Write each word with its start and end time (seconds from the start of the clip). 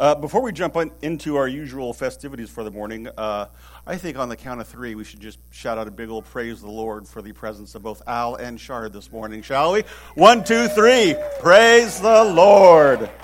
Uh, 0.00 0.14
before 0.14 0.40
we 0.40 0.50
jump 0.50 0.78
into 1.02 1.36
our 1.36 1.46
usual 1.46 1.92
festivities 1.92 2.48
for 2.48 2.64
the 2.64 2.70
morning, 2.70 3.06
uh, 3.18 3.44
I 3.86 3.98
think 3.98 4.18
on 4.18 4.30
the 4.30 4.36
count 4.36 4.58
of 4.62 4.66
three, 4.66 4.94
we 4.94 5.04
should 5.04 5.20
just 5.20 5.38
shout 5.50 5.76
out 5.76 5.88
a 5.88 5.90
big 5.90 6.08
old 6.08 6.24
praise 6.24 6.62
the 6.62 6.70
Lord 6.70 7.06
for 7.06 7.20
the 7.20 7.34
presence 7.34 7.74
of 7.74 7.82
both 7.82 8.00
Al 8.06 8.36
and 8.36 8.58
Shard 8.58 8.94
this 8.94 9.12
morning, 9.12 9.42
shall 9.42 9.72
we? 9.72 9.82
One, 10.14 10.42
two, 10.42 10.68
three. 10.68 11.14
Praise 11.40 12.00
the 12.00 12.24
Lord. 12.24 13.10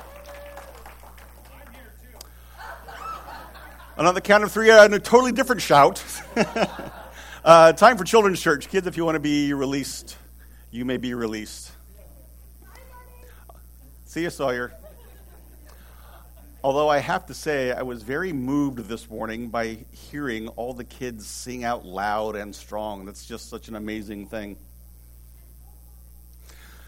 And 3.98 4.06
on 4.06 4.14
the 4.14 4.20
count 4.20 4.45
of 4.45 4.52
three, 4.52 4.70
uh, 4.70 4.84
a 4.84 4.98
totally 4.98 5.32
different 5.32 5.62
shout. 5.62 6.04
uh, 7.46 7.72
time 7.72 7.96
for 7.96 8.04
children's 8.04 8.43
church. 8.43 8.68
Kids, 8.68 8.86
if 8.86 8.98
you 8.98 9.06
want 9.06 9.14
to 9.14 9.20
be 9.20 9.54
released, 9.54 10.18
you 10.70 10.84
may 10.84 10.98
be 10.98 11.14
released. 11.14 11.72
See 14.04 14.20
you, 14.20 14.29
Sawyer. 14.29 14.74
Although 16.67 16.89
I 16.89 16.98
have 16.98 17.27
to 17.27 17.35
say, 17.35 17.71
I 17.71 17.82
was 17.82 18.03
very 18.03 18.32
moved 18.32 18.79
this 18.89 19.09
morning 19.09 19.50
by 19.50 19.85
hearing 19.93 20.49
all 20.49 20.75
the 20.75 20.82
kids 20.82 21.25
sing 21.25 21.63
out 21.63 21.86
loud 21.86 22.35
and 22.35 22.53
strong. 22.53 23.04
That's 23.04 23.25
just 23.25 23.49
such 23.49 23.68
an 23.68 23.77
amazing 23.77 24.27
thing. 24.27 24.57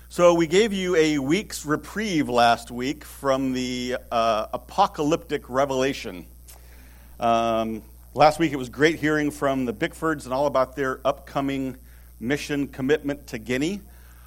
So, 0.09 0.35
we 0.35 0.49
gave 0.49 0.73
you 0.73 0.97
a 0.97 1.19
week's 1.19 1.65
reprieve 1.65 2.29
last 2.29 2.73
week 2.73 3.05
from 3.05 3.52
the 3.52 3.99
uh, 4.11 4.47
apocalyptic 4.52 5.49
revelation. 5.49 6.27
Um, 7.21 7.85
last 8.15 8.41
week 8.41 8.52
it 8.52 8.57
was 8.57 8.71
great 8.71 8.97
hearing 8.97 9.30
from 9.30 9.65
the 9.65 9.73
Bickfords 9.73 10.24
and 10.24 10.35
all 10.35 10.47
about 10.47 10.74
their 10.74 11.01
upcoming 11.05 11.77
mission 12.19 12.66
commitment 12.66 13.29
to 13.29 13.38
Guinea. 13.38 13.80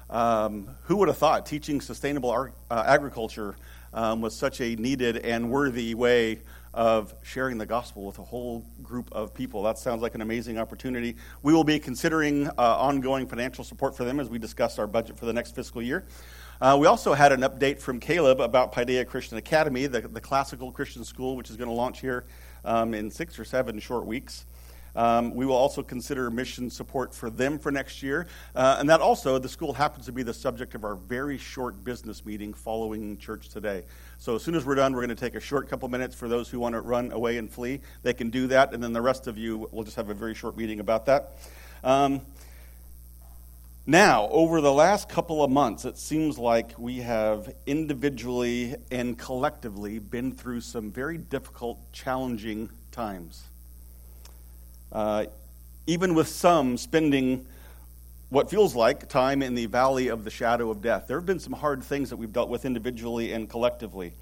Um, 0.08 0.68
who 0.84 0.96
would 0.96 1.08
have 1.08 1.18
thought 1.18 1.44
teaching 1.44 1.82
sustainable 1.82 2.30
art, 2.30 2.54
uh, 2.70 2.84
agriculture 2.86 3.54
um, 3.94 4.20
was 4.20 4.34
such 4.34 4.60
a 4.60 4.74
needed 4.76 5.18
and 5.18 5.50
worthy 5.50 5.94
way 5.94 6.40
of 6.74 7.14
sharing 7.22 7.58
the 7.58 7.66
gospel 7.66 8.04
with 8.04 8.18
a 8.18 8.22
whole 8.22 8.64
group 8.82 9.10
of 9.12 9.34
people. 9.34 9.62
That 9.62 9.78
sounds 9.78 10.00
like 10.00 10.14
an 10.14 10.22
amazing 10.22 10.58
opportunity. 10.58 11.16
We 11.42 11.52
will 11.52 11.64
be 11.64 11.78
considering 11.78 12.48
uh, 12.48 12.52
ongoing 12.56 13.26
financial 13.26 13.64
support 13.64 13.96
for 13.96 14.04
them 14.04 14.18
as 14.20 14.30
we 14.30 14.38
discuss 14.38 14.78
our 14.78 14.86
budget 14.86 15.18
for 15.18 15.26
the 15.26 15.32
next 15.32 15.54
fiscal 15.54 15.82
year. 15.82 16.04
Uh, 16.60 16.76
we 16.80 16.86
also 16.86 17.12
had 17.12 17.32
an 17.32 17.40
update 17.40 17.78
from 17.78 17.98
Caleb 17.98 18.40
about 18.40 18.72
Paideia 18.72 19.04
Christian 19.04 19.36
Academy, 19.36 19.86
the, 19.86 20.00
the 20.00 20.20
classical 20.20 20.70
Christian 20.70 21.04
school, 21.04 21.36
which 21.36 21.50
is 21.50 21.56
going 21.56 21.68
to 21.68 21.74
launch 21.74 22.00
here 22.00 22.24
um, 22.64 22.94
in 22.94 23.10
six 23.10 23.38
or 23.38 23.44
seven 23.44 23.78
short 23.80 24.06
weeks. 24.06 24.46
Um, 24.94 25.34
we 25.34 25.46
will 25.46 25.56
also 25.56 25.82
consider 25.82 26.30
mission 26.30 26.70
support 26.70 27.14
for 27.14 27.30
them 27.30 27.58
for 27.58 27.72
next 27.72 28.02
year. 28.02 28.26
Uh, 28.54 28.76
and 28.78 28.88
that 28.90 29.00
also, 29.00 29.38
the 29.38 29.48
school 29.48 29.72
happens 29.72 30.06
to 30.06 30.12
be 30.12 30.22
the 30.22 30.34
subject 30.34 30.74
of 30.74 30.84
our 30.84 30.94
very 30.94 31.38
short 31.38 31.82
business 31.82 32.24
meeting 32.24 32.52
following 32.52 33.16
church 33.18 33.48
today. 33.48 33.84
So 34.18 34.36
as 34.36 34.42
soon 34.42 34.54
as 34.54 34.64
we're 34.64 34.74
done, 34.74 34.92
we're 34.92 35.00
going 35.00 35.08
to 35.08 35.14
take 35.14 35.34
a 35.34 35.40
short 35.40 35.68
couple 35.68 35.88
minutes 35.88 36.14
for 36.14 36.28
those 36.28 36.48
who 36.48 36.60
want 36.60 36.74
to 36.74 36.80
run 36.80 37.10
away 37.12 37.38
and 37.38 37.50
flee. 37.50 37.80
They 38.02 38.14
can 38.14 38.30
do 38.30 38.46
that, 38.48 38.74
and 38.74 38.82
then 38.82 38.92
the 38.92 39.02
rest 39.02 39.26
of 39.26 39.38
you, 39.38 39.68
we'll 39.72 39.84
just 39.84 39.96
have 39.96 40.10
a 40.10 40.14
very 40.14 40.34
short 40.34 40.56
meeting 40.56 40.80
about 40.80 41.06
that. 41.06 41.38
Um, 41.82 42.20
now, 43.84 44.28
over 44.28 44.60
the 44.60 44.72
last 44.72 45.08
couple 45.08 45.42
of 45.42 45.50
months, 45.50 45.84
it 45.84 45.98
seems 45.98 46.38
like 46.38 46.78
we 46.78 46.98
have 46.98 47.52
individually 47.66 48.76
and 48.92 49.18
collectively 49.18 49.98
been 49.98 50.30
through 50.30 50.60
some 50.60 50.92
very 50.92 51.18
difficult, 51.18 51.80
challenging 51.92 52.70
times. 52.92 53.42
Uh, 54.92 55.24
even 55.86 56.14
with 56.14 56.28
some 56.28 56.76
spending 56.76 57.46
what 58.32 58.48
feels 58.48 58.74
like 58.74 59.10
time 59.10 59.42
in 59.42 59.54
the 59.54 59.66
valley 59.66 60.08
of 60.08 60.24
the 60.24 60.30
shadow 60.30 60.70
of 60.70 60.80
death. 60.80 61.04
There 61.06 61.18
have 61.18 61.26
been 61.26 61.38
some 61.38 61.52
hard 61.52 61.82
things 61.82 62.08
that 62.08 62.16
we've 62.16 62.32
dealt 62.32 62.48
with 62.48 62.64
individually 62.64 63.34
and 63.34 63.46
collectively. 63.46 64.14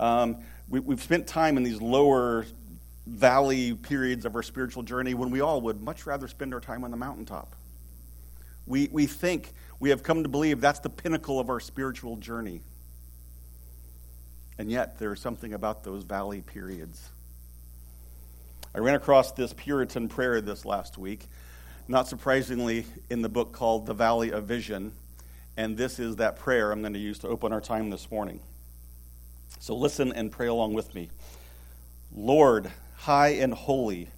Um, 0.00 0.38
we, 0.68 0.80
we've 0.80 1.00
spent 1.00 1.28
time 1.28 1.56
in 1.56 1.62
these 1.62 1.80
lower 1.80 2.44
valley 3.06 3.74
periods 3.74 4.24
of 4.24 4.34
our 4.34 4.42
spiritual 4.42 4.82
journey 4.82 5.14
when 5.14 5.30
we 5.30 5.40
all 5.40 5.60
would 5.60 5.80
much 5.80 6.06
rather 6.06 6.26
spend 6.26 6.52
our 6.52 6.58
time 6.58 6.82
on 6.82 6.90
the 6.90 6.96
mountaintop. 6.96 7.54
We, 8.66 8.88
we 8.90 9.06
think, 9.06 9.52
we 9.78 9.90
have 9.90 10.02
come 10.02 10.24
to 10.24 10.28
believe 10.28 10.60
that's 10.60 10.80
the 10.80 10.90
pinnacle 10.90 11.38
of 11.38 11.48
our 11.48 11.60
spiritual 11.60 12.16
journey. 12.16 12.62
And 14.58 14.72
yet, 14.72 14.98
there's 14.98 15.20
something 15.20 15.52
about 15.52 15.84
those 15.84 16.02
valley 16.02 16.42
periods 16.42 17.11
I 18.74 18.78
ran 18.78 18.94
across 18.94 19.32
this 19.32 19.52
Puritan 19.52 20.08
prayer 20.08 20.40
this 20.40 20.64
last 20.64 20.96
week, 20.96 21.28
not 21.88 22.08
surprisingly, 22.08 22.86
in 23.10 23.20
the 23.20 23.28
book 23.28 23.52
called 23.52 23.84
The 23.84 23.92
Valley 23.92 24.32
of 24.32 24.44
Vision. 24.44 24.92
And 25.58 25.76
this 25.76 25.98
is 25.98 26.16
that 26.16 26.36
prayer 26.36 26.72
I'm 26.72 26.80
going 26.80 26.94
to 26.94 26.98
use 26.98 27.18
to 27.18 27.28
open 27.28 27.52
our 27.52 27.60
time 27.60 27.90
this 27.90 28.10
morning. 28.10 28.40
So 29.58 29.76
listen 29.76 30.10
and 30.14 30.32
pray 30.32 30.46
along 30.46 30.72
with 30.72 30.94
me. 30.94 31.10
Lord, 32.14 32.72
high 32.96 33.34
and 33.34 33.52
holy, 33.52 34.08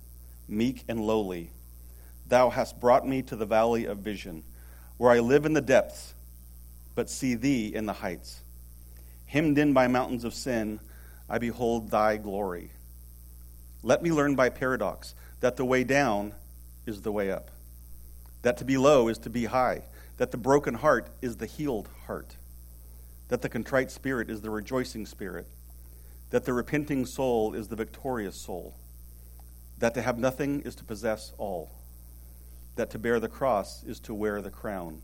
meek 0.46 0.84
and 0.86 1.00
lowly, 1.00 1.50
thou 2.28 2.48
hast 2.50 2.78
brought 2.78 3.04
me 3.04 3.22
to 3.22 3.34
the 3.34 3.46
valley 3.46 3.86
of 3.86 3.98
vision, 3.98 4.44
where 4.98 5.10
I 5.10 5.18
live 5.18 5.46
in 5.46 5.54
the 5.54 5.60
depths, 5.60 6.14
but 6.94 7.10
see 7.10 7.34
thee 7.34 7.74
in 7.74 7.86
the 7.86 7.92
heights. 7.92 8.40
Hemmed 9.26 9.58
in 9.58 9.72
by 9.72 9.88
mountains 9.88 10.22
of 10.22 10.32
sin, 10.32 10.78
I 11.28 11.38
behold 11.38 11.90
thy 11.90 12.18
glory. 12.18 12.70
Let 13.84 14.02
me 14.02 14.10
learn 14.10 14.34
by 14.34 14.48
paradox 14.48 15.14
that 15.40 15.56
the 15.58 15.64
way 15.66 15.84
down 15.84 16.32
is 16.86 17.02
the 17.02 17.12
way 17.12 17.30
up, 17.30 17.50
that 18.40 18.56
to 18.56 18.64
be 18.64 18.78
low 18.78 19.08
is 19.08 19.18
to 19.18 19.30
be 19.30 19.44
high, 19.44 19.82
that 20.16 20.30
the 20.30 20.38
broken 20.38 20.72
heart 20.72 21.10
is 21.20 21.36
the 21.36 21.44
healed 21.44 21.90
heart, 22.06 22.38
that 23.28 23.42
the 23.42 23.48
contrite 23.50 23.90
spirit 23.90 24.30
is 24.30 24.40
the 24.40 24.48
rejoicing 24.48 25.04
spirit, 25.04 25.46
that 26.30 26.46
the 26.46 26.54
repenting 26.54 27.04
soul 27.04 27.52
is 27.52 27.68
the 27.68 27.76
victorious 27.76 28.36
soul, 28.36 28.74
that 29.76 29.92
to 29.92 30.00
have 30.00 30.18
nothing 30.18 30.62
is 30.62 30.74
to 30.76 30.84
possess 30.84 31.34
all, 31.36 31.70
that 32.76 32.88
to 32.88 32.98
bear 32.98 33.20
the 33.20 33.28
cross 33.28 33.84
is 33.84 34.00
to 34.00 34.14
wear 34.14 34.40
the 34.40 34.50
crown, 34.50 35.02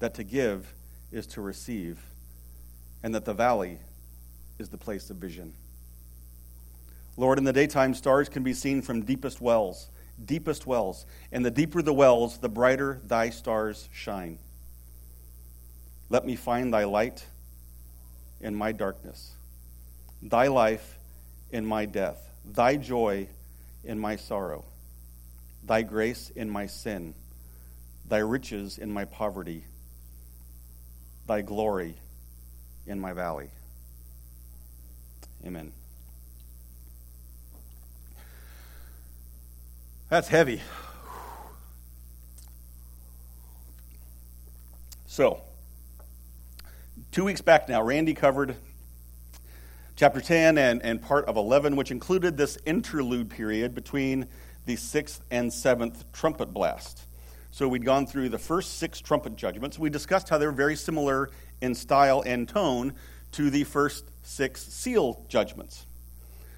that 0.00 0.12
to 0.12 0.22
give 0.22 0.74
is 1.10 1.26
to 1.28 1.40
receive, 1.40 2.04
and 3.02 3.14
that 3.14 3.24
the 3.24 3.32
valley 3.32 3.78
is 4.58 4.68
the 4.68 4.76
place 4.76 5.08
of 5.08 5.16
vision. 5.16 5.54
Lord, 7.20 7.36
in 7.36 7.44
the 7.44 7.52
daytime, 7.52 7.92
stars 7.92 8.30
can 8.30 8.42
be 8.42 8.54
seen 8.54 8.80
from 8.80 9.02
deepest 9.02 9.42
wells, 9.42 9.90
deepest 10.24 10.66
wells. 10.66 11.04
And 11.30 11.44
the 11.44 11.50
deeper 11.50 11.82
the 11.82 11.92
wells, 11.92 12.38
the 12.38 12.48
brighter 12.48 12.98
thy 13.04 13.28
stars 13.28 13.90
shine. 13.92 14.38
Let 16.08 16.24
me 16.24 16.34
find 16.34 16.72
thy 16.72 16.84
light 16.84 17.26
in 18.40 18.54
my 18.54 18.72
darkness, 18.72 19.32
thy 20.22 20.46
life 20.46 20.98
in 21.50 21.66
my 21.66 21.84
death, 21.84 22.26
thy 22.42 22.76
joy 22.76 23.28
in 23.84 23.98
my 23.98 24.16
sorrow, 24.16 24.64
thy 25.62 25.82
grace 25.82 26.30
in 26.34 26.48
my 26.48 26.64
sin, 26.64 27.12
thy 28.08 28.20
riches 28.20 28.78
in 28.78 28.90
my 28.90 29.04
poverty, 29.04 29.66
thy 31.26 31.42
glory 31.42 31.96
in 32.86 32.98
my 32.98 33.12
valley. 33.12 33.50
Amen. 35.44 35.70
That's 40.10 40.26
heavy. 40.26 40.60
So, 45.06 45.40
two 47.12 47.22
weeks 47.22 47.40
back 47.40 47.68
now, 47.68 47.80
Randy 47.80 48.12
covered 48.12 48.56
chapter 49.94 50.20
10 50.20 50.58
and, 50.58 50.82
and 50.82 51.00
part 51.00 51.26
of 51.26 51.36
11, 51.36 51.76
which 51.76 51.92
included 51.92 52.36
this 52.36 52.58
interlude 52.66 53.30
period 53.30 53.72
between 53.72 54.26
the 54.66 54.74
sixth 54.74 55.22
and 55.30 55.52
seventh 55.52 56.10
trumpet 56.12 56.52
blast. 56.52 57.06
So, 57.52 57.68
we'd 57.68 57.84
gone 57.84 58.08
through 58.08 58.30
the 58.30 58.38
first 58.38 58.78
six 58.78 59.00
trumpet 59.00 59.36
judgments. 59.36 59.78
We 59.78 59.90
discussed 59.90 60.28
how 60.28 60.38
they're 60.38 60.50
very 60.50 60.74
similar 60.74 61.30
in 61.60 61.72
style 61.76 62.24
and 62.26 62.48
tone 62.48 62.94
to 63.32 63.48
the 63.48 63.62
first 63.62 64.10
six 64.24 64.60
seal 64.60 65.24
judgments, 65.28 65.86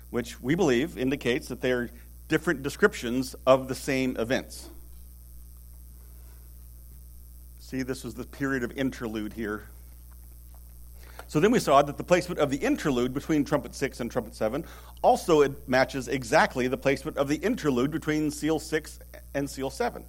which 0.08 0.40
we 0.40 0.55
believe 0.55 0.96
indicates 0.96 1.48
that 1.48 1.60
they're 1.60 1.90
different 2.32 2.62
descriptions 2.62 3.37
of 3.46 3.69
the 3.69 3.75
same 3.75 4.17
events. 4.17 4.70
See, 7.61 7.82
this 7.82 8.05
was 8.05 8.14
the 8.14 8.25
period 8.25 8.62
of 8.62 8.73
interlude 8.73 9.34
here. 9.34 9.64
So 11.29 11.40
then 11.40 11.50
we 11.50 11.58
saw 11.58 11.82
that 11.82 11.99
the 11.99 12.05
placement 12.05 12.40
of 12.40 12.49
the 12.49 12.56
interlude 12.56 13.12
between 13.12 13.44
trumpet 13.44 13.75
6 13.75 14.00
and 14.00 14.11
trumpet 14.11 14.34
7 14.34 14.64
also 15.02 15.43
it 15.43 15.69
matches 15.69 16.08
exactly 16.08 16.69
the 16.69 16.79
placement 16.79 17.19
of 17.19 17.29
the 17.29 17.37
interlude 17.37 17.90
between 17.90 18.31
seal 18.31 18.58
6 18.58 18.99
and 19.34 19.49
seal 19.49 19.69
7. 19.69 20.02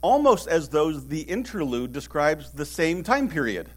Almost 0.00 0.48
as 0.48 0.70
though 0.70 0.92
the 0.92 1.20
interlude 1.20 1.92
describes 1.92 2.52
the 2.52 2.64
same 2.64 3.02
time 3.02 3.28
period, 3.28 3.68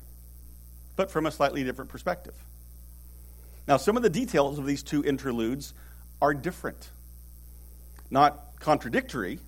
but 0.96 1.12
from 1.12 1.26
a 1.26 1.32
slightly 1.32 1.66
different 1.66 1.92
perspective. 1.92 2.36
Now, 3.68 3.76
some 3.76 3.98
of 3.98 4.04
the 4.04 4.10
details 4.10 4.58
of 4.58 4.66
these 4.66 4.84
two 4.84 5.04
interludes 5.04 5.74
are 6.22 6.34
different 6.34 6.92
not 8.10 8.60
contradictory, 8.60 9.40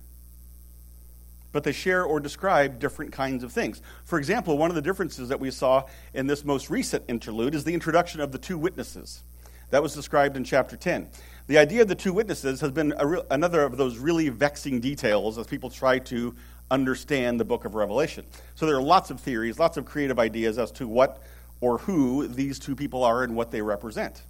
but 1.52 1.64
they 1.64 1.72
share 1.72 2.04
or 2.04 2.20
describe 2.20 2.78
different 2.78 3.12
kinds 3.12 3.42
of 3.42 3.52
things. 3.52 3.80
For 4.04 4.18
example, 4.18 4.58
one 4.58 4.70
of 4.70 4.76
the 4.76 4.82
differences 4.82 5.28
that 5.30 5.40
we 5.40 5.50
saw 5.50 5.84
in 6.14 6.26
this 6.26 6.44
most 6.44 6.70
recent 6.70 7.04
interlude 7.08 7.54
is 7.54 7.64
the 7.64 7.74
introduction 7.74 8.20
of 8.20 8.32
the 8.32 8.38
two 8.38 8.58
witnesses. 8.58 9.22
That 9.70 9.82
was 9.82 9.94
described 9.94 10.36
in 10.36 10.44
chapter 10.44 10.76
10. 10.76 11.08
The 11.46 11.58
idea 11.58 11.82
of 11.82 11.88
the 11.88 11.94
two 11.94 12.12
witnesses 12.12 12.60
has 12.60 12.70
been 12.70 12.92
another 13.30 13.62
of 13.62 13.76
those 13.76 13.98
really 13.98 14.28
vexing 14.28 14.80
details 14.80 15.38
as 15.38 15.46
people 15.46 15.70
try 15.70 15.98
to 16.00 16.34
understand 16.70 17.40
the 17.40 17.44
book 17.44 17.64
of 17.64 17.74
Revelation. 17.74 18.26
So 18.54 18.66
there 18.66 18.76
are 18.76 18.82
lots 18.82 19.10
of 19.10 19.20
theories, 19.20 19.58
lots 19.58 19.76
of 19.78 19.86
creative 19.86 20.18
ideas 20.18 20.58
as 20.58 20.70
to 20.72 20.86
what 20.86 21.22
or 21.60 21.78
who 21.78 22.28
these 22.28 22.58
two 22.58 22.76
people 22.76 23.02
are 23.02 23.24
and 23.24 23.34
what 23.34 23.50
they 23.50 23.62
represent. 23.62 24.22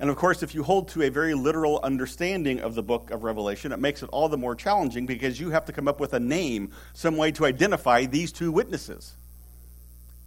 And 0.00 0.10
of 0.10 0.16
course, 0.16 0.42
if 0.42 0.54
you 0.54 0.62
hold 0.62 0.88
to 0.88 1.02
a 1.02 1.08
very 1.08 1.34
literal 1.34 1.80
understanding 1.82 2.60
of 2.60 2.74
the 2.74 2.82
book 2.82 3.10
of 3.10 3.24
Revelation, 3.24 3.72
it 3.72 3.80
makes 3.80 4.02
it 4.02 4.08
all 4.10 4.28
the 4.28 4.36
more 4.36 4.54
challenging 4.54 5.06
because 5.06 5.40
you 5.40 5.50
have 5.50 5.64
to 5.66 5.72
come 5.72 5.88
up 5.88 5.98
with 5.98 6.12
a 6.12 6.20
name, 6.20 6.70
some 6.92 7.16
way 7.16 7.32
to 7.32 7.44
identify 7.44 8.06
these 8.06 8.30
two 8.30 8.52
witnesses 8.52 9.14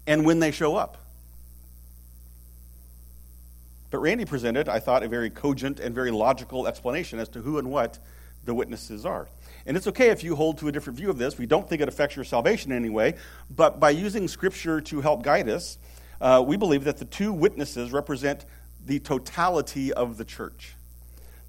and 0.05 0.25
when 0.25 0.39
they 0.39 0.51
show 0.51 0.75
up. 0.75 0.97
But 3.91 3.99
Randy 3.99 4.25
presented, 4.25 4.69
I 4.69 4.79
thought, 4.79 5.03
a 5.03 5.07
very 5.07 5.29
cogent 5.29 5.79
and 5.79 5.93
very 5.93 6.11
logical 6.11 6.67
explanation 6.67 7.19
as 7.19 7.29
to 7.29 7.41
who 7.41 7.57
and 7.57 7.69
what 7.69 7.99
the 8.45 8.53
witnesses 8.53 9.05
are. 9.05 9.27
And 9.65 9.77
it's 9.77 9.87
okay 9.87 10.09
if 10.09 10.23
you 10.23 10.35
hold 10.35 10.57
to 10.59 10.69
a 10.69 10.71
different 10.71 10.97
view 10.97 11.09
of 11.09 11.17
this. 11.17 11.37
We 11.37 11.45
don't 11.45 11.69
think 11.69 11.81
it 11.81 11.87
affects 11.87 12.15
your 12.15 12.25
salvation 12.25 12.71
in 12.71 12.77
any 12.77 12.89
way. 12.89 13.15
But 13.49 13.79
by 13.79 13.91
using 13.91 14.27
Scripture 14.27 14.81
to 14.81 15.01
help 15.01 15.23
guide 15.23 15.49
us, 15.49 15.77
uh, 16.19 16.43
we 16.45 16.55
believe 16.57 16.85
that 16.85 16.97
the 16.97 17.05
two 17.05 17.33
witnesses 17.33 17.91
represent 17.91 18.45
the 18.85 18.99
totality 18.99 19.93
of 19.93 20.17
the 20.17 20.25
church, 20.25 20.75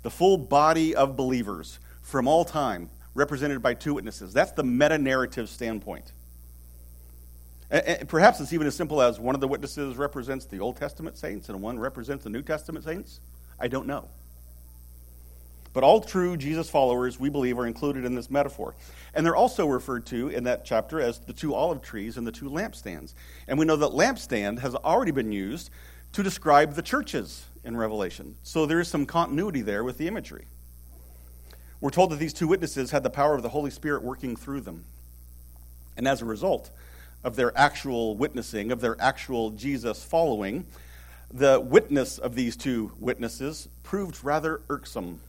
the 0.02 0.11
full 0.11 0.37
body 0.37 0.94
of 0.94 1.17
believers 1.17 1.79
from 2.02 2.29
all 2.29 2.44
time, 2.44 2.90
represented 3.14 3.62
by 3.62 3.75
two 3.75 3.94
witnesses. 3.94 4.32
That's 4.32 4.52
the 4.52 4.64
meta 4.64 4.99
narrative 4.99 5.49
standpoint. 5.49 6.12
And 7.70 8.06
perhaps 8.06 8.38
it's 8.38 8.52
even 8.52 8.67
as 8.67 8.75
simple 8.75 9.00
as 9.00 9.19
one 9.19 9.34
of 9.34 9.40
the 9.40 9.49
witnesses 9.49 9.96
represents 9.96 10.44
the 10.44 10.61
Old 10.61 10.76
Testament 10.76 11.17
saints 11.17 11.49
and 11.49 11.62
one 11.62 11.79
represents 11.79 12.23
the 12.23 12.31
New 12.31 12.43
Testament 12.43 12.84
saints. 12.84 13.20
I 13.58 13.69
don't 13.69 13.87
know. 13.87 14.08
But 15.73 15.82
all 15.82 16.02
true 16.02 16.37
Jesus 16.37 16.69
followers, 16.69 17.19
we 17.19 17.31
believe, 17.31 17.58
are 17.58 17.67
included 17.67 18.05
in 18.05 18.14
this 18.14 18.31
metaphor. 18.31 18.75
And 19.14 19.25
they're 19.25 19.37
also 19.37 19.67
referred 19.67 20.05
to 20.06 20.29
in 20.29 20.44
that 20.44 20.67
chapter 20.67 21.00
as 21.00 21.20
the 21.20 21.32
two 21.32 21.55
olive 21.55 21.81
trees 21.81 22.19
and 22.19 22.26
the 22.26 22.32
two 22.32 22.50
lampstands. 22.50 23.14
And 23.49 23.58
we 23.58 23.64
know 23.64 23.76
that 23.76 23.93
lampstand 23.93 24.58
has 24.58 24.75
already 24.75 25.12
been 25.12 25.32
used 25.32 25.70
to 26.12 26.23
describe 26.23 26.75
the 26.75 26.82
churches 26.82 27.47
in 27.64 27.76
Revelation. 27.76 28.37
So 28.43 28.67
there 28.67 28.81
is 28.81 28.88
some 28.88 29.06
continuity 29.06 29.62
there 29.62 29.85
with 29.85 29.99
the 29.99 30.09
imagery. 30.09 30.47
We're 31.81 31.91
told 31.91 32.11
that 32.11 32.17
these 32.17 32.32
two 32.32 32.47
witnesses 32.47 32.91
had 32.91 33.03
the 33.03 33.11
power 33.11 33.35
of 33.35 33.43
the 33.43 33.49
Holy 33.49 33.70
Spirit 33.70 34.03
working 34.03 34.37
through 34.37 34.61
them. 34.61 34.85
And 35.97 36.06
as 36.06 36.23
a 36.23 36.25
result 36.25 36.70
of 37.25 37.37
their 37.37 37.56
actual 37.56 38.17
witnessing, 38.17 38.73
of 38.73 38.81
their 38.81 39.00
actual 39.00 39.50
Jesus 39.50 40.05
following, 40.05 40.67
the 41.32 41.61
witness 41.61 42.19
of 42.19 42.35
these 42.35 42.56
two 42.56 42.93
witnesses 42.99 43.69
proved 43.82 44.23
rather 44.23 44.61
irksome 44.69 45.20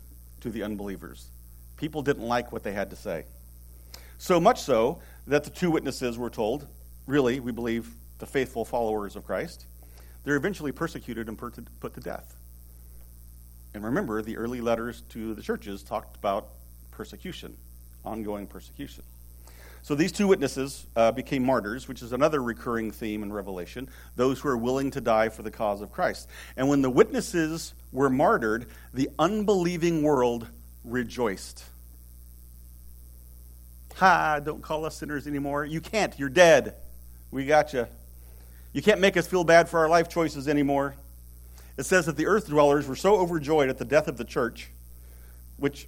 to 0.41 0.49
the 0.49 0.63
unbelievers. 0.63 1.29
People 1.77 2.01
didn't 2.01 2.27
like 2.27 2.51
what 2.51 2.63
they 2.63 2.73
had 2.73 2.89
to 2.89 2.95
say. 2.95 3.25
So 4.17 4.39
much 4.39 4.61
so 4.61 4.99
that 5.27 5.43
the 5.43 5.49
two 5.49 5.71
witnesses 5.71 6.17
were 6.17 6.29
told, 6.29 6.67
really, 7.07 7.39
we 7.39 7.51
believe, 7.51 7.89
the 8.19 8.25
faithful 8.25 8.63
followers 8.63 9.15
of 9.15 9.25
Christ, 9.25 9.65
they're 10.23 10.35
eventually 10.35 10.71
persecuted 10.71 11.27
and 11.27 11.37
put 11.37 11.93
to 11.93 11.99
death. 11.99 12.35
And 13.73 13.83
remember, 13.83 14.21
the 14.21 14.37
early 14.37 14.61
letters 14.61 15.01
to 15.09 15.33
the 15.33 15.41
churches 15.41 15.83
talked 15.83 16.15
about 16.15 16.49
persecution, 16.91 17.57
ongoing 18.05 18.47
persecution. 18.47 19.03
So 19.81 19.95
these 19.95 20.13
two 20.13 20.27
witnesses 20.27 20.85
uh, 20.95 21.11
became 21.11 21.43
martyrs, 21.43 21.89
which 21.89 22.01
is 22.01 22.13
another 22.13 22.41
recurring 22.41 22.91
theme 22.91 23.21
in 23.21 23.33
Revelation 23.33 23.89
those 24.15 24.39
who 24.39 24.47
are 24.47 24.57
willing 24.57 24.91
to 24.91 25.01
die 25.01 25.27
for 25.27 25.43
the 25.43 25.51
cause 25.51 25.81
of 25.81 25.91
Christ. 25.91 26.29
And 26.55 26.69
when 26.69 26.81
the 26.81 26.89
witnesses 26.89 27.73
were 27.91 28.09
martyred, 28.09 28.67
the 28.93 29.09
unbelieving 29.19 30.01
world 30.01 30.47
rejoiced. 30.85 31.65
Ha, 33.95 34.39
don't 34.39 34.61
call 34.61 34.85
us 34.85 34.97
sinners 34.97 35.27
anymore. 35.27 35.65
You 35.65 35.81
can't, 35.81 36.17
you're 36.17 36.29
dead. 36.29 36.75
We 37.29 37.45
got 37.45 37.73
you. 37.73 37.87
You 38.73 38.81
can't 38.81 38.99
make 38.99 39.15
us 39.15 39.27
feel 39.27 39.43
bad 39.43 39.69
for 39.69 39.79
our 39.79 39.87
life 39.87 40.09
choices 40.09 40.47
anymore. 40.47 40.95
It 41.77 41.85
says 41.85 42.07
that 42.07 42.17
the 42.17 42.25
earth 42.25 42.47
dwellers 42.47 42.87
were 42.87 42.95
so 42.95 43.15
overjoyed 43.15 43.69
at 43.69 43.77
the 43.77 43.85
death 43.85 44.07
of 44.07 44.17
the 44.17 44.25
church, 44.25 44.69
which 45.57 45.87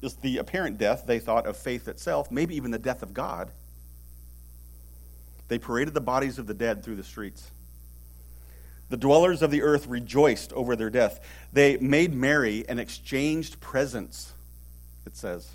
is 0.00 0.14
the 0.14 0.38
apparent 0.38 0.78
death, 0.78 1.04
they 1.06 1.18
thought, 1.18 1.46
of 1.46 1.56
faith 1.56 1.88
itself, 1.88 2.30
maybe 2.30 2.54
even 2.54 2.70
the 2.70 2.78
death 2.78 3.02
of 3.02 3.12
God. 3.12 3.50
They 5.48 5.58
paraded 5.58 5.94
the 5.94 6.00
bodies 6.00 6.38
of 6.38 6.46
the 6.46 6.54
dead 6.54 6.84
through 6.84 6.96
the 6.96 7.02
streets. 7.02 7.50
The 8.90 8.96
dwellers 8.96 9.42
of 9.42 9.50
the 9.50 9.62
earth 9.62 9.86
rejoiced 9.86 10.52
over 10.52 10.76
their 10.76 10.90
death. 10.90 11.20
They 11.52 11.76
made 11.78 12.14
merry 12.14 12.66
and 12.68 12.78
exchanged 12.78 13.60
presents, 13.60 14.32
it 15.04 15.16
says. 15.16 15.50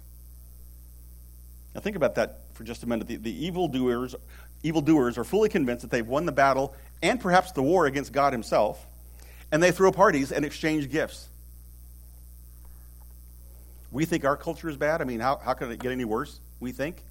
Now, 1.74 1.82
think 1.82 1.96
about 1.96 2.16
that 2.16 2.42
for 2.54 2.64
just 2.64 2.84
a 2.84 2.88
minute. 2.88 3.08
The, 3.08 3.16
the 3.16 3.46
evildoers 3.46 4.16
evildoers 4.64 5.18
are 5.18 5.24
fully 5.24 5.50
convinced 5.50 5.82
that 5.82 5.92
they've 5.92 6.08
won 6.08 6.26
the 6.26 6.32
battle 6.32 6.74
and 7.02 7.20
perhaps 7.20 7.52
the 7.52 7.62
war 7.62 7.86
against 7.86 8.12
God 8.12 8.34
Himself, 8.34 8.86
and 9.52 9.62
they 9.62 9.72
throw 9.72 9.92
parties 9.92 10.32
and 10.32 10.44
exchange 10.46 10.90
gifts. 10.90 11.28
We 13.92 14.06
think 14.06 14.26
our 14.26 14.38
culture 14.38 14.70
is 14.70 14.78
bad. 14.78 15.02
I 15.02 15.04
mean, 15.04 15.20
how, 15.20 15.38
how 15.38 15.54
can 15.54 15.70
it 15.70 15.80
get 15.80 15.92
any 15.92 16.06
worse? 16.06 16.40
We 16.60 16.72
think. 16.72 17.04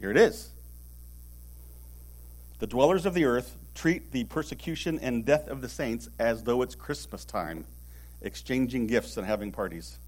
Here 0.00 0.10
it 0.10 0.16
is. 0.16 0.48
The 2.60 2.66
dwellers 2.66 3.04
of 3.04 3.12
the 3.12 3.24
earth 3.24 3.56
treat 3.74 4.12
the 4.12 4.24
persecution 4.24 4.98
and 5.00 5.26
death 5.26 5.48
of 5.48 5.60
the 5.60 5.68
saints 5.68 6.08
as 6.18 6.44
though 6.44 6.62
it's 6.62 6.74
Christmas 6.74 7.24
time, 7.24 7.66
exchanging 8.22 8.86
gifts 8.86 9.16
and 9.16 9.26
having 9.26 9.52
parties. 9.52 9.98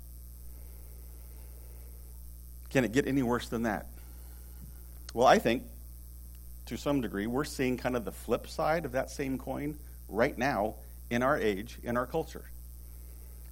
Can 2.71 2.85
it 2.85 2.93
get 2.93 3.07
any 3.07 3.23
worse 3.23 3.49
than 3.49 3.65
that? 3.65 3.87
Well, 5.13 5.27
I 5.27 5.39
think 5.39 5.65
to 6.67 6.77
some 6.77 7.01
degree, 7.01 7.27
we're 7.27 7.45
seeing 7.45 7.77
kind 7.77 7.97
of 7.97 8.05
the 8.05 8.13
flip 8.13 8.49
side 8.49 8.85
of 8.85 8.93
that 8.93 9.11
same 9.11 9.39
coin 9.39 9.77
right 10.09 10.37
now 10.37 10.77
in 11.11 11.23
our 11.23 11.39
age, 11.39 11.79
in 11.83 11.97
our 11.97 12.07
culture. 12.07 12.45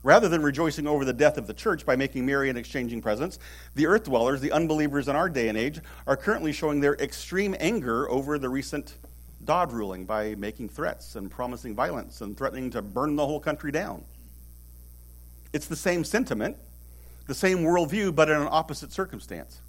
Rather 0.03 0.29
than 0.29 0.43
rejoicing 0.43 0.87
over 0.87 1.05
the 1.05 1.13
death 1.13 1.39
of 1.39 1.47
the 1.47 1.55
church 1.55 1.87
by 1.87 1.95
making 1.95 2.27
merry 2.27 2.49
and 2.49 2.59
exchanging 2.59 3.01
presents, 3.01 3.39
the 3.75 3.87
earth 3.87 4.05
dwellers, 4.05 4.41
the 4.41 4.51
unbelievers 4.51 5.07
in 5.09 5.15
our 5.15 5.29
day 5.29 5.49
and 5.49 5.57
age, 5.57 5.81
are 6.07 6.17
currently 6.17 6.53
showing 6.53 6.81
their 6.81 6.95
extreme 6.95 7.55
anger 7.61 8.11
over 8.11 8.39
the 8.39 8.49
recent 8.49 8.97
Dobbs 9.45 9.75
ruling 9.75 10.05
by 10.05 10.37
making 10.37 10.69
threats 10.69 11.17
and 11.17 11.31
promising 11.31 11.75
violence 11.75 12.21
and 12.21 12.37
threatening 12.37 12.71
to 12.71 12.83
burn 12.83 13.17
the 13.17 13.27
whole 13.27 13.41
country 13.41 13.73
down. 13.73 14.05
It's 15.53 15.67
the 15.67 15.77
same 15.77 16.05
sentiment, 16.05 16.57
the 17.27 17.35
same 17.35 17.59
worldview, 17.59 18.15
but 18.15 18.31
in 18.31 18.41
an 18.41 18.49
opposite 18.51 18.93
circumstance. 18.93 19.61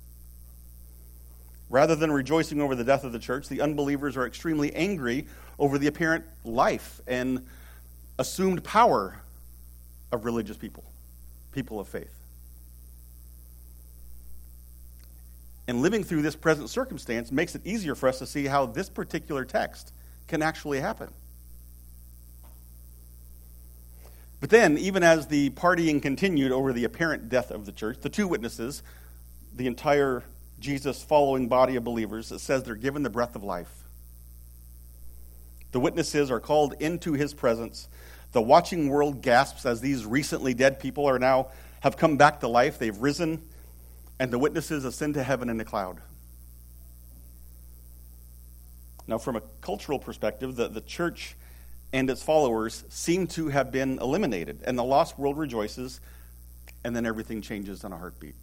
Rather 1.74 1.96
than 1.96 2.12
rejoicing 2.12 2.62
over 2.62 2.76
the 2.76 2.84
death 2.84 3.04
of 3.04 3.14
the 3.14 3.18
church, 3.18 3.50
the 3.50 3.60
unbelievers 3.60 4.16
are 4.16 4.28
extremely 4.28 4.72
angry 4.76 5.26
over 5.58 5.80
the 5.80 5.88
apparent 5.88 6.24
life 6.44 7.02
and 7.08 7.44
assumed 8.20 8.64
power 8.64 9.20
of 10.12 10.24
religious 10.24 10.56
people, 10.56 10.84
people 11.52 11.80
of 11.80 11.88
faith. 11.88 12.14
And 15.68 15.82
living 15.82 16.04
through 16.04 16.22
this 16.22 16.36
present 16.36 16.70
circumstance 16.70 17.32
makes 17.32 17.56
it 17.56 17.66
easier 17.66 17.96
for 17.96 18.08
us 18.08 18.20
to 18.20 18.28
see 18.28 18.46
how 18.46 18.68
this 18.68 18.88
particular 18.88 19.44
text 19.44 19.94
can 20.28 20.44
actually 20.44 20.80
happen. 20.80 21.12
But 24.40 24.52
then, 24.52 24.78
even 24.78 25.02
as 25.02 25.26
the 25.26 25.50
partying 25.50 26.04
continued 26.04 26.52
over 26.52 26.72
the 26.72 26.84
apparent 26.84 27.30
death 27.30 27.50
of 27.50 27.66
the 27.66 27.72
church, 27.72 27.98
the 28.02 28.10
two 28.10 28.28
witnesses, 28.28 28.84
the 29.56 29.66
entire 29.66 30.22
Jesus' 30.64 31.04
following 31.04 31.50
body 31.50 31.76
of 31.76 31.84
believers, 31.84 32.32
it 32.32 32.40
says 32.40 32.64
they're 32.64 32.76
given 32.76 33.04
the 33.04 33.10
breath 33.10 33.36
of 33.36 33.44
life. 33.44 33.70
The 35.74 35.80
witnesses 35.80 36.32
are 36.32 36.40
called 36.40 36.74
into 36.80 37.14
his 37.14 37.34
presence. 37.34 37.90
The 38.32 38.42
watching 38.42 38.88
world 38.88 39.22
gasps 39.22 39.66
as 39.66 39.82
these 39.82 40.06
recently 40.06 40.54
dead 40.54 40.80
people 40.80 41.06
are 41.06 41.20
now 41.20 41.50
have 41.82 41.98
come 41.98 42.16
back 42.16 42.40
to 42.40 42.48
life. 42.48 42.80
They've 42.80 42.98
risen, 42.98 43.42
and 44.20 44.32
the 44.32 44.40
witnesses 44.40 44.86
ascend 44.86 45.16
to 45.16 45.24
heaven 45.24 45.50
in 45.50 45.60
a 45.60 45.66
cloud. 45.66 46.00
Now, 49.06 49.18
from 49.18 49.36
a 49.36 49.42
cultural 49.60 50.00
perspective, 50.00 50.56
the, 50.56 50.70
the 50.70 50.80
church 50.80 51.36
and 51.92 52.10
its 52.10 52.24
followers 52.24 52.86
seem 52.88 53.28
to 53.28 53.50
have 53.50 53.70
been 53.70 54.00
eliminated, 54.00 54.62
and 54.66 54.80
the 54.80 54.84
lost 54.84 55.20
world 55.20 55.38
rejoices, 55.38 56.00
and 56.86 56.96
then 56.96 57.06
everything 57.06 57.42
changes 57.42 57.84
in 57.84 57.92
a 57.92 57.98
heartbeat. 57.98 58.36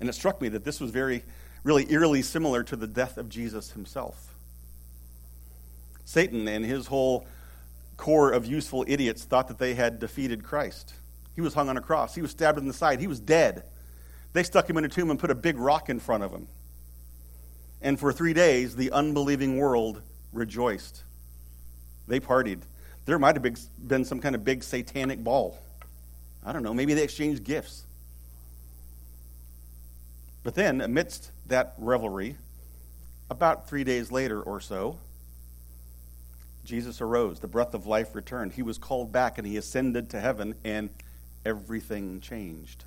And 0.00 0.08
it 0.08 0.12
struck 0.14 0.40
me 0.40 0.48
that 0.50 0.64
this 0.64 0.80
was 0.80 0.90
very, 0.90 1.24
really 1.62 1.90
eerily 1.90 2.22
similar 2.22 2.62
to 2.64 2.76
the 2.76 2.86
death 2.86 3.16
of 3.16 3.28
Jesus 3.28 3.70
himself. 3.72 4.34
Satan 6.04 6.46
and 6.48 6.64
his 6.64 6.86
whole 6.86 7.26
corps 7.96 8.32
of 8.32 8.44
useful 8.44 8.84
idiots 8.86 9.24
thought 9.24 9.48
that 9.48 9.58
they 9.58 9.74
had 9.74 9.98
defeated 9.98 10.44
Christ. 10.44 10.94
He 11.34 11.40
was 11.40 11.54
hung 11.54 11.68
on 11.68 11.76
a 11.76 11.80
cross, 11.80 12.14
he 12.14 12.22
was 12.22 12.30
stabbed 12.30 12.58
in 12.58 12.66
the 12.66 12.72
side, 12.72 13.00
he 13.00 13.06
was 13.06 13.20
dead. 13.20 13.64
They 14.32 14.42
stuck 14.42 14.68
him 14.68 14.76
in 14.76 14.84
a 14.84 14.88
tomb 14.88 15.10
and 15.10 15.18
put 15.18 15.30
a 15.30 15.34
big 15.34 15.58
rock 15.58 15.88
in 15.88 16.00
front 16.00 16.24
of 16.24 16.32
him. 16.32 16.48
And 17.80 17.98
for 17.98 18.12
three 18.12 18.32
days, 18.32 18.74
the 18.76 18.90
unbelieving 18.90 19.56
world 19.56 20.02
rejoiced. 20.32 21.04
They 22.08 22.20
partied. 22.20 22.62
There 23.04 23.18
might 23.18 23.36
have 23.36 23.56
been 23.86 24.04
some 24.04 24.20
kind 24.20 24.34
of 24.34 24.44
big 24.44 24.64
satanic 24.64 25.22
ball. 25.22 25.58
I 26.44 26.52
don't 26.52 26.62
know. 26.62 26.74
Maybe 26.74 26.94
they 26.94 27.04
exchanged 27.04 27.44
gifts. 27.44 27.84
But 30.44 30.54
then, 30.54 30.82
amidst 30.82 31.30
that 31.46 31.74
revelry, 31.78 32.36
about 33.30 33.66
three 33.66 33.82
days 33.82 34.12
later 34.12 34.40
or 34.40 34.60
so, 34.60 34.98
Jesus 36.64 37.00
arose. 37.00 37.40
The 37.40 37.48
breath 37.48 37.74
of 37.74 37.86
life 37.86 38.14
returned. 38.14 38.52
He 38.52 38.62
was 38.62 38.78
called 38.78 39.10
back 39.10 39.38
and 39.38 39.46
he 39.46 39.56
ascended 39.56 40.10
to 40.10 40.20
heaven, 40.20 40.54
and 40.62 40.90
everything 41.44 42.20
changed. 42.20 42.84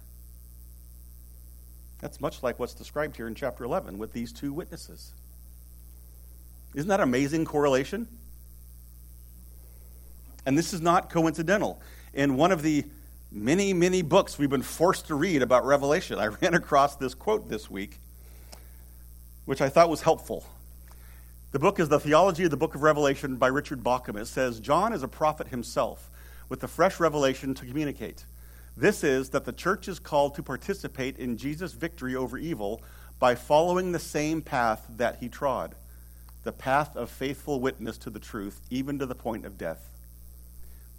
That's 2.00 2.22
much 2.22 2.44
like 2.44 2.60
what's 2.60 2.76
described 2.76 3.18
here 3.18 3.28
in 3.28 3.34
chapter 3.34 3.64
11 3.64 3.98
with 3.98 4.14
these 4.14 4.32
two 4.32 4.54
witnesses. 4.54 5.14
Isn't 6.76 6.90
that 6.90 7.00
amazing 7.00 7.46
correlation? 7.46 8.08
And 10.46 10.56
this 10.56 10.74
is 10.74 10.82
not 10.82 11.10
coincidental. 11.10 11.82
In 12.14 12.36
one 12.36 12.52
of 12.52 12.62
the 12.62 12.86
many, 13.32 13.74
many 13.74 14.02
books 14.02 14.38
we've 14.38 14.50
been 14.50 14.62
forced 14.62 15.08
to 15.08 15.16
read 15.16 15.42
about 15.42 15.66
Revelation, 15.66 16.20
I 16.20 16.26
ran 16.42 16.54
across 16.54 16.96
this 16.96 17.14
quote 17.14 17.50
this 17.50 17.70
week, 17.70 18.00
which 19.46 19.62
I 19.62 19.70
thought 19.70 19.90
was 19.90 20.02
helpful. 20.02 20.46
The 21.52 21.60
book 21.60 21.80
is 21.80 21.90
The 21.90 22.00
Theology 22.00 22.44
of 22.44 22.52
the 22.52 22.58
Book 22.58 22.76
of 22.76 22.84
Revelation 22.84 23.38
by 23.38 23.48
Richard 23.48 23.84
Bauckham. 23.84 24.20
It 24.20 24.28
says 24.28 24.60
John 24.60 24.94
is 24.94 25.04
a 25.04 25.08
prophet 25.08 25.48
himself 25.48 26.10
with 26.50 26.64
a 26.64 26.68
fresh 26.68 27.00
revelation 27.00 27.54
to 27.54 27.66
communicate. 27.66 28.26
This 28.76 29.04
is 29.04 29.30
that 29.30 29.46
the 29.46 29.54
church 29.54 29.88
is 29.88 29.98
called 29.98 30.36
to 30.36 30.44
participate 30.44 31.18
in 31.18 31.38
Jesus' 31.38 31.74
victory 31.74 32.16
over 32.16 32.38
evil 32.38 32.82
by 33.18 33.34
following 33.34 33.92
the 33.92 34.00
same 34.00 34.42
path 34.42 34.86
that 34.98 35.18
he 35.20 35.30
trod 35.30 35.76
the 36.44 36.52
path 36.54 36.96
of 36.96 37.10
faithful 37.10 37.60
witness 37.60 37.98
to 37.98 38.10
the 38.10 38.22
truth, 38.22 38.62
even 38.70 38.98
to 38.98 39.06
the 39.06 39.14
point 39.14 39.46
of 39.46 39.58
death. 39.58 39.90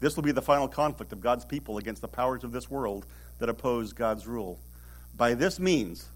This 0.00 0.16
will 0.16 0.22
be 0.22 0.32
the 0.32 0.42
final 0.42 0.68
conflict 0.68 1.12
of 1.12 1.20
God's 1.20 1.44
people 1.44 1.78
against 1.78 2.02
the 2.02 2.08
powers 2.08 2.44
of 2.44 2.52
this 2.52 2.70
world 2.70 3.06
that 3.38 3.48
oppose 3.48 3.92
God's 3.92 4.26
rule. 4.26 4.60
By 5.16 5.34
this 5.34 5.58
means, 5.58 6.08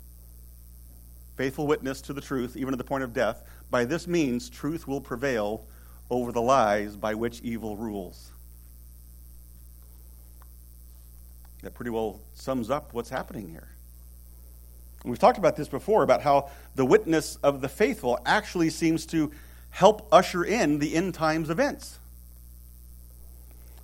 faithful 1.36 1.66
witness 1.66 2.00
to 2.02 2.12
the 2.12 2.20
truth, 2.20 2.56
even 2.56 2.70
to 2.72 2.76
the 2.76 2.84
point 2.84 3.02
of 3.02 3.12
death, 3.12 3.42
by 3.70 3.84
this 3.84 4.06
means, 4.06 4.48
truth 4.48 4.86
will 4.86 5.00
prevail 5.00 5.64
over 6.10 6.30
the 6.30 6.42
lies 6.42 6.96
by 6.96 7.14
which 7.14 7.40
evil 7.40 7.76
rules. 7.76 8.32
That 11.62 11.74
pretty 11.74 11.90
well 11.90 12.20
sums 12.34 12.70
up 12.70 12.92
what's 12.92 13.10
happening 13.10 13.48
here. 13.48 13.68
We've 15.04 15.18
talked 15.18 15.38
about 15.38 15.56
this 15.56 15.68
before 15.68 16.02
about 16.02 16.22
how 16.22 16.50
the 16.74 16.84
witness 16.84 17.36
of 17.36 17.60
the 17.60 17.68
faithful 17.68 18.20
actually 18.24 18.70
seems 18.70 19.06
to 19.06 19.32
help 19.70 20.06
usher 20.12 20.44
in 20.44 20.78
the 20.78 20.94
end 20.94 21.14
times 21.14 21.50
events. 21.50 21.98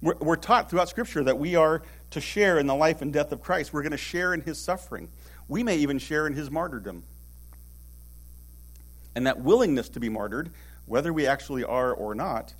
We're, 0.00 0.14
we're, 0.20 0.36
taught 0.36 0.70
throughout 0.70 0.88
Scripture 0.88 1.24
that 1.24 1.38
we 1.38 1.56
are 1.56 1.82
to 2.10 2.20
share 2.20 2.58
in 2.58 2.66
the 2.66 2.74
life 2.74 3.02
and 3.02 3.12
death 3.12 3.32
of 3.32 3.40
Christ. 3.40 3.72
We're 3.72 3.82
going 3.82 3.92
to 3.92 3.96
share 3.96 4.32
in 4.32 4.40
his 4.40 4.58
suffering. 4.58 5.08
We 5.48 5.62
may 5.62 5.76
even 5.78 5.98
share 5.98 6.26
in 6.26 6.34
his 6.34 6.50
martyrdom. 6.50 7.02
And 9.14 9.26
that 9.26 9.40
willingness 9.40 9.88
to 9.90 10.00
be 10.00 10.08
martyred, 10.08 10.50
whether 10.86 11.12
we 11.12 11.26
actually 11.26 11.64
are 11.64 11.92
or 11.92 12.14
not, 12.14 12.54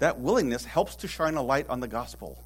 that 0.00 0.18
willingness 0.18 0.64
helps 0.64 0.96
to 0.96 1.08
shine 1.08 1.34
a 1.34 1.42
light 1.42 1.68
on 1.68 1.80
the 1.80 1.88
gospel. 1.88 2.42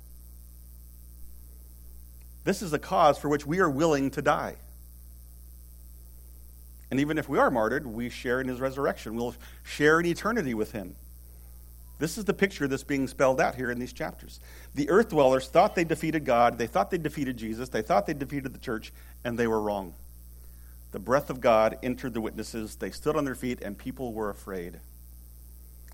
This 2.45 2.61
is 2.61 2.71
the 2.71 2.79
cause 2.79 3.17
for 3.17 3.29
which 3.29 3.47
we 3.47 3.61
are 3.61 3.71
willing 3.71 4.11
to 4.11 4.23
die. 4.23 4.57
And 6.91 7.01
even 7.01 7.17
if 7.17 7.29
we 7.29 7.39
are 7.39 7.51
martyred, 7.51 7.87
we 7.87 8.11
share 8.11 8.41
in 8.41 8.49
his 8.49 8.61
resurrection. 8.61 9.15
We'll 9.15 9.35
share 9.63 9.99
in 9.99 10.07
eternity 10.07 10.53
with 10.53 10.73
him. 10.73 10.95
This 11.99 12.19
is 12.19 12.25
the 12.25 12.35
picture 12.35 12.67
that's 12.67 12.83
being 12.83 13.07
spelled 13.07 13.41
out 13.41 13.55
here 13.55 13.71
in 13.71 13.79
these 13.79 13.93
chapters. 13.93 14.41
The 14.75 14.91
earth 14.91 15.11
dwellers 15.11 15.49
thought 15.49 15.75
they 15.75 15.85
defeated 15.85 16.25
God, 16.25 16.59
they 16.59 16.67
thought 16.67 16.91
they 16.91 16.99
defeated 16.99 17.37
Jesus, 17.37 17.69
they 17.69 17.83
thought 17.83 18.07
they 18.07 18.15
defeated 18.15 18.53
the 18.53 18.59
church, 18.59 18.93
and 19.25 19.39
they 19.39 19.47
were 19.47 19.61
wrong. 19.61 19.95
The 20.91 20.99
breath 20.99 21.31
of 21.31 21.41
God 21.41 21.79
entered 21.83 22.15
the 22.15 22.21
witnesses, 22.21 22.77
they 22.77 22.91
stood 22.91 23.17
on 23.17 23.25
their 23.25 23.35
feet, 23.35 23.61
and 23.63 23.79
people 23.79 24.13
were 24.13 24.31
afraid. 24.31 24.81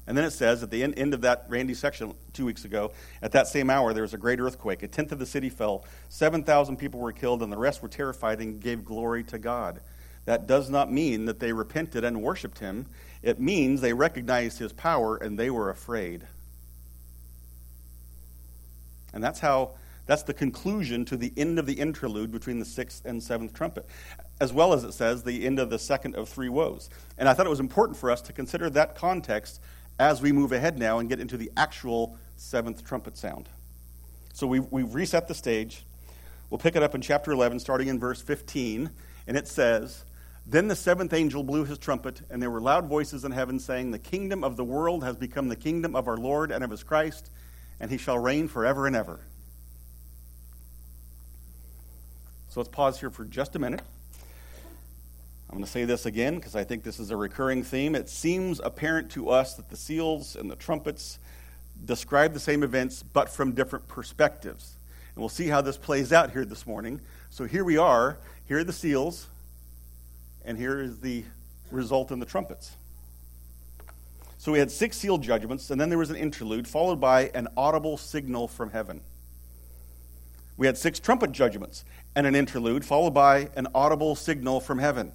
And 0.06 0.16
then 0.16 0.24
it 0.24 0.32
says 0.32 0.62
at 0.62 0.70
the 0.70 0.82
end, 0.82 1.14
of 1.14 1.20
that 1.20 1.44
Randy 1.48 1.74
section 1.74 2.14
two 2.32 2.44
weeks 2.44 2.64
ago, 2.64 2.90
at 3.22 3.32
that 3.32 3.46
same 3.46 3.70
hour, 3.70 3.92
there 3.92 4.02
was 4.02 4.14
a 4.14 4.18
great 4.18 4.40
earthquake. 4.40 4.82
A 4.82 4.88
tenth 4.88 5.12
of 5.12 5.18
the 5.18 5.26
city 5.26 5.48
fell. 5.48 5.84
7,000 6.08 6.76
people 6.76 6.98
were 6.98 7.12
killed, 7.12 7.42
and 7.42 7.52
the 7.52 7.56
rest 7.56 7.80
were 7.80 7.88
terrified 7.88 8.40
and 8.40 8.60
gave 8.60 8.84
glory 8.84 9.22
to 9.24 9.38
God. 9.38 9.80
That 10.24 10.46
does 10.46 10.68
not 10.68 10.90
mean 10.90 11.26
that 11.26 11.38
they 11.38 11.52
repented 11.52 12.02
and 12.02 12.22
worshiped 12.22 12.58
him. 12.58 12.86
It 13.22 13.38
means 13.40 13.80
they 13.80 13.92
recognized 13.92 14.58
his 14.58 14.72
power 14.72 15.16
and 15.16 15.38
they 15.38 15.50
were 15.50 15.70
afraid. 15.70 16.26
And 19.12 19.22
that's 19.22 19.40
how 19.40 19.72
that's 20.06 20.22
the 20.22 20.34
conclusion 20.34 21.04
to 21.04 21.16
the 21.16 21.32
end 21.36 21.58
of 21.58 21.66
the 21.66 21.74
interlude 21.74 22.32
between 22.32 22.58
the 22.58 22.64
sixth 22.64 23.04
and 23.04 23.22
seventh 23.22 23.54
trumpet, 23.54 23.86
as 24.40 24.52
well 24.52 24.72
as 24.72 24.82
it 24.82 24.92
says 24.92 25.22
the 25.22 25.46
end 25.46 25.58
of 25.58 25.70
the 25.70 25.78
second 25.78 26.16
of 26.16 26.28
three 26.28 26.48
woes. 26.48 26.90
And 27.16 27.28
I 27.28 27.34
thought 27.34 27.46
it 27.46 27.50
was 27.50 27.60
important 27.60 27.96
for 27.96 28.10
us 28.10 28.20
to 28.22 28.32
consider 28.32 28.68
that 28.70 28.96
context 28.96 29.60
as 30.00 30.20
we 30.20 30.32
move 30.32 30.50
ahead 30.50 30.78
now 30.78 30.98
and 30.98 31.08
get 31.08 31.20
into 31.20 31.36
the 31.36 31.50
actual 31.56 32.16
seventh 32.36 32.84
trumpet 32.84 33.16
sound. 33.16 33.48
So 34.32 34.46
we've, 34.46 34.66
we've 34.70 34.94
reset 34.94 35.28
the 35.28 35.34
stage. 35.34 35.84
We'll 36.48 36.58
pick 36.58 36.74
it 36.74 36.82
up 36.82 36.94
in 36.94 37.02
chapter 37.02 37.30
11, 37.30 37.60
starting 37.60 37.88
in 37.88 38.00
verse 38.00 38.20
15, 38.20 38.90
and 39.28 39.36
it 39.36 39.46
says, 39.46 40.04
then 40.46 40.68
the 40.68 40.76
seventh 40.76 41.12
angel 41.12 41.42
blew 41.42 41.64
his 41.64 41.78
trumpet, 41.78 42.22
and 42.30 42.42
there 42.42 42.50
were 42.50 42.60
loud 42.60 42.86
voices 42.86 43.24
in 43.24 43.32
heaven 43.32 43.58
saying, 43.58 43.90
The 43.90 43.98
kingdom 43.98 44.42
of 44.42 44.56
the 44.56 44.64
world 44.64 45.04
has 45.04 45.16
become 45.16 45.48
the 45.48 45.56
kingdom 45.56 45.94
of 45.94 46.08
our 46.08 46.16
Lord 46.16 46.50
and 46.50 46.64
of 46.64 46.70
his 46.70 46.82
Christ, 46.82 47.30
and 47.78 47.90
he 47.90 47.98
shall 47.98 48.18
reign 48.18 48.48
forever 48.48 48.86
and 48.86 48.96
ever. 48.96 49.20
So 52.48 52.58
let's 52.60 52.70
pause 52.70 52.98
here 52.98 53.10
for 53.10 53.24
just 53.24 53.54
a 53.54 53.60
minute. 53.60 53.82
I'm 55.48 55.56
going 55.56 55.64
to 55.64 55.70
say 55.70 55.84
this 55.84 56.06
again 56.06 56.36
because 56.36 56.54
I 56.56 56.64
think 56.64 56.84
this 56.84 57.00
is 57.00 57.10
a 57.10 57.16
recurring 57.16 57.62
theme. 57.62 57.94
It 57.94 58.08
seems 58.08 58.60
apparent 58.60 59.10
to 59.12 59.30
us 59.30 59.54
that 59.54 59.68
the 59.68 59.76
seals 59.76 60.36
and 60.36 60.50
the 60.50 60.56
trumpets 60.56 61.18
describe 61.84 62.34
the 62.34 62.40
same 62.40 62.62
events, 62.62 63.02
but 63.02 63.28
from 63.28 63.52
different 63.52 63.88
perspectives. 63.88 64.74
And 65.14 65.22
we'll 65.22 65.28
see 65.28 65.48
how 65.48 65.60
this 65.60 65.76
plays 65.76 66.12
out 66.12 66.30
here 66.30 66.44
this 66.44 66.66
morning. 66.66 67.00
So 67.30 67.44
here 67.44 67.64
we 67.64 67.76
are. 67.76 68.18
Here 68.46 68.58
are 68.58 68.64
the 68.64 68.72
seals. 68.72 69.26
And 70.44 70.56
here 70.58 70.80
is 70.80 71.00
the 71.00 71.24
result 71.70 72.10
in 72.10 72.18
the 72.18 72.26
trumpets. 72.26 72.76
So 74.38 74.52
we 74.52 74.58
had 74.58 74.70
six 74.70 74.96
sealed 74.96 75.22
judgments, 75.22 75.70
and 75.70 75.80
then 75.80 75.90
there 75.90 75.98
was 75.98 76.10
an 76.10 76.16
interlude, 76.16 76.66
followed 76.66 77.00
by 77.00 77.30
an 77.34 77.48
audible 77.56 77.98
signal 77.98 78.48
from 78.48 78.70
heaven. 78.70 79.02
We 80.56 80.66
had 80.66 80.78
six 80.78 80.98
trumpet 80.98 81.32
judgments 81.32 81.84
and 82.16 82.26
an 82.26 82.34
interlude, 82.34 82.84
followed 82.84 83.14
by 83.14 83.50
an 83.54 83.68
audible 83.74 84.16
signal 84.16 84.60
from 84.60 84.78
heaven. 84.78 85.12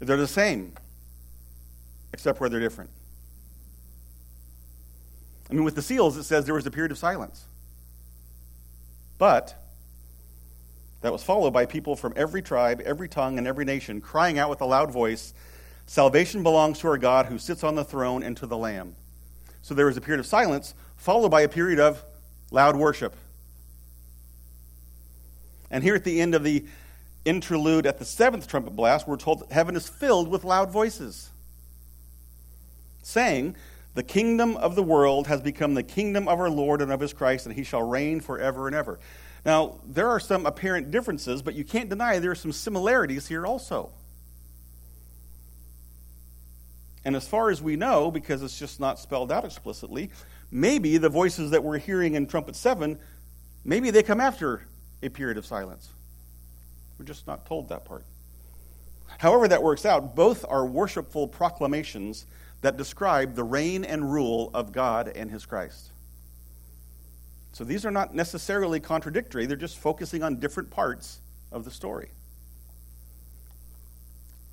They're 0.00 0.16
the 0.16 0.26
same, 0.26 0.74
except 2.12 2.40
where 2.40 2.48
they're 2.48 2.60
different. 2.60 2.90
I 5.50 5.54
mean, 5.54 5.64
with 5.64 5.74
the 5.74 5.82
seals, 5.82 6.16
it 6.16 6.24
says 6.24 6.44
there 6.44 6.54
was 6.54 6.66
a 6.66 6.70
period 6.70 6.92
of 6.92 6.98
silence. 6.98 7.44
But 9.18 9.54
that 11.00 11.12
was 11.12 11.22
followed 11.22 11.52
by 11.52 11.66
people 11.66 11.96
from 11.96 12.12
every 12.16 12.42
tribe, 12.42 12.80
every 12.84 13.08
tongue, 13.08 13.38
and 13.38 13.46
every 13.46 13.64
nation 13.64 14.00
crying 14.00 14.38
out 14.38 14.50
with 14.50 14.60
a 14.60 14.66
loud 14.66 14.90
voice 14.90 15.32
Salvation 15.88 16.42
belongs 16.42 16.80
to 16.80 16.88
our 16.88 16.98
God 16.98 17.26
who 17.26 17.38
sits 17.38 17.64
on 17.64 17.74
the 17.74 17.82
throne 17.82 18.22
and 18.22 18.36
to 18.36 18.46
the 18.46 18.58
Lamb. 18.58 18.94
So 19.62 19.72
there 19.72 19.86
was 19.86 19.96
a 19.96 20.02
period 20.02 20.20
of 20.20 20.26
silence, 20.26 20.74
followed 20.96 21.30
by 21.30 21.40
a 21.40 21.48
period 21.48 21.80
of 21.80 22.04
loud 22.50 22.76
worship. 22.76 23.16
And 25.70 25.82
here 25.82 25.94
at 25.94 26.04
the 26.04 26.20
end 26.20 26.34
of 26.34 26.44
the 26.44 26.66
interlude 27.24 27.86
at 27.86 27.98
the 27.98 28.04
seventh 28.04 28.46
trumpet 28.48 28.76
blast, 28.76 29.08
we're 29.08 29.16
told 29.16 29.40
that 29.40 29.50
heaven 29.50 29.76
is 29.76 29.88
filled 29.88 30.28
with 30.28 30.44
loud 30.44 30.70
voices, 30.70 31.30
saying, 33.02 33.56
The 33.94 34.02
kingdom 34.02 34.58
of 34.58 34.74
the 34.74 34.82
world 34.82 35.26
has 35.28 35.40
become 35.40 35.72
the 35.72 35.82
kingdom 35.82 36.28
of 36.28 36.38
our 36.38 36.50
Lord 36.50 36.82
and 36.82 36.92
of 36.92 37.00
his 37.00 37.14
Christ, 37.14 37.46
and 37.46 37.54
he 37.54 37.64
shall 37.64 37.82
reign 37.82 38.20
forever 38.20 38.66
and 38.66 38.76
ever. 38.76 38.98
Now, 39.48 39.76
there 39.86 40.10
are 40.10 40.20
some 40.20 40.44
apparent 40.44 40.90
differences, 40.90 41.40
but 41.40 41.54
you 41.54 41.64
can't 41.64 41.88
deny 41.88 42.18
there 42.18 42.32
are 42.32 42.34
some 42.34 42.52
similarities 42.52 43.26
here 43.28 43.46
also. 43.46 43.88
And 47.02 47.16
as 47.16 47.26
far 47.26 47.48
as 47.48 47.62
we 47.62 47.74
know, 47.74 48.10
because 48.10 48.42
it's 48.42 48.58
just 48.58 48.78
not 48.78 48.98
spelled 48.98 49.32
out 49.32 49.46
explicitly, 49.46 50.10
maybe 50.50 50.98
the 50.98 51.08
voices 51.08 51.52
that 51.52 51.64
we're 51.64 51.78
hearing 51.78 52.14
in 52.14 52.26
trumpet 52.26 52.56
7, 52.56 52.98
maybe 53.64 53.90
they 53.90 54.02
come 54.02 54.20
after 54.20 54.66
a 55.02 55.08
period 55.08 55.38
of 55.38 55.46
silence. 55.46 55.88
We're 56.98 57.06
just 57.06 57.26
not 57.26 57.46
told 57.46 57.70
that 57.70 57.86
part. 57.86 58.04
However, 59.16 59.48
that 59.48 59.62
works 59.62 59.86
out, 59.86 60.14
both 60.14 60.44
are 60.46 60.66
worshipful 60.66 61.26
proclamations 61.26 62.26
that 62.60 62.76
describe 62.76 63.34
the 63.34 63.44
reign 63.44 63.86
and 63.86 64.12
rule 64.12 64.50
of 64.52 64.72
God 64.72 65.08
and 65.08 65.30
his 65.30 65.46
Christ. 65.46 65.92
So 67.52 67.64
these 67.64 67.84
are 67.84 67.90
not 67.90 68.14
necessarily 68.14 68.80
contradictory, 68.80 69.46
they're 69.46 69.56
just 69.56 69.78
focusing 69.78 70.22
on 70.22 70.36
different 70.36 70.70
parts 70.70 71.20
of 71.50 71.64
the 71.64 71.70
story. 71.70 72.10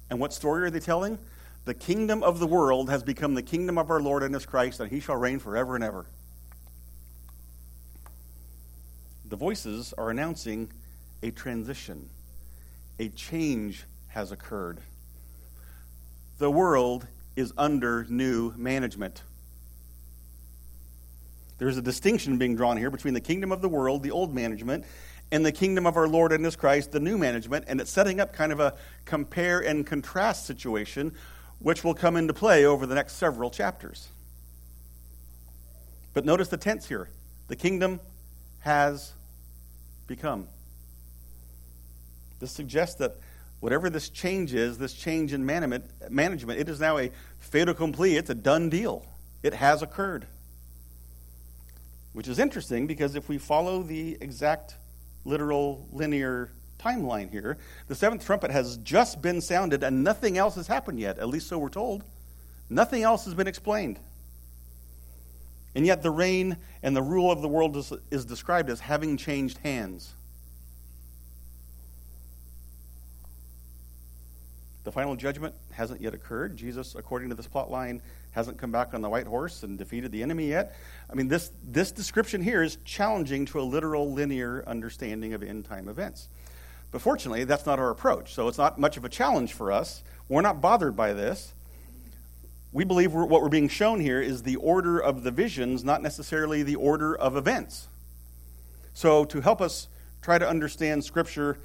And 0.09 0.19
what 0.19 0.33
story 0.33 0.63
are 0.63 0.69
they 0.69 0.79
telling? 0.79 1.17
The 1.65 1.73
kingdom 1.73 2.21
of 2.23 2.39
the 2.39 2.47
world 2.47 2.89
has 2.89 3.03
become 3.03 3.33
the 3.33 3.41
kingdom 3.41 3.77
of 3.77 3.89
our 3.89 3.99
Lord 3.99 4.21
and 4.23 4.33
his 4.33 4.45
Christ, 4.45 4.79
and 4.79 4.89
he 4.89 4.99
shall 4.99 5.15
reign 5.15 5.39
forever 5.39 5.75
and 5.75 5.83
ever. 5.83 6.05
The 9.27 9.35
voices 9.35 9.93
are 9.97 10.11
announcing 10.11 10.71
a 11.23 11.31
transition, 11.31 12.09
a 12.99 13.09
change 13.09 13.85
has 14.07 14.31
occurred. 14.31 14.79
The 16.37 16.51
world 16.51 17.07
is 17.35 17.51
under 17.57 18.05
new 18.07 18.53
management. 18.55 19.23
There's 21.57 21.77
a 21.77 21.81
distinction 21.81 22.37
being 22.37 22.55
drawn 22.55 22.77
here 22.77 22.91
between 22.91 23.13
the 23.13 23.21
kingdom 23.21 23.51
of 23.51 23.61
the 23.61 23.69
world, 23.69 24.03
the 24.03 24.11
old 24.11 24.33
management, 24.33 24.85
and 25.31 25.45
the 25.45 25.51
kingdom 25.51 25.85
of 25.85 25.97
our 25.97 26.07
Lord 26.07 26.31
and 26.31 26.43
His 26.43 26.55
Christ, 26.55 26.91
the 26.91 26.99
new 26.99 27.17
management, 27.17 27.65
and 27.67 27.79
it's 27.81 27.89
setting 27.89 28.19
up 28.19 28.33
kind 28.33 28.51
of 28.51 28.59
a 28.59 28.75
compare 29.05 29.59
and 29.59 29.85
contrast 29.85 30.45
situation, 30.45 31.13
which 31.59 31.83
will 31.83 31.93
come 31.93 32.17
into 32.17 32.33
play 32.33 32.65
over 32.65 32.85
the 32.85 32.95
next 32.95 33.13
several 33.13 33.49
chapters. 33.49 34.09
But 36.13 36.25
notice 36.25 36.49
the 36.49 36.57
tense 36.57 36.87
here 36.87 37.09
the 37.47 37.55
kingdom 37.55 37.99
has 38.59 39.13
become. 40.07 40.47
This 42.39 42.51
suggests 42.51 42.95
that 42.95 43.15
whatever 43.61 43.89
this 43.89 44.09
change 44.09 44.53
is, 44.53 44.77
this 44.77 44.93
change 44.93 45.33
in 45.33 45.45
management, 45.45 45.89
it 46.59 46.69
is 46.69 46.79
now 46.79 46.97
a 46.97 47.11
fait 47.39 47.69
accompli. 47.69 48.17
It's 48.17 48.29
a 48.29 48.35
done 48.35 48.69
deal. 48.69 49.05
It 49.41 49.53
has 49.53 49.81
occurred. 49.81 50.27
Which 52.15 52.29
is 52.29 52.39
interesting 52.39 52.87
because 52.87 53.15
if 53.15 53.27
we 53.27 53.37
follow 53.37 53.83
the 53.83 54.17
exact 54.21 54.75
literal 55.25 55.85
linear 55.91 56.49
timeline 56.79 57.29
here, 57.29 57.57
the 57.89 57.95
seventh 57.95 58.25
trumpet 58.25 58.51
has 58.51 58.77
just 58.77 59.21
been 59.21 59.41
sounded 59.41 59.83
and 59.83 60.01
nothing 60.01 60.37
else 60.37 60.55
has 60.55 60.65
happened 60.65 60.97
yet, 60.97 61.19
at 61.19 61.27
least 61.27 61.49
so 61.49 61.57
we're 61.57 61.67
told. 61.67 62.05
Nothing 62.69 63.03
else 63.03 63.25
has 63.25 63.33
been 63.33 63.47
explained. 63.47 63.99
And 65.75 65.85
yet 65.85 66.03
the 66.03 66.09
reign 66.09 66.55
and 66.81 66.95
the 66.95 67.01
rule 67.01 67.29
of 67.29 67.41
the 67.41 67.49
world 67.49 67.75
is, 67.75 67.91
is 68.09 68.23
described 68.23 68.69
as 68.69 68.79
having 68.79 69.17
changed 69.17 69.57
hands. 69.57 70.15
The 74.85 74.91
final 74.91 75.15
judgment 75.15 75.55
hasn't 75.71 75.99
yet 75.99 76.13
occurred. 76.13 76.55
Jesus, 76.55 76.93
according 76.93 77.29
to 77.29 77.35
this 77.35 77.47
plot 77.47 77.71
line, 77.71 78.03
hasn't 78.31 78.59
come 78.59 78.71
back 78.71 78.93
on 78.93 79.01
the 79.01 79.09
white 79.09 79.25
horse 79.25 79.63
and 79.63 79.79
defeated 79.79 80.11
the 80.11 80.21
enemy 80.21 80.47
yet. 80.47 80.75
I 81.09 81.15
mean, 81.15 81.27
this, 81.27 81.51
this 81.63 81.91
description 81.91 82.39
here 82.39 82.61
is 82.61 82.77
challenging 82.85 83.47
to 83.47 83.59
a 83.59 83.63
literal, 83.63 84.13
linear 84.13 84.63
understanding 84.67 85.33
of 85.33 85.41
end 85.41 85.65
time 85.65 85.89
events. 85.89 86.27
But 86.91 87.01
fortunately, 87.01 87.45
that's 87.45 87.65
not 87.65 87.79
our 87.79 87.89
approach. 87.89 88.35
So 88.35 88.47
it's 88.47 88.59
not 88.59 88.79
much 88.79 88.95
of 88.95 89.03
a 89.03 89.09
challenge 89.09 89.53
for 89.53 89.71
us. 89.71 90.03
We're 90.29 90.41
not 90.41 90.61
bothered 90.61 90.95
by 90.95 91.13
this. 91.13 91.51
We 92.71 92.83
believe 92.83 93.11
we're, 93.11 93.25
what 93.25 93.41
we're 93.41 93.49
being 93.49 93.69
shown 93.69 93.99
here 93.99 94.21
is 94.21 94.43
the 94.43 94.57
order 94.57 94.99
of 94.99 95.23
the 95.23 95.31
visions, 95.31 95.83
not 95.83 96.03
necessarily 96.03 96.61
the 96.61 96.75
order 96.75 97.15
of 97.15 97.35
events. 97.35 97.87
So, 98.93 99.25
to 99.25 99.41
help 99.41 99.61
us 99.61 99.87
try 100.21 100.37
to 100.37 100.47
understand 100.47 101.03
Scripture 101.03 101.57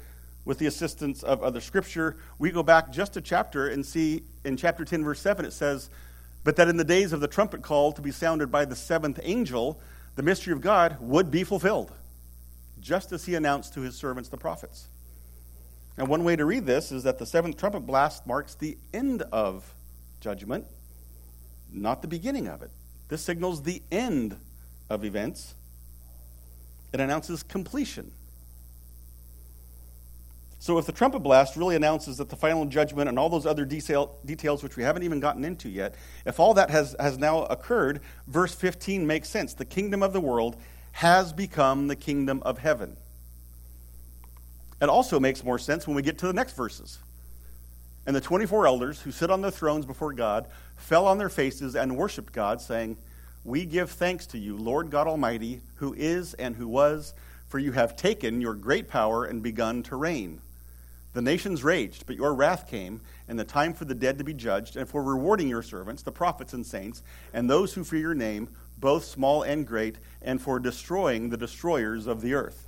with 0.43 0.57
the 0.57 0.65
assistance 0.65 1.23
of 1.23 1.43
other 1.43 1.61
Scripture, 1.61 2.17
we 2.39 2.51
go 2.51 2.63
back 2.63 2.91
just 2.91 3.15
a 3.17 3.21
chapter 3.21 3.67
and 3.67 3.85
see 3.85 4.23
in 4.43 4.57
chapter 4.57 4.83
10, 4.83 5.03
verse 5.03 5.19
7, 5.19 5.45
it 5.45 5.53
says, 5.53 5.89
but 6.43 6.55
that 6.55 6.67
in 6.67 6.77
the 6.77 6.83
days 6.83 7.13
of 7.13 7.21
the 7.21 7.27
trumpet 7.27 7.61
call 7.61 7.91
to 7.91 8.01
be 8.01 8.11
sounded 8.11 8.51
by 8.51 8.65
the 8.65 8.75
seventh 8.75 9.19
angel, 9.21 9.79
the 10.15 10.23
mystery 10.23 10.53
of 10.53 10.61
God 10.61 10.97
would 10.99 11.29
be 11.29 11.43
fulfilled, 11.43 11.91
just 12.79 13.11
as 13.11 13.25
he 13.25 13.35
announced 13.35 13.73
to 13.75 13.81
his 13.81 13.95
servants, 13.95 14.29
the 14.29 14.37
prophets. 14.37 14.87
And 15.97 16.07
one 16.07 16.23
way 16.23 16.35
to 16.35 16.45
read 16.45 16.65
this 16.65 16.91
is 16.91 17.03
that 17.03 17.19
the 17.19 17.25
seventh 17.25 17.57
trumpet 17.57 17.81
blast 17.81 18.25
marks 18.25 18.55
the 18.55 18.77
end 18.93 19.21
of 19.31 19.75
judgment, 20.19 20.65
not 21.71 22.01
the 22.01 22.07
beginning 22.07 22.47
of 22.47 22.61
it. 22.63 22.71
This 23.07 23.21
signals 23.21 23.61
the 23.61 23.83
end 23.91 24.37
of 24.89 25.05
events, 25.05 25.53
it 26.91 26.99
announces 26.99 27.43
completion. 27.43 28.11
So, 30.61 30.77
if 30.77 30.85
the 30.85 30.91
trumpet 30.91 31.21
blast 31.21 31.55
really 31.55 31.75
announces 31.75 32.17
that 32.17 32.29
the 32.29 32.35
final 32.35 32.65
judgment 32.65 33.09
and 33.09 33.17
all 33.17 33.29
those 33.29 33.47
other 33.47 33.65
detail, 33.65 34.19
details, 34.23 34.61
which 34.61 34.77
we 34.77 34.83
haven't 34.83 35.01
even 35.01 35.19
gotten 35.19 35.43
into 35.43 35.67
yet, 35.67 35.95
if 36.23 36.39
all 36.39 36.53
that 36.53 36.69
has, 36.69 36.95
has 36.99 37.17
now 37.17 37.45
occurred, 37.45 37.99
verse 38.27 38.53
15 38.53 39.07
makes 39.07 39.27
sense. 39.27 39.55
The 39.55 39.65
kingdom 39.65 40.03
of 40.03 40.13
the 40.13 40.21
world 40.21 40.55
has 40.91 41.33
become 41.33 41.87
the 41.87 41.95
kingdom 41.95 42.43
of 42.43 42.59
heaven. 42.59 42.95
It 44.79 44.87
also 44.87 45.19
makes 45.19 45.43
more 45.43 45.57
sense 45.57 45.87
when 45.87 45.95
we 45.95 46.03
get 46.03 46.19
to 46.19 46.27
the 46.27 46.33
next 46.33 46.55
verses. 46.55 46.99
And 48.05 48.15
the 48.15 48.21
24 48.21 48.67
elders 48.67 49.01
who 49.01 49.11
sit 49.11 49.31
on 49.31 49.41
their 49.41 49.49
thrones 49.49 49.87
before 49.87 50.13
God 50.13 50.45
fell 50.75 51.07
on 51.07 51.17
their 51.17 51.29
faces 51.29 51.75
and 51.75 51.97
worshiped 51.97 52.33
God, 52.33 52.61
saying, 52.61 52.97
We 53.43 53.65
give 53.65 53.89
thanks 53.89 54.27
to 54.27 54.37
you, 54.37 54.57
Lord 54.57 54.91
God 54.91 55.07
Almighty, 55.07 55.61
who 55.77 55.95
is 55.95 56.35
and 56.35 56.55
who 56.55 56.67
was, 56.67 57.15
for 57.47 57.57
you 57.57 57.71
have 57.71 57.95
taken 57.95 58.41
your 58.41 58.53
great 58.53 58.87
power 58.87 59.25
and 59.25 59.41
begun 59.41 59.81
to 59.81 59.95
reign. 59.95 60.39
The 61.13 61.21
nations 61.21 61.63
raged, 61.63 62.05
but 62.05 62.15
your 62.15 62.33
wrath 62.33 62.67
came, 62.69 63.01
and 63.27 63.37
the 63.37 63.43
time 63.43 63.73
for 63.73 63.85
the 63.85 63.95
dead 63.95 64.17
to 64.19 64.23
be 64.23 64.33
judged, 64.33 64.77
and 64.77 64.87
for 64.87 65.03
rewarding 65.03 65.49
your 65.49 65.61
servants, 65.61 66.03
the 66.03 66.11
prophets 66.11 66.53
and 66.53 66.65
saints, 66.65 67.01
and 67.33 67.49
those 67.49 67.73
who 67.73 67.83
fear 67.83 67.99
your 67.99 68.13
name, 68.13 68.49
both 68.77 69.03
small 69.03 69.43
and 69.43 69.67
great, 69.67 69.97
and 70.21 70.41
for 70.41 70.57
destroying 70.59 71.29
the 71.29 71.37
destroyers 71.37 72.07
of 72.07 72.21
the 72.21 72.33
earth. 72.33 72.67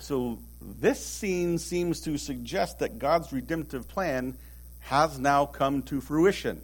So, 0.00 0.38
this 0.60 1.04
scene 1.04 1.56
seems 1.58 2.00
to 2.02 2.18
suggest 2.18 2.80
that 2.80 2.98
God's 2.98 3.32
redemptive 3.32 3.88
plan 3.88 4.36
has 4.80 5.18
now 5.18 5.46
come 5.46 5.82
to 5.84 6.02
fruition. 6.02 6.60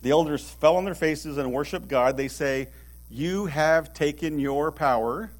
The 0.00 0.12
elders 0.12 0.48
fell 0.48 0.76
on 0.76 0.86
their 0.86 0.94
faces 0.94 1.36
and 1.36 1.52
worshiped 1.52 1.88
God. 1.88 2.16
They 2.16 2.28
say, 2.28 2.68
You 3.10 3.46
have 3.46 3.92
taken 3.92 4.38
your 4.38 4.72
power 4.72 5.30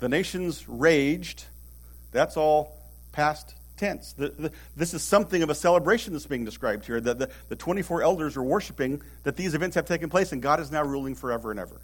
the 0.00 0.08
nations 0.08 0.68
raged. 0.68 1.44
That's 2.10 2.36
all 2.36 2.76
past 3.12 3.54
tense. 3.76 4.12
The, 4.12 4.28
the, 4.30 4.52
this 4.76 4.94
is 4.94 5.02
something 5.02 5.42
of 5.42 5.50
a 5.50 5.54
celebration 5.54 6.12
that's 6.12 6.26
being 6.26 6.44
described 6.44 6.84
here. 6.84 7.00
That 7.00 7.18
the, 7.18 7.30
the 7.48 7.56
24 7.56 8.02
elders 8.02 8.36
are 8.36 8.42
worshiping 8.42 9.02
that 9.22 9.36
these 9.36 9.54
events 9.54 9.74
have 9.76 9.86
taken 9.86 10.10
place 10.10 10.32
and 10.32 10.42
God 10.42 10.60
is 10.60 10.70
now 10.70 10.82
ruling 10.82 11.14
forever 11.14 11.50
and 11.50 11.60
ever. 11.60 11.80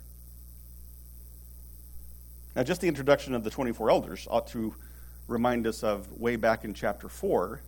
Now, 2.54 2.62
just 2.62 2.80
the 2.80 2.88
introduction 2.88 3.34
of 3.34 3.44
the 3.44 3.50
24 3.50 3.90
elders 3.90 4.26
ought 4.30 4.46
to 4.48 4.74
remind 5.28 5.66
us 5.66 5.82
of 5.82 6.10
way 6.12 6.36
back 6.36 6.64
in 6.64 6.72
chapter 6.72 7.08
4 7.08 7.60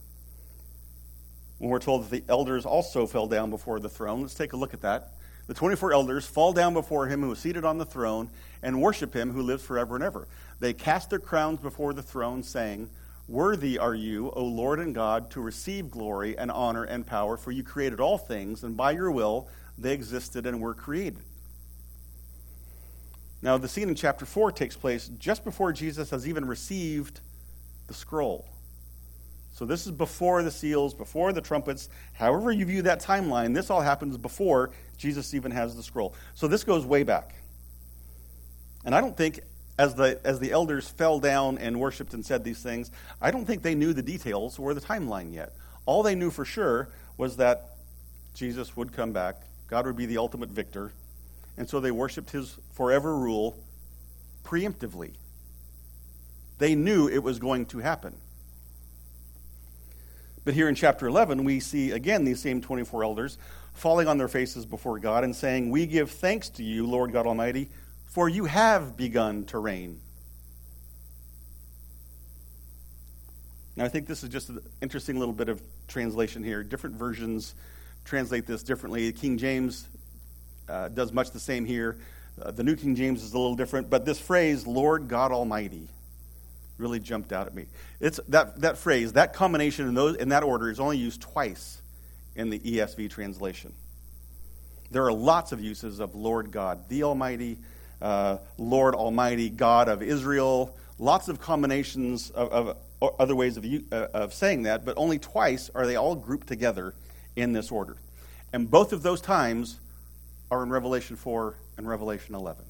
when 1.58 1.70
we're 1.70 1.78
told 1.78 2.04
that 2.04 2.10
the 2.10 2.32
elders 2.32 2.64
also 2.64 3.06
fell 3.06 3.26
down 3.26 3.50
before 3.50 3.80
the 3.80 3.88
throne. 3.88 4.22
Let's 4.22 4.34
take 4.34 4.54
a 4.54 4.56
look 4.56 4.72
at 4.72 4.80
that. 4.82 5.12
The 5.46 5.54
24 5.54 5.92
elders 5.92 6.26
fall 6.26 6.52
down 6.52 6.74
before 6.74 7.06
him 7.06 7.22
who 7.22 7.32
is 7.32 7.38
seated 7.38 7.64
on 7.64 7.78
the 7.78 7.86
throne 7.86 8.30
and 8.62 8.80
worship 8.80 9.14
him 9.14 9.32
who 9.32 9.42
lives 9.42 9.62
forever 9.62 9.94
and 9.94 10.04
ever. 10.04 10.28
They 10.60 10.72
cast 10.72 11.10
their 11.10 11.18
crowns 11.18 11.60
before 11.60 11.92
the 11.92 12.02
throne, 12.02 12.42
saying, 12.42 12.90
Worthy 13.28 13.78
are 13.78 13.94
you, 13.94 14.30
O 14.30 14.42
Lord 14.42 14.80
and 14.80 14.94
God, 14.94 15.30
to 15.32 15.40
receive 15.40 15.90
glory 15.90 16.38
and 16.38 16.50
honor 16.50 16.84
and 16.84 17.06
power, 17.06 17.36
for 17.36 17.52
you 17.52 17.62
created 17.62 18.00
all 18.00 18.16
things, 18.16 18.64
and 18.64 18.76
by 18.76 18.92
your 18.92 19.10
will 19.10 19.48
they 19.76 19.92
existed 19.92 20.46
and 20.46 20.60
were 20.60 20.74
created. 20.74 21.20
Now, 23.42 23.58
the 23.58 23.68
scene 23.68 23.88
in 23.88 23.94
chapter 23.94 24.26
4 24.26 24.50
takes 24.52 24.76
place 24.76 25.10
just 25.18 25.44
before 25.44 25.72
Jesus 25.72 26.10
has 26.10 26.26
even 26.26 26.44
received 26.46 27.20
the 27.86 27.94
scroll. 27.94 28.46
So, 29.52 29.64
this 29.64 29.86
is 29.86 29.92
before 29.92 30.42
the 30.42 30.50
seals, 30.50 30.94
before 30.94 31.32
the 31.32 31.40
trumpets. 31.40 31.88
However, 32.14 32.50
you 32.50 32.64
view 32.64 32.82
that 32.82 33.00
timeline, 33.00 33.54
this 33.54 33.70
all 33.70 33.80
happens 33.80 34.16
before 34.16 34.70
Jesus 34.96 35.34
even 35.34 35.50
has 35.50 35.76
the 35.76 35.82
scroll. 35.82 36.14
So, 36.34 36.48
this 36.48 36.64
goes 36.64 36.86
way 36.86 37.02
back. 37.02 37.34
And 38.84 38.94
I 38.94 39.00
don't 39.00 39.16
think, 39.16 39.40
as 39.78 39.94
the, 39.94 40.20
as 40.24 40.40
the 40.40 40.52
elders 40.52 40.88
fell 40.88 41.20
down 41.20 41.58
and 41.58 41.78
worshiped 41.78 42.14
and 42.14 42.24
said 42.24 42.44
these 42.44 42.62
things, 42.62 42.90
I 43.20 43.30
don't 43.30 43.44
think 43.44 43.62
they 43.62 43.74
knew 43.74 43.92
the 43.92 44.02
details 44.02 44.58
or 44.58 44.74
the 44.74 44.80
timeline 44.80 45.32
yet. 45.32 45.52
All 45.86 46.02
they 46.02 46.14
knew 46.14 46.30
for 46.30 46.44
sure 46.44 46.88
was 47.16 47.36
that 47.36 47.76
Jesus 48.34 48.76
would 48.76 48.92
come 48.92 49.12
back, 49.12 49.36
God 49.68 49.86
would 49.86 49.96
be 49.96 50.06
the 50.06 50.18
ultimate 50.18 50.50
victor, 50.50 50.92
and 51.56 51.68
so 51.68 51.80
they 51.80 51.90
worshiped 51.90 52.30
his 52.30 52.56
forever 52.72 53.16
rule 53.16 53.56
preemptively. 54.44 55.12
They 56.58 56.74
knew 56.74 57.08
it 57.08 57.22
was 57.22 57.38
going 57.38 57.66
to 57.66 57.78
happen. 57.78 58.16
But 60.44 60.54
here 60.54 60.68
in 60.68 60.74
chapter 60.74 61.06
11, 61.06 61.44
we 61.44 61.60
see 61.60 61.90
again 61.90 62.24
these 62.24 62.40
same 62.40 62.60
24 62.62 63.04
elders 63.04 63.38
falling 63.74 64.08
on 64.08 64.18
their 64.18 64.28
faces 64.28 64.64
before 64.64 64.98
God 64.98 65.24
and 65.24 65.34
saying, 65.34 65.70
We 65.70 65.86
give 65.86 66.10
thanks 66.10 66.48
to 66.50 66.64
you, 66.64 66.86
Lord 66.86 67.12
God 67.12 67.26
Almighty, 67.26 67.68
for 68.18 68.28
you 68.28 68.46
have 68.46 68.96
begun 68.96 69.44
to 69.44 69.60
reign. 69.60 70.00
Now, 73.76 73.84
I 73.84 73.88
think 73.88 74.08
this 74.08 74.24
is 74.24 74.28
just 74.28 74.48
an 74.48 74.58
interesting 74.82 75.20
little 75.20 75.32
bit 75.32 75.48
of 75.48 75.62
translation 75.86 76.42
here. 76.42 76.64
Different 76.64 76.96
versions 76.96 77.54
translate 78.04 78.44
this 78.44 78.64
differently. 78.64 79.12
King 79.12 79.38
James 79.38 79.88
uh, 80.68 80.88
does 80.88 81.12
much 81.12 81.30
the 81.30 81.38
same 81.38 81.64
here. 81.64 81.96
Uh, 82.42 82.50
the 82.50 82.64
New 82.64 82.74
King 82.74 82.96
James 82.96 83.22
is 83.22 83.34
a 83.34 83.38
little 83.38 83.54
different, 83.54 83.88
but 83.88 84.04
this 84.04 84.18
phrase, 84.18 84.66
Lord 84.66 85.06
God 85.06 85.30
Almighty, 85.30 85.86
really 86.76 86.98
jumped 86.98 87.32
out 87.32 87.46
at 87.46 87.54
me. 87.54 87.66
It's 88.00 88.18
that, 88.30 88.62
that 88.62 88.78
phrase, 88.78 89.12
that 89.12 89.32
combination 89.32 89.86
in, 89.86 89.94
those, 89.94 90.16
in 90.16 90.30
that 90.30 90.42
order 90.42 90.68
is 90.68 90.80
only 90.80 90.98
used 90.98 91.20
twice 91.20 91.80
in 92.34 92.50
the 92.50 92.58
ESV 92.58 93.10
translation. 93.10 93.72
There 94.90 95.04
are 95.04 95.12
lots 95.12 95.52
of 95.52 95.60
uses 95.60 96.00
of 96.00 96.16
Lord 96.16 96.50
God, 96.50 96.88
the 96.88 97.04
Almighty, 97.04 97.58
uh, 98.00 98.38
Lord 98.56 98.94
Almighty, 98.94 99.50
God 99.50 99.88
of 99.88 100.02
Israel, 100.02 100.76
lots 100.98 101.28
of 101.28 101.40
combinations 101.40 102.30
of, 102.30 102.50
of 102.50 102.76
other 103.18 103.36
ways 103.36 103.56
of, 103.56 103.64
uh, 103.64 104.08
of 104.14 104.34
saying 104.34 104.64
that, 104.64 104.84
but 104.84 104.96
only 104.96 105.18
twice 105.18 105.70
are 105.74 105.86
they 105.86 105.96
all 105.96 106.14
grouped 106.14 106.46
together 106.46 106.94
in 107.36 107.52
this 107.52 107.70
order. 107.70 107.96
And 108.52 108.70
both 108.70 108.92
of 108.92 109.02
those 109.02 109.20
times 109.20 109.78
are 110.50 110.62
in 110.62 110.70
Revelation 110.70 111.16
4 111.16 111.56
and 111.76 111.88
Revelation 111.88 112.34
11. 112.34 112.64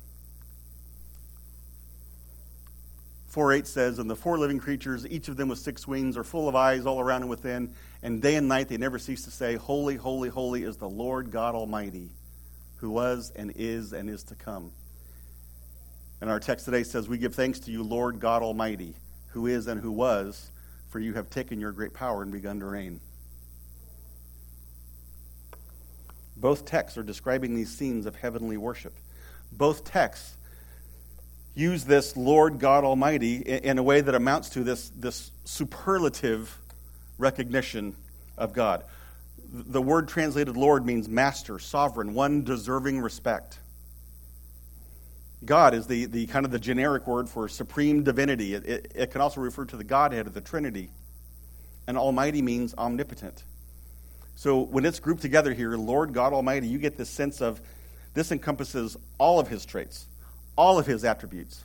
4 3.28 3.52
8 3.52 3.66
says, 3.66 3.98
And 3.98 4.10
the 4.10 4.16
four 4.16 4.38
living 4.38 4.58
creatures, 4.58 5.06
each 5.06 5.28
of 5.28 5.36
them 5.36 5.48
with 5.48 5.58
six 5.58 5.86
wings, 5.86 6.16
are 6.16 6.24
full 6.24 6.48
of 6.48 6.56
eyes 6.56 6.86
all 6.86 6.98
around 6.98 7.22
and 7.22 7.30
within, 7.30 7.74
and 8.02 8.20
day 8.22 8.34
and 8.36 8.48
night 8.48 8.68
they 8.68 8.78
never 8.78 8.98
cease 8.98 9.24
to 9.24 9.30
say, 9.30 9.56
Holy, 9.56 9.96
holy, 9.96 10.28
holy 10.28 10.64
is 10.64 10.76
the 10.76 10.88
Lord 10.88 11.30
God 11.30 11.54
Almighty, 11.54 12.10
who 12.76 12.90
was 12.90 13.30
and 13.36 13.52
is 13.54 13.92
and 13.92 14.08
is 14.08 14.24
to 14.24 14.34
come. 14.34 14.72
And 16.20 16.28
our 16.30 16.40
text 16.40 16.64
today 16.64 16.82
says, 16.82 17.08
We 17.08 17.18
give 17.18 17.34
thanks 17.34 17.60
to 17.60 17.70
you, 17.70 17.82
Lord 17.82 18.20
God 18.20 18.42
Almighty, 18.42 18.94
who 19.28 19.46
is 19.46 19.66
and 19.66 19.80
who 19.80 19.92
was, 19.92 20.50
for 20.88 20.98
you 20.98 21.14
have 21.14 21.30
taken 21.30 21.60
your 21.60 21.72
great 21.72 21.94
power 21.94 22.22
and 22.22 22.32
begun 22.32 22.60
to 22.60 22.66
reign. 22.66 23.00
Both 26.36 26.64
texts 26.64 26.96
are 26.98 27.02
describing 27.02 27.54
these 27.54 27.70
scenes 27.70 28.06
of 28.06 28.16
heavenly 28.16 28.56
worship. 28.56 28.94
Both 29.52 29.84
texts 29.84 30.36
use 31.54 31.84
this 31.84 32.16
Lord 32.16 32.60
God 32.60 32.84
Almighty 32.84 33.36
in 33.38 33.78
a 33.78 33.82
way 33.82 34.00
that 34.00 34.14
amounts 34.14 34.50
to 34.50 34.62
this, 34.62 34.90
this 34.96 35.32
superlative 35.44 36.56
recognition 37.18 37.96
of 38.36 38.52
God. 38.52 38.84
The 39.50 39.82
word 39.82 40.08
translated 40.08 40.56
Lord 40.56 40.86
means 40.86 41.08
master, 41.08 41.58
sovereign, 41.58 42.14
one 42.14 42.44
deserving 42.44 43.00
respect. 43.00 43.58
God 45.44 45.74
is 45.74 45.86
the, 45.86 46.06
the 46.06 46.26
kind 46.26 46.44
of 46.44 46.50
the 46.50 46.58
generic 46.58 47.06
word 47.06 47.28
for 47.28 47.48
supreme 47.48 48.02
divinity. 48.02 48.54
It, 48.54 48.66
it, 48.66 48.92
it 48.94 49.10
can 49.10 49.20
also 49.20 49.40
refer 49.40 49.64
to 49.66 49.76
the 49.76 49.84
Godhead 49.84 50.26
of 50.26 50.34
the 50.34 50.40
Trinity. 50.40 50.90
And 51.86 51.96
Almighty 51.96 52.42
means 52.42 52.74
omnipotent. 52.76 53.44
So 54.34 54.60
when 54.60 54.84
it's 54.84 55.00
grouped 55.00 55.22
together 55.22 55.52
here, 55.52 55.76
Lord 55.76 56.12
God 56.12 56.32
Almighty, 56.32 56.68
you 56.68 56.78
get 56.78 56.96
this 56.96 57.10
sense 57.10 57.40
of 57.40 57.60
this 58.14 58.32
encompasses 58.32 58.96
all 59.18 59.38
of 59.38 59.48
his 59.48 59.64
traits, 59.64 60.06
all 60.56 60.78
of 60.78 60.86
his 60.86 61.04
attributes. 61.04 61.64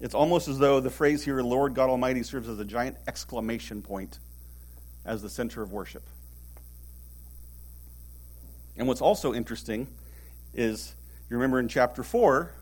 It's 0.00 0.14
almost 0.14 0.48
as 0.48 0.58
though 0.58 0.80
the 0.80 0.90
phrase 0.90 1.24
here, 1.24 1.40
Lord 1.40 1.74
God 1.74 1.88
Almighty, 1.88 2.24
serves 2.24 2.48
as 2.48 2.58
a 2.58 2.64
giant 2.64 2.96
exclamation 3.06 3.82
point 3.82 4.18
as 5.04 5.22
the 5.22 5.30
center 5.30 5.62
of 5.62 5.72
worship. 5.72 6.02
And 8.76 8.88
what's 8.88 9.00
also 9.00 9.32
interesting 9.32 9.86
is, 10.54 10.94
you 11.32 11.38
remember 11.38 11.58
in 11.58 11.68
chapter 11.68 12.02
4, 12.02 12.52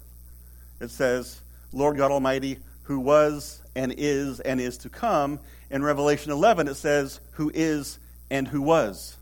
it 0.81 0.91
says, 0.91 1.41
Lord 1.73 1.97
God 1.97 2.13
Almighty, 2.13 2.59
who 2.85 3.01
was 3.01 3.61
and 3.75 3.93
is 3.99 4.39
and 4.39 4.61
is 4.61 4.79
to 4.79 4.89
come. 4.89 5.41
In 5.71 5.83
Revelation 5.83 6.31
11, 6.31 6.69
it 6.69 6.77
says, 6.77 7.21
who 7.33 7.51
is 7.53 7.99
and 8.31 8.47
who 8.47 8.63
was. 8.63 9.17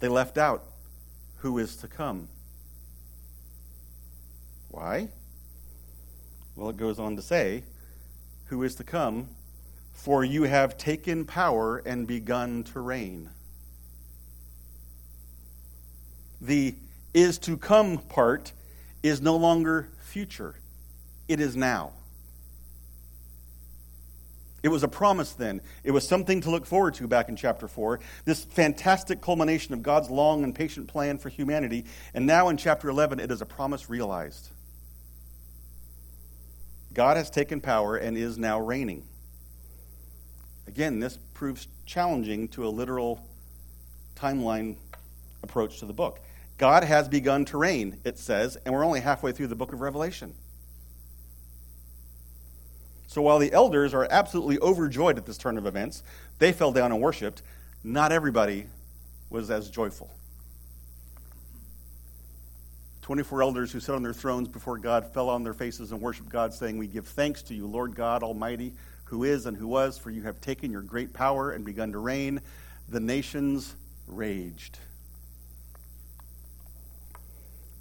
They 0.00 0.08
left 0.08 0.36
out 0.36 0.64
who 1.36 1.58
is 1.58 1.76
to 1.76 1.86
come. 1.86 2.26
Why? 4.68 5.10
Well, 6.56 6.70
it 6.70 6.76
goes 6.76 6.98
on 6.98 7.14
to 7.14 7.22
say, 7.22 7.62
who 8.46 8.64
is 8.64 8.74
to 8.74 8.84
come, 8.84 9.28
for 9.92 10.24
you 10.24 10.42
have 10.42 10.76
taken 10.76 11.24
power 11.24 11.78
and 11.78 12.04
begun 12.06 12.64
to 12.64 12.80
reign. 12.80 13.30
The 16.40 16.74
is 17.14 17.38
to 17.38 17.56
come 17.56 17.98
part 17.98 18.52
is 19.02 19.20
no 19.20 19.36
longer 19.36 19.88
future, 20.00 20.54
it 21.28 21.40
is 21.40 21.56
now. 21.56 21.92
It 24.62 24.68
was 24.68 24.82
a 24.82 24.88
promise 24.88 25.32
then. 25.32 25.60
It 25.84 25.92
was 25.92 26.08
something 26.08 26.40
to 26.40 26.50
look 26.50 26.66
forward 26.66 26.94
to 26.94 27.06
back 27.06 27.28
in 27.28 27.36
chapter 27.36 27.68
4. 27.68 28.00
This 28.24 28.42
fantastic 28.42 29.20
culmination 29.20 29.74
of 29.74 29.82
God's 29.82 30.10
long 30.10 30.42
and 30.42 30.52
patient 30.52 30.88
plan 30.88 31.18
for 31.18 31.28
humanity. 31.28 31.84
And 32.14 32.26
now 32.26 32.48
in 32.48 32.56
chapter 32.56 32.88
11, 32.88 33.20
it 33.20 33.30
is 33.30 33.40
a 33.40 33.46
promise 33.46 33.88
realized. 33.88 34.48
God 36.92 37.16
has 37.16 37.30
taken 37.30 37.60
power 37.60 37.96
and 37.96 38.18
is 38.18 38.38
now 38.38 38.58
reigning. 38.58 39.04
Again, 40.66 40.98
this 40.98 41.16
proves 41.32 41.68
challenging 41.84 42.48
to 42.48 42.66
a 42.66 42.70
literal 42.70 43.24
timeline 44.16 44.74
approach 45.44 45.78
to 45.78 45.86
the 45.86 45.92
book. 45.92 46.18
God 46.58 46.84
has 46.84 47.08
begun 47.08 47.44
to 47.46 47.58
reign, 47.58 47.98
it 48.04 48.18
says, 48.18 48.56
and 48.64 48.74
we're 48.74 48.84
only 48.84 49.00
halfway 49.00 49.32
through 49.32 49.48
the 49.48 49.54
book 49.54 49.72
of 49.72 49.80
Revelation. 49.80 50.34
So 53.06 53.22
while 53.22 53.38
the 53.38 53.52
elders 53.52 53.94
are 53.94 54.06
absolutely 54.10 54.58
overjoyed 54.58 55.16
at 55.18 55.26
this 55.26 55.38
turn 55.38 55.58
of 55.58 55.66
events, 55.66 56.02
they 56.38 56.52
fell 56.52 56.72
down 56.72 56.92
and 56.92 57.00
worshiped. 57.00 57.42
Not 57.84 58.12
everybody 58.12 58.66
was 59.30 59.50
as 59.50 59.70
joyful. 59.70 60.10
24 63.02 63.42
elders 63.42 63.70
who 63.70 63.78
sat 63.78 63.94
on 63.94 64.02
their 64.02 64.12
thrones 64.12 64.48
before 64.48 64.78
God 64.78 65.06
fell 65.14 65.30
on 65.30 65.44
their 65.44 65.54
faces 65.54 65.92
and 65.92 66.00
worshiped 66.00 66.28
God, 66.28 66.52
saying, 66.52 66.76
We 66.76 66.88
give 66.88 67.06
thanks 67.06 67.40
to 67.42 67.54
you, 67.54 67.66
Lord 67.66 67.94
God 67.94 68.24
Almighty, 68.24 68.74
who 69.04 69.22
is 69.22 69.46
and 69.46 69.56
who 69.56 69.68
was, 69.68 69.96
for 69.96 70.10
you 70.10 70.22
have 70.22 70.40
taken 70.40 70.72
your 70.72 70.82
great 70.82 71.12
power 71.12 71.52
and 71.52 71.64
begun 71.64 71.92
to 71.92 71.98
reign. 71.98 72.40
The 72.88 72.98
nations 72.98 73.76
raged. 74.08 74.78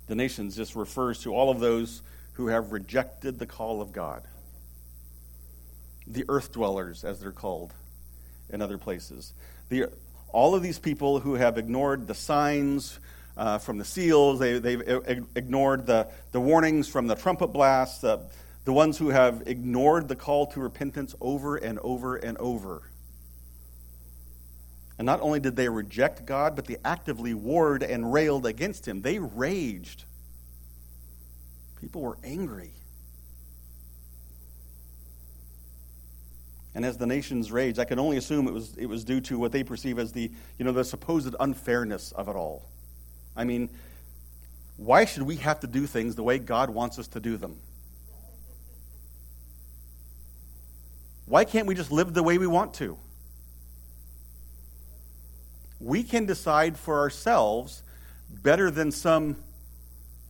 The 0.08 0.16
nations 0.16 0.56
just 0.56 0.76
refers 0.76 1.22
to 1.22 1.34
all 1.34 1.50
of 1.50 1.60
those 1.60 2.02
who 2.34 2.48
have 2.48 2.72
rejected 2.72 3.40
the 3.40 3.46
call 3.46 3.82
of 3.82 3.92
God 3.92 4.24
the 6.08 6.26
earth 6.30 6.52
dwellers, 6.52 7.04
as 7.04 7.20
they're 7.20 7.32
called 7.32 7.74
in 8.50 8.62
other 8.62 8.78
places. 8.78 9.34
The, 9.70 9.88
all 10.30 10.56
of 10.56 10.62
these 10.62 10.80
people 10.80 11.20
who 11.20 11.36
have 11.36 11.58
ignored 11.58 12.08
the 12.08 12.14
signs 12.14 13.00
uh, 13.38 13.58
from 13.58 13.78
the 13.78 13.86
seals, 13.86 14.40
they, 14.40 14.60
they've 14.60 14.82
ignored 15.36 15.86
the, 15.86 16.08
the 16.32 16.40
warnings 16.40 16.88
from 16.88 17.08
the 17.08 17.16
trumpet 17.16 17.48
blasts, 17.48 18.04
uh, 18.04 18.24
the 18.66 18.74
ones 18.74 18.98
who 18.98 19.10
have 19.10 19.44
ignored 19.46 20.08
the 20.08 20.16
call 20.16 20.48
to 20.48 20.60
repentance 20.60 21.16
over 21.20 21.58
and 21.58 21.80
over 21.80 22.16
and 22.16 22.38
over. 22.38 22.82
And 24.98 25.06
not 25.06 25.22
only 25.22 25.40
did 25.40 25.56
they 25.56 25.68
reject 25.68 26.26
God, 26.26 26.56
but 26.56 26.66
they 26.66 26.78
actively 26.86 27.34
warred 27.34 27.84
and 27.84 28.14
railed 28.14 28.46
against 28.46 28.88
him. 28.88 29.02
They 29.02 29.20
raged. 29.20 30.06
People 31.82 32.02
were 32.02 32.18
angry. 32.24 32.72
and 36.76 36.84
as 36.84 36.98
the 36.98 37.08
nations 37.08 37.54
rage, 37.54 37.80
I 37.80 37.86
can 37.86 38.00
only 38.00 38.18
assume 38.18 38.48
it 38.48 38.54
was, 38.54 38.76
it 38.78 38.86
was 38.86 39.06
due 39.06 39.22
to 39.22 39.40
what 39.40 39.54
they 39.54 39.64
perceive 39.64 39.98
as 39.98 40.12
the, 40.12 40.30
you 40.60 40.66
know, 40.66 40.74
the 40.74 40.84
supposed 40.84 41.34
unfairness 41.40 42.12
of 42.12 42.28
it 42.28 42.36
all. 42.36 42.68
I 43.36 43.46
mean, 43.46 43.70
why 44.76 45.06
should 45.06 45.24
we 45.24 45.38
have 45.38 45.62
to 45.62 45.68
do 45.68 45.88
things 45.88 46.16
the 46.16 46.24
way 46.24 46.38
God 46.38 46.70
wants 46.70 47.00
us 47.00 47.08
to 47.10 47.22
do 47.22 47.38
them? 47.38 47.58
Why 51.26 51.46
can't 51.46 51.66
we 51.66 51.76
just 51.76 51.92
live 51.92 52.14
the 52.14 52.22
way 52.22 52.38
we 52.38 52.46
want 52.46 52.74
to? 52.76 52.98
We 55.80 56.04
can 56.04 56.26
decide 56.26 56.78
for 56.78 57.00
ourselves 57.00 57.84
better 58.30 58.72
than 58.72 58.92
some 58.92 59.38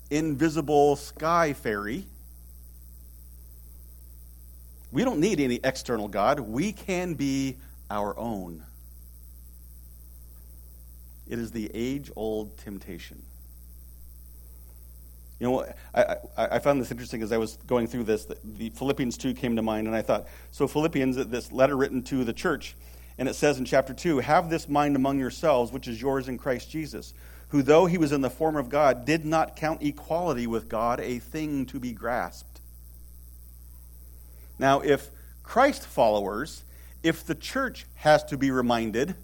invisible 0.09 0.95
sky 0.95 1.53
fairy 1.53 2.05
we 4.95 5.03
don't 5.03 5.19
need 5.19 5.41
any 5.41 5.59
external 5.61 6.07
God. 6.07 6.39
We 6.39 6.71
can 6.71 7.15
be 7.15 7.57
our 7.91 8.17
own. 8.17 8.63
It 11.27 11.37
is 11.37 11.51
the 11.51 11.69
age 11.73 12.09
old 12.15 12.57
temptation. 12.57 13.21
You 15.41 15.49
know, 15.49 15.65
I, 15.93 16.01
I, 16.01 16.17
I, 16.37 16.59
found 16.59 16.79
this 16.79 16.91
interesting 16.91 17.21
as 17.21 17.33
I 17.33 17.37
was 17.37 17.57
going 17.67 17.87
through 17.87 18.05
this. 18.05 18.23
The, 18.23 18.69
Philippians 18.69 19.17
2 19.17 19.33
came 19.33 19.57
to 19.57 19.61
mind, 19.61 19.87
and 19.87 19.93
I 19.93 20.01
thought, 20.01 20.27
so 20.51 20.65
Philippians, 20.65 21.17
this 21.27 21.51
letter 21.51 21.75
written 21.75 22.01
to 22.03 22.23
the 22.23 22.31
church, 22.31 22.73
and 23.17 23.29
it 23.29 23.35
says 23.35 23.57
in 23.57 23.65
chapter 23.65 23.93
2 23.93 24.19
Have 24.19 24.49
this 24.49 24.67
mind 24.67 24.95
among 24.95 25.19
yourselves, 25.19 25.71
which 25.71 25.87
is 25.87 26.01
yours 26.01 26.27
in 26.27 26.37
Christ 26.37 26.69
Jesus, 26.69 27.13
who, 27.49 27.61
though 27.61 27.85
he 27.85 27.97
was 27.97 28.11
in 28.11 28.21
the 28.21 28.29
form 28.29 28.55
of 28.55 28.69
God, 28.69 29.05
did 29.05 29.25
not 29.25 29.55
count 29.55 29.81
equality 29.81 30.47
with 30.47 30.67
God 30.67 30.99
a 30.99 31.19
thing 31.19 31.65
to 31.67 31.79
be 31.79 31.93
grasped 31.93 32.55
now, 34.57 34.79
if 34.79 35.09
Christ 35.43 35.85
followers, 35.85 36.63
if 37.03 37.25
the 37.25 37.35
church 37.35 37.85
has 37.95 38.23
to 38.25 38.37
be 38.37 38.51
reminded 38.51 39.15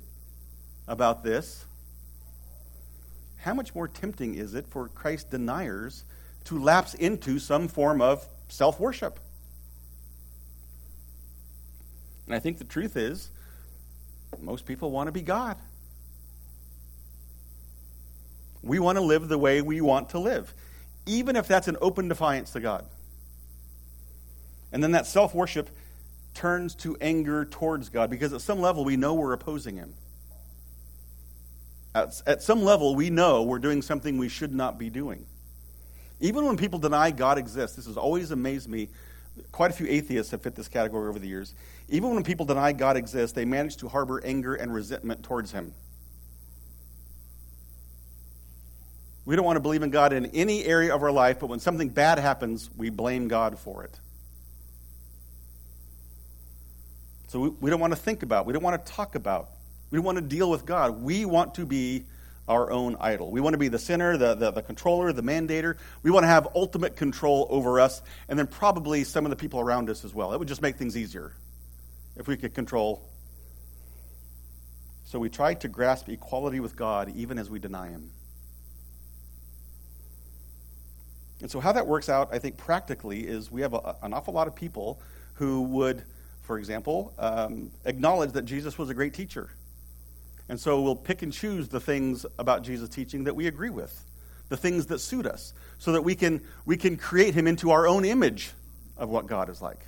about 0.87 1.23
this, 1.23 1.65
how 3.37 3.53
much 3.53 3.73
more 3.73 3.87
tempting 3.87 4.35
is 4.35 4.53
it 4.53 4.67
for 4.67 4.87
Christ 4.89 5.31
deniers 5.31 6.03
to 6.45 6.59
lapse 6.59 6.93
into 6.93 7.39
some 7.39 7.67
form 7.67 8.01
of 8.01 8.27
self 8.49 8.79
worship. 8.79 9.19
And 12.25 12.35
I 12.35 12.39
think 12.39 12.57
the 12.57 12.65
truth 12.65 12.97
is, 12.97 13.31
most 14.39 14.65
people 14.65 14.91
want 14.91 15.07
to 15.07 15.11
be 15.11 15.21
God. 15.21 15.57
We 18.63 18.79
want 18.79 18.97
to 18.97 19.03
live 19.03 19.27
the 19.27 19.37
way 19.37 19.61
we 19.61 19.81
want 19.81 20.09
to 20.09 20.19
live, 20.19 20.53
even 21.05 21.35
if 21.35 21.47
that's 21.47 21.67
an 21.67 21.77
open 21.81 22.07
defiance 22.07 22.51
to 22.51 22.59
God. 22.59 22.85
And 24.71 24.83
then 24.83 24.91
that 24.91 25.05
self 25.05 25.33
worship 25.33 25.69
turns 26.33 26.75
to 26.75 26.95
anger 27.01 27.45
towards 27.45 27.89
God 27.89 28.09
because 28.09 28.33
at 28.33 28.41
some 28.41 28.61
level 28.61 28.85
we 28.85 28.97
know 28.97 29.15
we're 29.15 29.33
opposing 29.33 29.75
Him. 29.75 29.93
At, 31.93 32.21
at 32.25 32.41
some 32.41 32.63
level 32.63 32.95
we 32.95 33.09
know 33.09 33.43
we're 33.43 33.59
doing 33.59 33.81
something 33.81 34.17
we 34.17 34.29
should 34.29 34.53
not 34.53 34.77
be 34.77 34.89
doing. 34.89 35.25
Even 36.21 36.45
when 36.45 36.55
people 36.55 36.79
deny 36.79 37.11
God 37.11 37.37
exists, 37.37 37.75
this 37.75 37.87
has 37.87 37.97
always 37.97 38.31
amazed 38.31 38.69
me. 38.69 38.89
Quite 39.51 39.71
a 39.71 39.73
few 39.73 39.87
atheists 39.87 40.31
have 40.31 40.41
fit 40.41 40.55
this 40.55 40.67
category 40.67 41.07
over 41.09 41.19
the 41.19 41.27
years. 41.27 41.53
Even 41.89 42.13
when 42.13 42.23
people 42.23 42.45
deny 42.45 42.73
God 42.73 42.97
exists, 42.97 43.35
they 43.35 43.45
manage 43.45 43.77
to 43.77 43.87
harbor 43.87 44.23
anger 44.23 44.55
and 44.55 44.73
resentment 44.73 45.23
towards 45.23 45.51
Him. 45.51 45.73
We 49.25 49.35
don't 49.35 49.45
want 49.45 49.57
to 49.57 49.61
believe 49.61 49.83
in 49.83 49.91
God 49.91 50.13
in 50.13 50.25
any 50.27 50.65
area 50.65 50.93
of 50.93 51.03
our 51.03 51.11
life, 51.11 51.39
but 51.39 51.47
when 51.47 51.59
something 51.59 51.89
bad 51.89 52.19
happens, 52.19 52.69
we 52.75 52.89
blame 52.89 53.27
God 53.27 53.57
for 53.59 53.83
it. 53.83 53.99
So 57.27 57.39
we, 57.39 57.49
we 57.49 57.69
don't 57.69 57.79
want 57.79 57.93
to 57.93 57.99
think 57.99 58.23
about, 58.23 58.45
we 58.45 58.51
don't 58.51 58.63
want 58.63 58.85
to 58.85 58.91
talk 58.91 59.15
about, 59.15 59.49
we 59.89 59.97
don't 59.97 60.05
want 60.05 60.17
to 60.17 60.23
deal 60.23 60.49
with 60.49 60.65
God. 60.65 61.01
We 61.01 61.25
want 61.25 61.55
to 61.55 61.65
be 61.65 62.05
our 62.47 62.71
own 62.71 62.97
idol. 62.99 63.31
We 63.31 63.39
want 63.41 63.53
to 63.53 63.57
be 63.57 63.67
the 63.67 63.79
sinner, 63.79 64.17
the, 64.17 64.35
the, 64.35 64.51
the, 64.51 64.61
controller, 64.61 65.13
the 65.13 65.23
mandator. 65.23 65.77
We 66.03 66.11
want 66.11 66.23
to 66.23 66.27
have 66.27 66.47
ultimate 66.55 66.95
control 66.95 67.47
over 67.49 67.79
us, 67.79 68.01
and 68.27 68.37
then 68.37 68.47
probably 68.47 69.03
some 69.03 69.25
of 69.25 69.29
the 69.29 69.35
people 69.35 69.59
around 69.59 69.89
us 69.89 70.03
as 70.03 70.13
well. 70.13 70.33
It 70.33 70.39
would 70.39 70.47
just 70.47 70.61
make 70.61 70.75
things 70.75 70.97
easier 70.97 71.33
if 72.15 72.27
we 72.27 72.37
could 72.37 72.53
control. 72.53 73.07
So 75.05 75.19
we 75.19 75.29
try 75.29 75.53
to 75.55 75.67
grasp 75.67 76.09
equality 76.09 76.59
with 76.59 76.75
God 76.75 77.13
even 77.15 77.37
as 77.37 77.49
we 77.49 77.59
deny 77.59 77.89
Him. 77.89 78.11
And 81.41 81.49
so, 81.49 81.59
how 81.59 81.71
that 81.71 81.87
works 81.87 82.07
out, 82.07 82.29
I 82.31 82.39
think, 82.39 82.57
practically, 82.57 83.21
is 83.27 83.51
we 83.51 83.61
have 83.61 83.73
a, 83.73 83.95
an 84.03 84.13
awful 84.13 84.33
lot 84.33 84.47
of 84.47 84.55
people 84.55 85.01
who 85.35 85.63
would, 85.63 86.03
for 86.43 86.59
example, 86.59 87.13
um, 87.17 87.71
acknowledge 87.83 88.33
that 88.33 88.45
Jesus 88.45 88.77
was 88.77 88.89
a 88.89 88.93
great 88.93 89.13
teacher. 89.13 89.49
And 90.49 90.59
so 90.59 90.81
we'll 90.81 90.95
pick 90.95 91.21
and 91.21 91.31
choose 91.31 91.69
the 91.69 91.79
things 91.79 92.25
about 92.37 92.63
Jesus' 92.63 92.89
teaching 92.89 93.23
that 93.23 93.35
we 93.35 93.47
agree 93.47 93.69
with, 93.69 94.05
the 94.49 94.57
things 94.57 94.87
that 94.87 94.99
suit 94.99 95.25
us, 95.25 95.53
so 95.77 95.93
that 95.93 96.01
we 96.01 96.15
can, 96.15 96.41
we 96.65 96.77
can 96.77 96.97
create 96.97 97.33
him 97.33 97.47
into 97.47 97.71
our 97.71 97.87
own 97.87 98.05
image 98.05 98.51
of 98.97 99.09
what 99.09 99.27
God 99.27 99.49
is 99.49 99.61
like. 99.61 99.79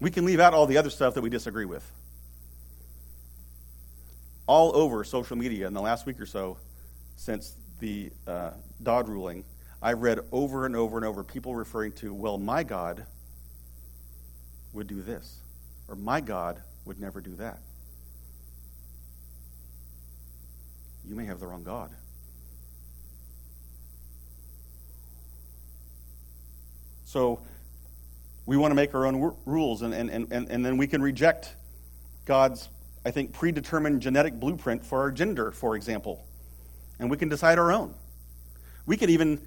We 0.00 0.10
can 0.10 0.24
leave 0.24 0.40
out 0.40 0.52
all 0.52 0.66
the 0.66 0.78
other 0.78 0.90
stuff 0.90 1.14
that 1.14 1.20
we 1.20 1.30
disagree 1.30 1.64
with. 1.64 1.88
All 4.48 4.74
over 4.74 5.04
social 5.04 5.36
media 5.36 5.68
in 5.68 5.74
the 5.74 5.80
last 5.80 6.06
week 6.06 6.20
or 6.20 6.26
so, 6.26 6.56
since 7.14 7.54
the 7.78 8.10
uh, 8.26 8.50
Dobbs 8.82 9.08
ruling, 9.08 9.44
I've 9.80 10.02
read 10.02 10.18
over 10.32 10.66
and 10.66 10.74
over 10.74 10.96
and 10.96 11.06
over 11.06 11.22
people 11.22 11.54
referring 11.54 11.92
to, 11.92 12.12
well, 12.12 12.38
my 12.38 12.64
God 12.64 13.06
would 14.72 14.88
do 14.88 15.02
this, 15.02 15.38
or 15.88 15.94
my 15.94 16.20
God 16.20 16.60
would 16.84 17.00
never 17.00 17.20
do 17.20 17.34
that. 17.36 17.58
You 21.08 21.14
may 21.16 21.24
have 21.24 21.40
the 21.40 21.46
wrong 21.46 21.62
God. 21.62 21.90
So 27.04 27.40
we 28.46 28.56
want 28.56 28.70
to 28.70 28.74
make 28.74 28.94
our 28.94 29.06
own 29.06 29.14
w- 29.14 29.36
rules, 29.44 29.82
and, 29.82 29.92
and, 29.92 30.10
and, 30.10 30.32
and 30.32 30.64
then 30.64 30.76
we 30.76 30.86
can 30.86 31.02
reject 31.02 31.54
God's, 32.24 32.68
I 33.04 33.10
think, 33.10 33.32
predetermined 33.32 34.00
genetic 34.00 34.40
blueprint 34.40 34.84
for 34.84 35.00
our 35.00 35.10
gender, 35.10 35.50
for 35.50 35.76
example 35.76 36.24
and 37.02 37.10
we 37.10 37.16
can 37.16 37.28
decide 37.28 37.58
our 37.58 37.72
own. 37.72 37.94
We 38.86 38.96
can 38.96 39.10
even 39.10 39.44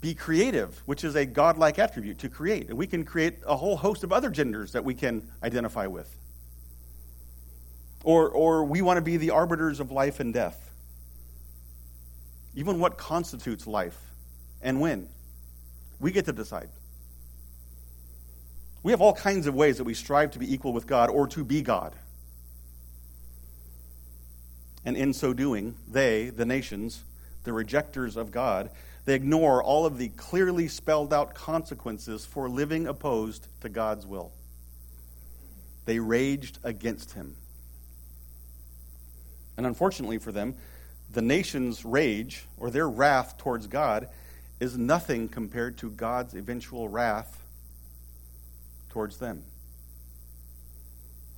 be 0.00 0.14
creative, 0.14 0.80
which 0.86 1.02
is 1.02 1.16
a 1.16 1.26
godlike 1.26 1.80
attribute 1.80 2.18
to 2.20 2.28
create. 2.28 2.68
And 2.68 2.78
we 2.78 2.86
can 2.86 3.04
create 3.04 3.38
a 3.44 3.56
whole 3.56 3.76
host 3.76 4.04
of 4.04 4.12
other 4.12 4.30
genders 4.30 4.72
that 4.72 4.84
we 4.84 4.94
can 4.94 5.28
identify 5.42 5.88
with. 5.88 6.16
Or, 8.04 8.28
or 8.28 8.64
we 8.64 8.82
want 8.82 8.98
to 8.98 9.02
be 9.02 9.16
the 9.16 9.30
arbiters 9.30 9.80
of 9.80 9.90
life 9.90 10.20
and 10.20 10.32
death. 10.32 10.65
Even 12.56 12.80
what 12.80 12.98
constitutes 12.98 13.66
life 13.66 13.98
and 14.60 14.80
when. 14.80 15.08
We 16.00 16.10
get 16.10 16.24
to 16.24 16.32
decide. 16.32 16.68
We 18.82 18.90
have 18.90 19.00
all 19.00 19.14
kinds 19.14 19.46
of 19.46 19.54
ways 19.54 19.78
that 19.78 19.84
we 19.84 19.94
strive 19.94 20.32
to 20.32 20.38
be 20.38 20.52
equal 20.52 20.72
with 20.72 20.86
God 20.86 21.10
or 21.10 21.28
to 21.28 21.44
be 21.44 21.62
God 21.62 21.94
and 24.86 24.96
in 24.96 25.12
so 25.12 25.34
doing, 25.34 25.74
they, 25.88 26.30
the 26.30 26.46
nations, 26.46 27.02
the 27.42 27.52
rejectors 27.52 28.16
of 28.16 28.30
God, 28.30 28.70
they 29.04 29.14
ignore 29.14 29.62
all 29.62 29.84
of 29.84 29.98
the 29.98 30.08
clearly 30.10 30.68
spelled 30.68 31.12
out 31.12 31.34
consequences 31.34 32.24
for 32.24 32.48
living 32.48 32.86
opposed 32.86 33.48
to 33.60 33.68
God's 33.68 34.06
will. 34.06 34.30
They 35.84 35.98
raged 35.98 36.60
against 36.62 37.12
him. 37.12 37.34
And 39.56 39.66
unfortunately 39.66 40.18
for 40.18 40.30
them, 40.30 40.54
the 41.16 41.22
nation's 41.22 41.82
rage 41.82 42.44
or 42.58 42.68
their 42.68 42.86
wrath 42.86 43.38
towards 43.38 43.66
God 43.68 44.10
is 44.60 44.76
nothing 44.76 45.28
compared 45.28 45.78
to 45.78 45.88
God's 45.88 46.34
eventual 46.34 46.90
wrath 46.90 47.42
towards 48.90 49.16
them, 49.16 49.42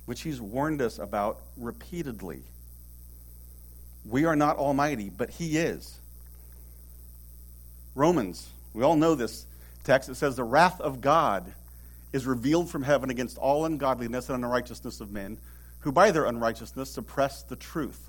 which 0.05 0.19
he's 0.19 0.41
warned 0.41 0.81
us 0.81 0.99
about 0.99 1.39
repeatedly. 1.55 2.41
We 4.03 4.25
are 4.25 4.35
not 4.35 4.57
almighty, 4.57 5.09
but 5.09 5.29
He 5.29 5.57
is. 5.57 5.97
Romans, 7.95 8.49
we 8.73 8.83
all 8.83 8.97
know 8.97 9.15
this 9.15 9.45
text. 9.85 10.09
It 10.09 10.15
says, 10.15 10.35
The 10.35 10.43
wrath 10.43 10.81
of 10.81 10.99
God 10.99 11.53
is 12.11 12.27
revealed 12.27 12.69
from 12.69 12.83
heaven 12.83 13.09
against 13.09 13.37
all 13.37 13.63
ungodliness 13.63 14.27
and 14.27 14.43
unrighteousness 14.43 14.99
of 14.99 15.09
men, 15.09 15.37
who 15.79 15.93
by 15.93 16.11
their 16.11 16.25
unrighteousness 16.25 16.89
suppress 16.89 17.43
the 17.43 17.55
truth. 17.55 18.08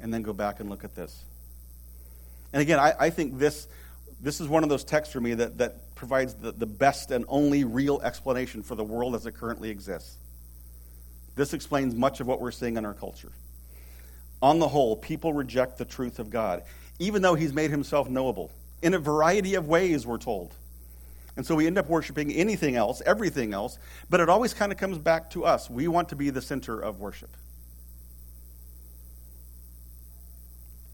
and 0.00 0.12
then 0.12 0.22
go 0.22 0.32
back 0.32 0.60
and 0.60 0.70
look 0.70 0.84
at 0.84 0.94
this. 0.94 1.24
And 2.52 2.62
again, 2.62 2.78
I, 2.78 2.94
I 2.98 3.10
think 3.10 3.38
this, 3.38 3.68
this 4.20 4.40
is 4.40 4.48
one 4.48 4.62
of 4.62 4.68
those 4.68 4.84
texts 4.84 5.12
for 5.12 5.20
me 5.20 5.34
that, 5.34 5.58
that 5.58 5.94
provides 5.94 6.34
the, 6.34 6.52
the 6.52 6.66
best 6.66 7.10
and 7.10 7.24
only 7.28 7.64
real 7.64 8.00
explanation 8.02 8.62
for 8.62 8.74
the 8.74 8.84
world 8.84 9.14
as 9.14 9.26
it 9.26 9.32
currently 9.32 9.70
exists. 9.70 10.16
This 11.34 11.52
explains 11.52 11.94
much 11.94 12.20
of 12.20 12.26
what 12.26 12.40
we're 12.40 12.50
seeing 12.50 12.76
in 12.76 12.84
our 12.84 12.94
culture. 12.94 13.32
On 14.40 14.58
the 14.58 14.68
whole, 14.68 14.96
people 14.96 15.32
reject 15.32 15.78
the 15.78 15.84
truth 15.84 16.18
of 16.18 16.30
God, 16.30 16.62
even 16.98 17.22
though 17.22 17.34
He's 17.34 17.52
made 17.52 17.70
Himself 17.70 18.08
knowable 18.08 18.52
in 18.82 18.94
a 18.94 18.98
variety 18.98 19.54
of 19.54 19.68
ways, 19.68 20.06
we're 20.06 20.18
told. 20.18 20.54
And 21.36 21.46
so 21.46 21.54
we 21.54 21.66
end 21.66 21.78
up 21.78 21.88
worshiping 21.88 22.32
anything 22.32 22.76
else, 22.76 23.00
everything 23.06 23.54
else, 23.54 23.78
but 24.10 24.20
it 24.20 24.28
always 24.28 24.54
kind 24.54 24.72
of 24.72 24.78
comes 24.78 24.98
back 24.98 25.30
to 25.30 25.44
us. 25.44 25.70
We 25.70 25.88
want 25.88 26.08
to 26.10 26.16
be 26.16 26.30
the 26.30 26.42
center 26.42 26.80
of 26.80 26.98
worship. 26.98 27.30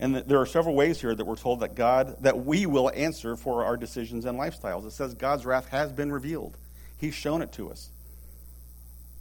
And 0.01 0.17
there 0.17 0.41
are 0.41 0.47
several 0.47 0.75
ways 0.75 1.01
here 1.01 1.15
that 1.15 1.25
we're 1.25 1.37
told 1.37 1.61
that 1.61 1.75
God, 1.77 2.17
that 2.23 2.45
we 2.45 2.67
will 2.67 2.91
answer 2.95 3.37
for 3.37 3.65
our 3.65 3.77
decisions 3.77 4.25
and 4.25 4.39
lifestyles. 4.39 4.87
It 4.87 4.93
says 4.93 5.15
God's 5.15 5.47
wrath 5.47 5.69
has 5.69 5.93
been 5.93 6.13
revealed, 6.13 6.59
He's 6.97 7.15
shown 7.15 7.43
it 7.43 7.53
to 7.53 7.71
us. 7.71 7.91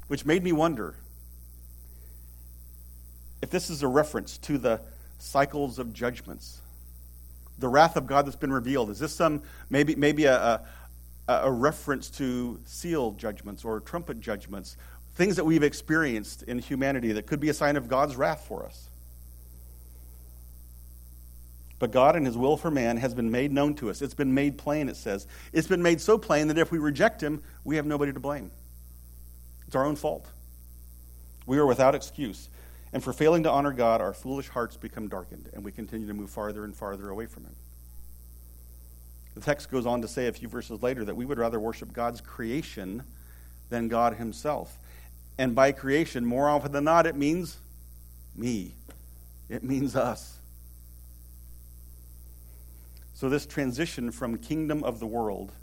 Which 0.08 0.26
made 0.26 0.44
me 0.44 0.52
wonder 0.52 0.96
if 3.42 3.50
this 3.50 3.70
is 3.70 3.84
a 3.84 3.88
reference 3.88 4.38
to 4.40 4.58
the 4.58 4.82
cycles 5.18 5.80
of 5.80 5.94
judgments, 5.94 6.62
the 7.60 7.70
wrath 7.70 7.96
of 7.96 8.08
God 8.08 8.26
that's 8.26 8.36
been 8.36 8.54
revealed, 8.54 8.90
is 8.90 9.00
this 9.00 9.16
some 9.16 9.44
maybe 9.70 9.96
maybe 9.96 10.26
a, 10.26 10.62
a, 11.28 11.34
a 11.34 11.52
reference 11.52 12.10
to 12.12 12.60
seal 12.66 13.12
judgments 13.12 13.64
or 13.64 13.80
trumpet 13.80 14.20
judgments, 14.20 14.76
things 15.16 15.36
that 15.36 15.46
we've 15.46 15.64
experienced 15.64 16.44
in 16.44 16.60
humanity 16.60 17.12
that 17.14 17.28
could 17.28 17.40
be 17.40 17.50
a 17.50 17.54
sign 17.54 17.76
of 17.76 17.88
God's 17.88 18.16
wrath 18.16 18.46
for 18.48 18.66
us? 18.66 18.90
But 21.80 21.92
God 21.92 22.16
and 22.16 22.26
his 22.26 22.38
will 22.38 22.56
for 22.56 22.72
man 22.72 22.98
has 22.98 23.14
been 23.14 23.32
made 23.32 23.52
known 23.52 23.74
to 23.76 23.90
us. 23.90 24.02
It's 24.02 24.14
been 24.14 24.34
made 24.34 24.58
plain, 24.58 24.90
it 24.90 24.96
says. 24.96 25.28
It's 25.52 25.68
been 25.68 25.84
made 25.84 26.00
so 26.00 26.18
plain 26.18 26.48
that 26.48 26.58
if 26.58 26.72
we 26.72 26.78
reject 26.78 27.22
him, 27.22 27.44
we 27.64 27.76
have 27.76 27.86
nobody 27.86 28.14
to 28.14 28.20
blame. 28.20 28.52
It's 29.68 29.76
our 29.76 29.86
own 29.86 29.96
fault. 29.96 30.26
We 31.46 31.58
are 31.58 31.66
without 31.66 31.96
excuse. 31.96 32.50
And 32.94 33.04
for 33.04 33.12
failing 33.12 33.44
to 33.44 33.50
honor 33.50 33.74
God, 33.74 34.02
our 34.02 34.14
foolish 34.14 34.50
hearts 34.50 34.78
become 34.78 35.08
darkened, 35.08 35.50
and 35.54 35.64
we 35.64 35.72
continue 35.72 36.08
to 36.08 36.14
move 36.14 36.30
farther 36.30 36.64
and 36.64 36.76
farther 36.76 37.10
away 37.10 37.26
from 37.26 37.44
him. 37.44 37.56
The 39.34 39.42
text 39.42 39.72
goes 39.72 39.88
on 39.88 40.02
to 40.04 40.08
say 40.08 40.28
a 40.28 40.32
few 40.32 40.48
verses 40.48 40.84
later 40.84 41.04
that 41.06 41.16
we 41.16 41.26
would 41.26 41.40
rather 41.40 41.60
worship 41.60 41.92
God's 41.92 42.22
creation 42.22 43.04
than 43.70 43.88
God 43.88 44.16
himself. 44.16 44.78
And 45.40 45.56
by 45.56 45.72
creation, 45.72 46.24
more 46.24 46.48
often 46.48 46.72
than 46.72 46.84
not, 46.84 47.08
it 47.08 47.16
means 47.16 47.58
me, 48.36 48.76
it 49.50 49.64
means 49.64 49.96
us. 49.96 50.38
So, 53.24 53.30
this 53.30 53.46
transition 53.46 54.12
from 54.12 54.38
kingdom 54.38 54.84
of 54.84 55.00
the 55.00 55.08
world 55.08 55.54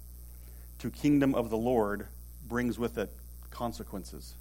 to 0.79 0.89
kingdom 0.89 1.35
of 1.35 1.51
the 1.51 1.59
Lord 1.59 2.07
brings 2.49 2.79
with 2.79 2.97
it 2.97 3.13
consequences. 3.51 4.33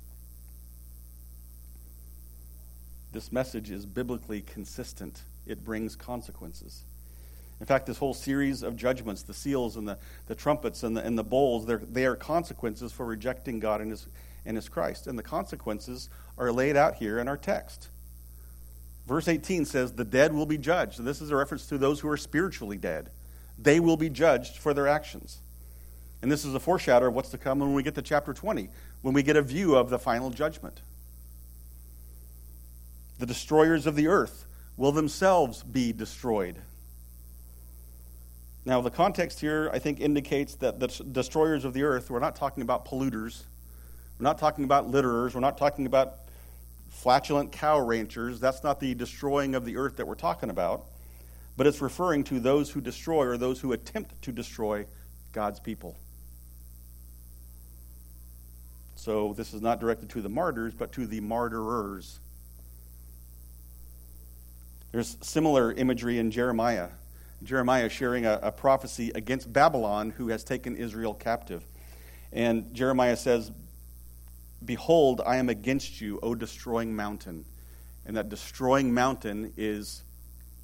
This 3.12 3.30
message 3.30 3.72
is 3.72 3.86
biblically 3.86 4.40
consistent, 4.40 5.24
it 5.46 5.66
brings 5.66 5.98
consequences. 5.98 6.84
In 7.60 7.66
fact, 7.66 7.88
this 7.88 7.98
whole 7.98 8.14
series 8.14 8.64
of 8.64 8.78
judgments, 8.78 9.24
the 9.24 9.34
seals 9.34 9.76
and 9.76 9.86
the, 9.86 9.98
the 10.28 10.36
trumpets 10.36 10.84
and 10.84 10.96
the, 10.96 11.06
and 11.06 11.18
the 11.18 11.24
bowls, 11.26 11.66
they 11.66 12.06
are 12.06 12.16
consequences 12.16 12.94
for 12.94 13.06
rejecting 13.06 13.60
God 13.60 13.82
and 13.82 13.92
his, 13.92 14.08
and 14.46 14.56
his 14.56 14.70
Christ. 14.70 15.08
And 15.08 15.20
the 15.20 15.24
consequences 15.24 16.10
are 16.38 16.54
laid 16.54 16.78
out 16.78 16.96
here 16.96 17.20
in 17.20 17.28
our 17.28 17.36
text. 17.36 17.90
Verse 19.10 19.28
18 19.28 19.66
says, 19.66 19.94
The 19.94 20.06
dead 20.06 20.34
will 20.34 20.46
be 20.46 20.60
judged. 20.60 21.00
And 21.00 21.08
this 21.08 21.20
is 21.20 21.32
a 21.32 21.36
reference 21.36 21.66
to 21.66 21.80
those 21.80 22.00
who 22.00 22.08
are 22.10 22.16
spiritually 22.16 22.78
dead. 22.78 23.10
They 23.58 23.80
will 23.80 23.98
be 23.98 24.08
judged 24.08 24.58
for 24.58 24.72
their 24.72 24.88
actions. 24.88 25.42
And 26.22 26.32
this 26.32 26.46
is 26.46 26.54
a 26.54 26.60
foreshadow 26.60 27.08
of 27.08 27.16
what's 27.16 27.30
to 27.30 27.40
come 27.40 27.58
when 27.58 27.74
we 27.74 27.82
get 27.82 27.96
to 27.96 28.04
chapter 28.04 28.36
20, 28.36 28.70
when 29.02 29.16
we 29.16 29.24
get 29.24 29.36
a 29.36 29.42
view 29.42 29.76
of 29.76 29.90
the 29.90 29.98
final 29.98 30.30
judgment. 30.30 30.82
The 33.18 33.26
destroyers 33.26 33.88
of 33.88 33.96
the 33.96 34.08
earth 34.08 34.46
will 34.78 34.92
themselves 34.92 35.64
be 35.64 35.92
destroyed. 35.92 36.60
Now, 38.64 38.80
the 38.80 38.92
context 38.92 39.40
here, 39.40 39.72
I 39.74 39.80
think, 39.80 40.00
indicates 40.00 40.54
that 40.58 40.80
the 40.80 40.88
destroyers 40.88 41.66
of 41.66 41.74
the 41.74 41.82
earth, 41.82 42.12
we're 42.12 42.20
not 42.20 42.36
talking 42.36 42.62
about 42.62 42.86
polluters. 42.86 43.42
We're 44.20 44.26
not 44.26 44.38
talking 44.38 44.66
about 44.66 44.92
litterers. 44.92 45.34
We're 45.34 45.40
not 45.40 45.58
talking 45.58 45.88
about 45.88 46.29
flatulent 47.00 47.54
cow 47.54 47.80
ranchers. 47.80 48.42
That's 48.42 48.62
not 48.62 48.82
the 48.82 48.94
destroying 48.94 49.56
of 49.56 49.64
the 49.64 49.78
earth 49.78 49.96
that 49.98 50.06
we're 50.06 50.16
talking 50.16 50.50
about. 50.50 50.86
But 51.56 51.66
it's 51.66 51.82
referring 51.82 52.26
to 52.26 52.42
those 52.42 52.70
who 52.72 52.82
destroy 52.82 53.26
or 53.26 53.38
those 53.38 53.62
who 53.62 53.72
attempt 53.72 54.22
to 54.24 54.34
destroy 54.34 54.86
God's 55.32 55.62
people. 55.62 55.96
So 58.96 59.34
this 59.38 59.54
is 59.54 59.62
not 59.62 59.80
directed 59.80 60.10
to 60.10 60.22
the 60.22 60.28
martyrs, 60.28 60.74
but 60.74 60.92
to 60.94 61.08
the 61.08 61.22
martyrers. 61.22 62.20
There's 64.92 65.16
similar 65.22 65.72
imagery 65.72 66.20
in 66.20 66.32
Jeremiah. 66.32 66.90
Jeremiah 67.44 67.88
sharing 67.88 68.26
a, 68.26 68.40
a, 68.42 68.52
prophecy 68.52 69.12
against 69.16 69.54
Babylon, 69.54 70.10
who 70.10 70.28
has 70.28 70.44
taken 70.44 70.76
Israel 70.76 71.14
captive. 71.14 71.64
And 72.34 72.74
Jeremiah 72.74 73.16
says, 73.16 73.52
Behold, 74.64 75.22
I 75.26 75.38
am 75.38 75.50
against 75.50 76.02
you, 76.02 76.20
O 76.22 76.36
destroying 76.36 76.96
mountain. 76.96 77.46
And 78.06 78.18
that 78.18 78.30
destroying 78.30 78.94
mountain 78.94 79.54
is 79.56 80.04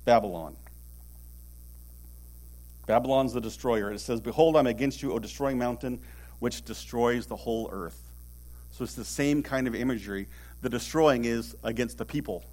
Babylon. 0.03 0.55
Babylon's 2.87 3.33
the 3.33 3.41
destroyer. 3.41 3.91
It 3.91 3.99
says, 3.99 4.21
Behold, 4.21 4.55
I'm 4.57 4.67
against 4.67 5.01
you, 5.01 5.13
O 5.13 5.19
destroying 5.19 5.57
mountain, 5.57 6.01
which 6.39 6.63
destroys 6.63 7.25
the 7.25 7.35
whole 7.35 7.69
earth. 7.71 7.99
So 8.71 8.83
it's 8.83 8.93
the 8.93 9.05
same 9.05 9.41
kind 9.41 9.67
of 9.67 9.75
imagery. 9.75 10.27
The 10.61 10.69
destroying 10.69 11.25
is 11.25 11.55
against 11.63 11.97
the 11.97 12.05
people. 12.05 12.43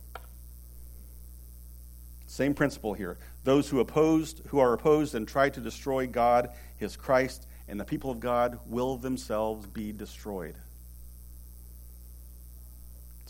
Same 2.27 2.55
principle 2.55 2.95
here. 2.95 3.19
Those 3.45 3.69
who 3.69 3.81
opposed, 3.81 4.41
who 4.49 4.59
are 4.59 4.73
opposed 4.73 5.15
and 5.15 5.29
try 5.29 5.51
to 5.51 5.61
destroy 5.61 6.07
God, 6.07 6.51
his 6.79 6.97
Christ, 6.97 7.47
and 7.69 7.79
the 7.79 7.85
people 7.85 8.11
of 8.11 8.21
God 8.21 8.59
will 8.67 8.97
themselves 8.97 9.67
be 9.67 9.93
destroyed. 9.93 10.55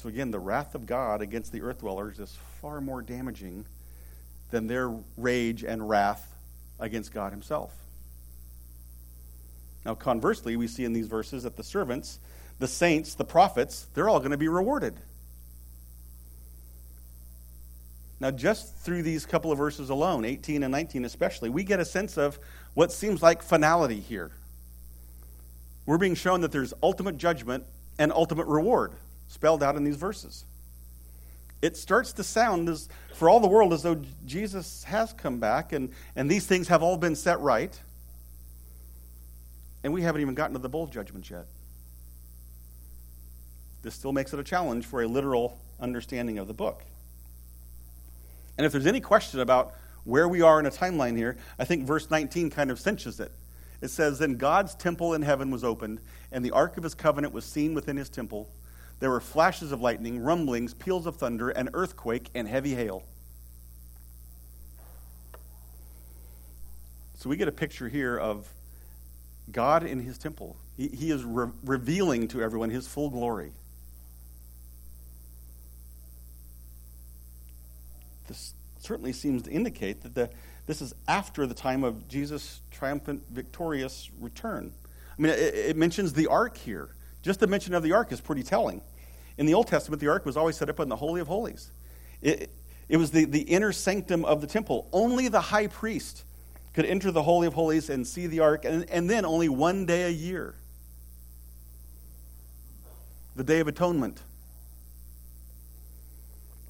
So 0.02 0.08
again, 0.08 0.32
the 0.32 0.40
wrath 0.40 0.74
of 0.74 0.84
God 0.84 1.22
against 1.22 1.52
the 1.52 1.62
earth 1.62 1.78
dwellers 1.78 2.18
is 2.18 2.36
far 2.60 2.80
more 2.80 3.02
damaging 3.02 3.64
than 4.50 4.66
their 4.66 4.92
rage 5.16 5.62
and 5.62 5.88
wrath 5.88 6.28
against 6.80 7.14
God 7.14 7.30
himself. 7.30 7.72
Now, 9.86 9.94
conversely, 9.94 10.56
we 10.56 10.66
see 10.66 10.84
in 10.84 10.92
these 10.92 11.06
verses 11.06 11.44
that 11.44 11.56
the 11.56 11.62
servants, 11.62 12.18
the 12.58 12.66
saints, 12.66 13.14
the 13.14 13.24
prophets, 13.24 13.86
they're 13.94 14.08
all 14.08 14.18
going 14.18 14.32
to 14.32 14.36
be 14.36 14.48
rewarded. 14.48 14.96
Now, 18.18 18.32
just 18.32 18.74
through 18.78 19.04
these 19.04 19.24
couple 19.24 19.52
of 19.52 19.58
verses 19.58 19.88
alone, 19.88 20.24
18 20.24 20.64
and 20.64 20.72
19 20.72 21.04
especially, 21.04 21.48
we 21.48 21.62
get 21.62 21.78
a 21.78 21.84
sense 21.84 22.18
of 22.18 22.40
what 22.74 22.90
seems 22.90 23.22
like 23.22 23.40
finality 23.40 24.00
here. 24.00 24.32
We're 25.86 25.98
being 25.98 26.16
shown 26.16 26.40
that 26.40 26.50
there's 26.50 26.74
ultimate 26.82 27.18
judgment 27.18 27.66
and 28.00 28.10
ultimate 28.10 28.48
reward 28.48 28.94
spelled 29.32 29.62
out 29.62 29.76
in 29.76 29.84
these 29.84 29.96
verses. 29.96 30.44
It 31.62 31.76
starts 31.76 32.12
to 32.14 32.24
sound 32.24 32.68
as, 32.68 32.88
for 33.14 33.30
all 33.30 33.40
the 33.40 33.48
world 33.48 33.72
as 33.72 33.82
though 33.82 34.02
Jesus 34.26 34.84
has 34.84 35.14
come 35.14 35.38
back 35.38 35.72
and, 35.72 35.90
and 36.14 36.30
these 36.30 36.46
things 36.46 36.68
have 36.68 36.82
all 36.82 36.98
been 36.98 37.16
set 37.16 37.40
right. 37.40 37.80
And 39.82 39.92
we 39.92 40.02
haven't 40.02 40.20
even 40.20 40.34
gotten 40.34 40.52
to 40.52 40.58
the 40.58 40.68
bowl 40.68 40.86
judgments 40.86 41.30
yet. 41.30 41.46
This 43.80 43.94
still 43.94 44.12
makes 44.12 44.34
it 44.34 44.38
a 44.38 44.44
challenge 44.44 44.84
for 44.84 45.02
a 45.02 45.08
literal 45.08 45.58
understanding 45.80 46.38
of 46.38 46.46
the 46.46 46.54
book. 46.54 46.84
And 48.58 48.66
if 48.66 48.72
there's 48.72 48.86
any 48.86 49.00
question 49.00 49.40
about 49.40 49.72
where 50.04 50.28
we 50.28 50.42
are 50.42 50.60
in 50.60 50.66
a 50.66 50.70
timeline 50.70 51.16
here, 51.16 51.38
I 51.58 51.64
think 51.64 51.86
verse 51.86 52.10
19 52.10 52.50
kind 52.50 52.70
of 52.70 52.78
cinches 52.78 53.18
it. 53.18 53.32
It 53.80 53.88
says, 53.88 54.18
Then 54.18 54.36
God's 54.36 54.74
temple 54.74 55.14
in 55.14 55.22
heaven 55.22 55.50
was 55.50 55.64
opened, 55.64 56.00
and 56.30 56.44
the 56.44 56.50
ark 56.50 56.76
of 56.76 56.84
his 56.84 56.94
covenant 56.94 57.32
was 57.32 57.46
seen 57.46 57.72
within 57.74 57.96
his 57.96 58.10
temple. 58.10 58.48
There 59.02 59.10
were 59.10 59.20
flashes 59.20 59.72
of 59.72 59.80
lightning, 59.80 60.20
rumblings, 60.20 60.74
peals 60.74 61.06
of 61.06 61.16
thunder, 61.16 61.50
an 61.50 61.70
earthquake, 61.74 62.30
and 62.36 62.46
heavy 62.46 62.76
hail. 62.76 63.02
So 67.16 67.28
we 67.28 67.36
get 67.36 67.48
a 67.48 67.52
picture 67.52 67.88
here 67.88 68.16
of 68.16 68.48
God 69.50 69.82
in 69.82 69.98
his 69.98 70.18
temple. 70.18 70.56
He, 70.76 70.86
he 70.86 71.10
is 71.10 71.24
re- 71.24 71.50
revealing 71.64 72.28
to 72.28 72.40
everyone 72.40 72.70
his 72.70 72.86
full 72.86 73.10
glory. 73.10 73.50
this 78.28 78.54
certainly 78.78 79.12
seems 79.12 79.42
to 79.42 79.50
indicate 79.50 80.04
that 80.04 80.14
the, 80.14 80.30
this 80.66 80.80
is 80.80 80.94
after 81.08 81.44
the 81.48 81.54
time 81.54 81.82
of 81.82 82.06
Jesus' 82.06 82.60
triumphant, 82.70 83.24
victorious 83.30 84.12
return. 84.20 84.72
I 85.18 85.22
mean, 85.22 85.32
it, 85.32 85.54
it 85.54 85.76
mentions 85.76 86.12
the 86.12 86.28
ark 86.28 86.56
here. 86.56 86.90
Just 87.22 87.40
the 87.40 87.48
mention 87.48 87.74
of 87.74 87.82
the 87.82 87.94
ark 87.94 88.12
is 88.12 88.20
pretty 88.20 88.44
telling. 88.44 88.80
In 89.38 89.46
the 89.46 89.54
Old 89.54 89.66
Testament, 89.66 90.00
the 90.00 90.08
ark 90.08 90.26
was 90.26 90.36
always 90.36 90.56
set 90.56 90.68
up 90.68 90.80
in 90.80 90.88
the 90.88 90.96
Holy 90.96 91.20
of 91.20 91.28
Holies. 91.28 91.70
It, 92.20 92.50
it 92.88 92.96
was 92.96 93.10
the, 93.10 93.24
the 93.24 93.42
inner 93.42 93.72
sanctum 93.72 94.24
of 94.24 94.40
the 94.40 94.46
temple. 94.46 94.88
Only 94.92 95.28
the 95.28 95.40
high 95.40 95.66
priest 95.66 96.24
could 96.74 96.84
enter 96.84 97.10
the 97.10 97.22
Holy 97.22 97.46
of 97.46 97.54
Holies 97.54 97.90
and 97.90 98.06
see 98.06 98.26
the 98.26 98.40
ark, 98.40 98.64
and, 98.64 98.88
and 98.90 99.08
then 99.08 99.24
only 99.24 99.48
one 99.48 99.86
day 99.86 100.04
a 100.04 100.10
year 100.10 100.54
the 103.34 103.44
Day 103.44 103.60
of 103.60 103.68
Atonement 103.68 104.20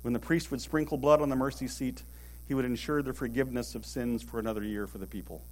when 0.02 0.12
the 0.12 0.20
priest 0.20 0.50
would 0.50 0.60
sprinkle 0.60 0.98
blood 0.98 1.22
on 1.22 1.28
the 1.28 1.36
mercy 1.36 1.68
seat, 1.68 2.02
he 2.46 2.54
would 2.54 2.64
ensure 2.64 3.02
the 3.02 3.12
forgiveness 3.12 3.74
of 3.74 3.86
sins 3.86 4.22
for 4.22 4.38
another 4.38 4.62
year 4.64 4.86
for 4.86 4.98
the 4.98 5.06
people. 5.06 5.42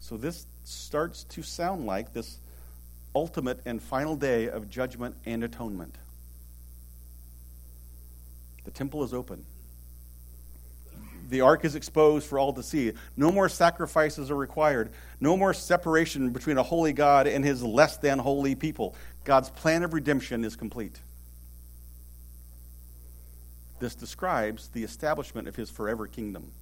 So 0.00 0.16
this 0.16 0.46
starts 0.64 1.24
to 1.24 1.42
sound 1.42 1.86
like 1.86 2.12
this 2.12 2.38
ultimate 3.14 3.60
and 3.64 3.82
final 3.82 4.16
day 4.16 4.48
of 4.48 4.68
judgment 4.68 5.16
and 5.26 5.44
atonement. 5.44 5.96
The 8.64 8.70
temple 8.70 9.02
is 9.04 9.12
open. 9.12 9.44
The 11.28 11.40
ark 11.40 11.64
is 11.64 11.74
exposed 11.74 12.26
for 12.26 12.38
all 12.38 12.52
to 12.52 12.62
see. 12.62 12.92
No 13.16 13.32
more 13.32 13.48
sacrifices 13.48 14.30
are 14.30 14.36
required. 14.36 14.90
No 15.18 15.36
more 15.36 15.54
separation 15.54 16.30
between 16.30 16.58
a 16.58 16.62
holy 16.62 16.92
God 16.92 17.26
and 17.26 17.44
his 17.44 17.62
less 17.62 17.96
than 17.96 18.18
holy 18.18 18.54
people. 18.54 18.94
God's 19.24 19.50
plan 19.50 19.82
of 19.82 19.94
redemption 19.94 20.44
is 20.44 20.56
complete. 20.56 21.00
This 23.80 23.94
describes 23.94 24.68
the 24.68 24.84
establishment 24.84 25.48
of 25.48 25.56
his 25.56 25.70
forever 25.70 26.06
kingdom. 26.06 26.52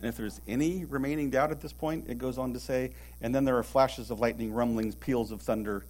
And 0.00 0.08
if 0.08 0.16
there's 0.16 0.40
any 0.48 0.86
remaining 0.86 1.30
doubt 1.30 1.50
at 1.50 1.60
this 1.60 1.72
point, 1.72 2.06
it 2.08 2.16
goes 2.16 2.38
on 2.38 2.54
to 2.54 2.60
say, 2.60 2.92
and 3.20 3.34
then 3.34 3.44
there 3.44 3.58
are 3.58 3.62
flashes 3.62 4.10
of 4.10 4.18
lightning, 4.18 4.52
rumblings, 4.52 4.94
peals 4.94 5.30
of 5.30 5.42
thunder, 5.42 5.84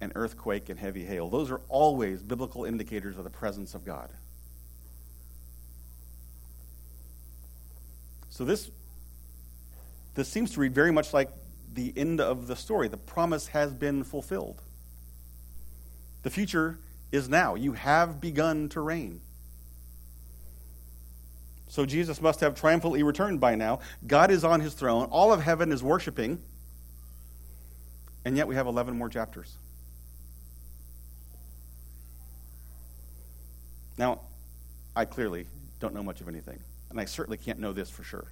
and 0.00 0.12
earthquake 0.14 0.68
and 0.68 0.78
heavy 0.78 1.04
hail. 1.04 1.28
Those 1.28 1.50
are 1.50 1.60
always 1.68 2.22
biblical 2.22 2.64
indicators 2.64 3.18
of 3.18 3.24
the 3.24 3.30
presence 3.30 3.74
of 3.74 3.84
God. 3.84 4.10
So 8.28 8.44
this 8.44 8.70
this 10.14 10.28
seems 10.28 10.52
to 10.52 10.60
read 10.60 10.74
very 10.74 10.92
much 10.92 11.12
like 11.12 11.30
the 11.72 11.92
end 11.96 12.20
of 12.20 12.46
the 12.46 12.56
story. 12.56 12.88
The 12.88 12.96
promise 12.96 13.48
has 13.48 13.72
been 13.72 14.04
fulfilled. 14.04 14.62
The 16.22 16.30
future 16.30 16.78
is 17.12 17.28
now. 17.28 17.54
You 17.54 17.72
have 17.72 18.20
begun 18.20 18.68
to 18.70 18.80
reign. 18.80 19.20
So 21.68 21.84
Jesus 21.84 22.20
must 22.20 22.40
have 22.40 22.54
triumphantly 22.54 23.02
returned 23.02 23.40
by 23.40 23.54
now. 23.54 23.80
God 24.06 24.30
is 24.30 24.44
on 24.44 24.60
his 24.60 24.74
throne. 24.74 25.08
All 25.10 25.32
of 25.32 25.42
heaven 25.42 25.72
is 25.72 25.82
worshiping. 25.82 26.40
And 28.24 28.36
yet 28.36 28.48
we 28.48 28.54
have 28.54 28.66
11 28.66 28.96
more 28.96 29.08
chapters. 29.08 29.56
Now, 33.98 34.20
I 34.94 35.04
clearly 35.04 35.46
don't 35.80 35.94
know 35.94 36.02
much 36.02 36.20
of 36.20 36.28
anything, 36.28 36.58
and 36.90 37.00
I 37.00 37.04
certainly 37.04 37.38
can't 37.38 37.58
know 37.58 37.72
this 37.72 37.88
for 37.88 38.02
sure. 38.02 38.26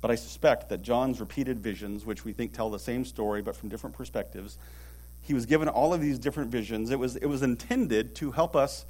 But 0.00 0.10
I 0.10 0.14
suspect 0.14 0.68
that 0.68 0.82
John's 0.82 1.20
repeated 1.20 1.58
visions, 1.58 2.04
which 2.04 2.24
we 2.24 2.32
think 2.32 2.52
tell 2.52 2.70
the 2.70 2.78
same 2.78 3.04
story 3.04 3.42
but 3.42 3.56
from 3.56 3.68
different 3.68 3.96
perspectives, 3.96 4.58
he 5.22 5.34
was 5.34 5.46
given 5.46 5.68
all 5.68 5.92
of 5.92 6.00
these 6.00 6.18
different 6.18 6.50
visions. 6.50 6.90
It 6.90 6.98
was, 6.98 7.16
it 7.16 7.26
was 7.26 7.42
intended 7.42 8.14
to 8.16 8.30
help 8.30 8.54
us 8.54 8.84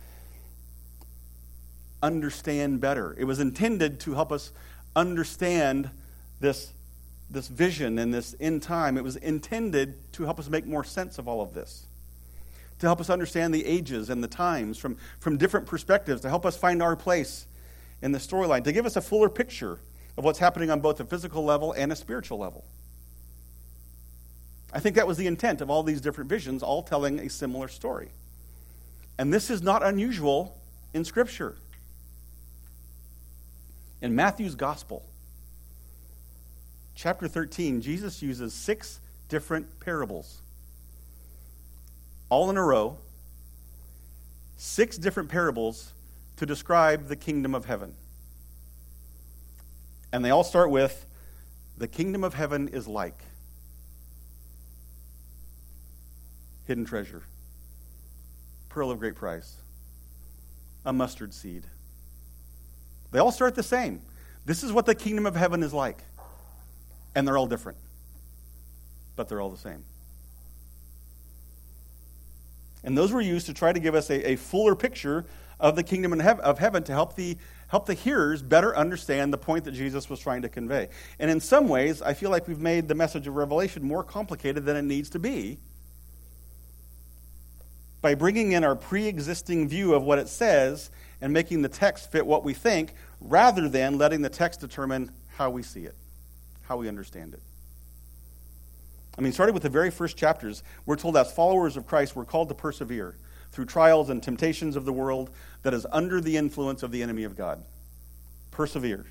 understand 2.07 2.81
better. 2.81 3.15
It 3.19 3.25
was 3.25 3.41
intended 3.41 3.99
to 4.01 4.15
help 4.15 4.31
us 4.31 4.53
understand 4.95 5.91
this, 6.41 6.73
this 7.29 7.49
vision 7.49 7.99
and 7.99 8.15
this 8.15 8.37
end 8.39 8.63
time. 8.63 8.97
It 8.97 9.03
was 9.05 9.17
intended 9.17 10.13
to 10.13 10.23
help 10.23 10.39
us 10.39 10.49
make 10.49 10.67
more 10.67 10.85
sense 10.85 11.19
of 11.19 11.27
all 11.27 11.43
of 11.43 11.53
this, 11.53 11.87
to 12.79 12.87
help 12.87 13.01
us 13.01 13.11
understand 13.11 13.53
the 13.53 13.67
ages 13.67 14.09
and 14.09 14.23
the 14.23 14.29
times 14.29 14.79
from, 14.79 14.97
from 15.19 15.37
different 15.37 15.67
perspectives, 15.67 16.21
to 16.23 16.29
help 16.29 16.47
us 16.47 16.57
find 16.57 16.81
our 16.81 16.95
place 16.95 17.47
in 18.01 18.13
the 18.13 18.19
storyline, 18.19 18.63
to 18.63 18.73
give 18.73 18.87
us 18.87 18.95
a 18.95 19.01
fuller 19.01 19.29
picture 19.29 19.81
of 20.17 20.25
what's 20.25 20.39
happening 20.39 20.71
on 20.71 20.81
both 20.81 21.01
a 21.01 21.05
physical 21.05 21.45
level 21.45 21.73
and 21.73 21.91
a 21.91 21.97
spiritual 21.97 22.39
level. 22.39 22.65
I 24.73 24.79
think 24.79 24.97
that 24.97 25.07
was 25.07 25.17
the 25.17 25.27
intent 25.27 25.61
of 25.61 25.71
all 25.71 25.83
these 25.83 26.01
different 26.01 26.31
visions, 26.31 26.63
all 26.63 26.83
telling 26.83 27.19
a 27.19 27.29
similar 27.29 27.69
story. 27.69 28.11
And 29.19 29.33
this 29.33 29.51
is 29.51 29.63
not 29.63 29.83
unusual 29.83 30.57
in 30.93 31.05
Scripture. 31.05 31.57
In 34.03 34.15
Matthew's 34.15 34.55
Gospel, 34.55 35.05
chapter 36.95 37.29
13, 37.29 37.81
Jesus 37.81 38.21
uses 38.21 38.53
six 38.53 39.01
different 39.29 39.81
parables, 39.81 40.43
all 42.29 42.51
in 42.51 42.57
a 42.57 42.63
row, 42.63 42.99
six 44.57 44.99
different 44.99 45.29
parables 45.29 45.93
to 46.37 46.45
describe 46.45 47.09
the 47.09 47.17
kingdom 47.17 47.55
of 47.55 47.65
heaven. 47.65 47.95
And 50.13 50.25
they 50.25 50.31
all 50.31 50.45
start 50.45 50.71
with 50.71 51.07
the 51.79 51.89
kingdom 51.89 52.23
of 52.25 52.35
heaven 52.35 52.69
is 52.69 52.87
like 52.87 53.19
hidden 56.67 56.85
treasure, 56.85 57.23
pearl 58.69 58.91
of 58.91 58.99
great 58.99 59.15
price, 59.15 59.57
a 60.85 60.93
mustard 60.93 61.33
seed. 61.33 61.65
They 63.17 63.23
all 63.23 63.33
start 63.33 63.55
the 63.55 63.63
same. 63.63 64.03
This 64.45 64.63
is 64.63 64.75
what 64.75 64.85
the 64.85 64.95
kingdom 64.95 65.25
of 65.25 65.35
heaven 65.35 65.63
is 65.63 65.73
like. 65.73 65.97
And 67.15 67.27
they're 67.27 67.39
all 67.39 67.47
different, 67.47 67.79
but 69.17 69.27
they're 69.27 69.41
all 69.41 69.49
the 69.49 69.57
same. 69.57 69.85
And 72.85 72.95
those 72.95 73.13
were 73.13 73.23
used 73.23 73.47
to 73.47 73.55
try 73.55 73.73
to 73.73 73.81
give 73.81 73.95
us 73.95 74.11
a, 74.11 74.33
a 74.33 74.37
fuller 74.37 74.75
picture 74.77 75.25
of 75.59 75.77
the 75.77 75.83
kingdom 75.83 76.21
of 76.21 76.59
heaven 76.59 76.83
to 76.83 76.93
help 76.93 77.17
the 77.17 77.39
help 77.69 77.87
the 77.87 77.95
hearers 77.95 78.43
better 78.43 78.77
understand 78.77 79.33
the 79.33 79.39
point 79.39 79.65
that 79.65 79.73
Jesus 79.73 80.11
was 80.11 80.21
trying 80.21 80.43
to 80.43 80.51
convey. 80.51 80.91
And 81.19 81.31
in 81.31 81.41
some 81.41 81.69
ways, 81.69 82.03
I 82.03 82.13
feel 82.13 82.29
like 82.29 82.47
we've 82.47 82.61
made 82.61 82.87
the 82.87 82.95
message 82.95 83.27
of 83.27 83.35
Revelation 83.35 83.83
more 83.83 84.05
complicated 84.05 84.67
than 84.67 84.77
it 84.77 84.83
needs 84.83 85.09
to 85.09 85.19
be 85.19 85.57
by 88.03 88.15
bringing 88.15 88.53
in 88.53 88.63
our 88.63 88.77
pre 88.77 89.07
existing 89.07 89.71
view 89.71 89.95
of 89.95 90.03
what 90.03 90.19
it 90.19 90.29
says 90.29 90.91
and 91.21 91.33
making 91.33 91.63
the 91.63 91.69
text 91.69 92.11
fit 92.13 92.27
what 92.27 92.45
we 92.45 92.55
think 92.55 92.95
rather 93.21 93.69
than 93.69 93.99
letting 93.99 94.23
the 94.23 94.29
text 94.29 94.61
determine 94.61 95.11
how 95.29 95.51
we 95.51 95.63
see 95.63 95.85
it, 95.85 95.95
how 96.63 96.77
we 96.77 96.89
understand 96.89 97.35
it. 97.35 97.43
I 99.19 99.23
mean, 99.23 99.33
starting 99.33 99.55
with 99.55 99.63
the 99.63 99.71
very 99.71 99.91
first 99.91 100.17
chapters, 100.17 100.63
we're 100.85 100.97
told 100.97 101.17
as 101.17 101.33
followers 101.33 101.77
of 101.77 101.87
Christ, 101.87 102.15
we're 102.15 102.27
called 102.27 102.49
to 102.51 102.55
persevere 102.55 103.17
through 103.51 103.65
trials 103.65 104.11
and 104.11 104.23
temptations 104.23 104.77
of 104.77 104.85
the 104.85 104.93
world 104.93 105.31
that 105.63 105.73
is 105.73 105.87
under 105.91 106.21
the 106.21 106.37
influence 106.37 106.83
of 106.83 106.91
the 106.91 107.03
enemy 107.03 107.25
of 107.25 107.37
God. 107.37 107.65
Persevere. 108.51 109.07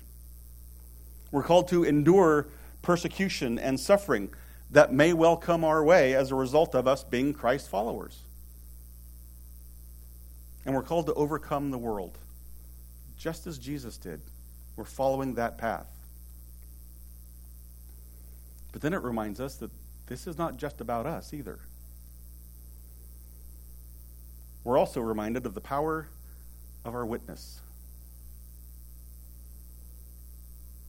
We're 1.32 1.42
called 1.42 1.68
to 1.68 1.82
endure 1.82 2.46
persecution 2.82 3.58
and 3.58 3.80
suffering 3.80 4.30
that 4.70 4.92
may 4.92 5.12
well 5.12 5.36
come 5.36 5.64
our 5.64 5.82
way 5.82 6.14
as 6.14 6.30
a 6.30 6.36
result 6.36 6.74
of 6.74 6.86
us 6.86 7.02
being 7.02 7.32
Christ 7.32 7.68
followers. 7.68 8.22
And 10.66 10.74
we're 10.74 10.82
called 10.82 11.06
to 11.06 11.14
overcome 11.14 11.70
the 11.70 11.78
world, 11.78 12.18
just 13.16 13.46
as 13.46 13.56
Jesus 13.56 13.96
did. 13.96 14.20
We're 14.76 14.84
following 14.84 15.34
that 15.34 15.56
path. 15.56 15.86
But 18.72 18.82
then 18.82 18.92
it 18.92 19.02
reminds 19.02 19.40
us 19.40 19.54
that 19.56 19.70
this 20.08 20.26
is 20.26 20.36
not 20.36 20.58
just 20.58 20.80
about 20.80 21.06
us 21.06 21.32
either. 21.32 21.58
we're 24.64 24.76
also 24.76 25.00
reminded 25.00 25.46
of 25.46 25.54
the 25.54 25.60
power 25.60 26.08
of 26.84 26.92
our 26.92 27.06
witness. 27.06 27.60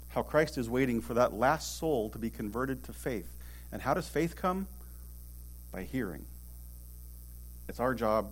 How 0.10 0.24
Christ 0.24 0.58
is 0.58 0.68
waiting 0.68 1.00
for 1.00 1.14
that 1.14 1.34
last 1.34 1.78
soul 1.78 2.10
to 2.10 2.18
be 2.18 2.32
converted 2.32 2.84
to 2.86 2.94
faith. 2.94 3.30
And 3.72 3.84
how 3.84 3.94
does 3.94 4.10
faith 4.10 4.36
come? 4.36 4.66
By 5.72 5.84
hearing. 5.84 6.26
It's 7.70 7.80
our 7.80 7.94
job 7.94 8.32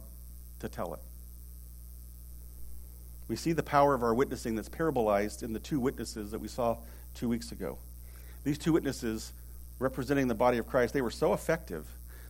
to 0.62 0.68
tell 0.68 0.96
it. 0.96 1.05
We 3.28 3.36
see 3.36 3.54
the 3.54 3.64
power 3.64 3.94
of 3.94 4.04
our 4.04 4.14
witnessing 4.14 4.56
that's 4.56 4.70
parabolized 4.70 5.44
in 5.44 5.54
the 5.54 5.60
two 5.60 5.80
witnesses 5.80 6.32
that 6.32 6.40
we 6.40 6.48
saw 6.48 6.78
two 7.16 7.28
weeks 7.28 7.52
ago. 7.52 7.78
These 8.44 8.58
two 8.58 8.74
witnesses, 8.74 9.34
representing 9.80 10.28
the 10.28 10.36
body 10.36 10.58
of 10.58 10.68
Christ, 10.68 10.94
they 10.94 11.02
were 11.02 11.12
so 11.12 11.34
effective 11.34 11.88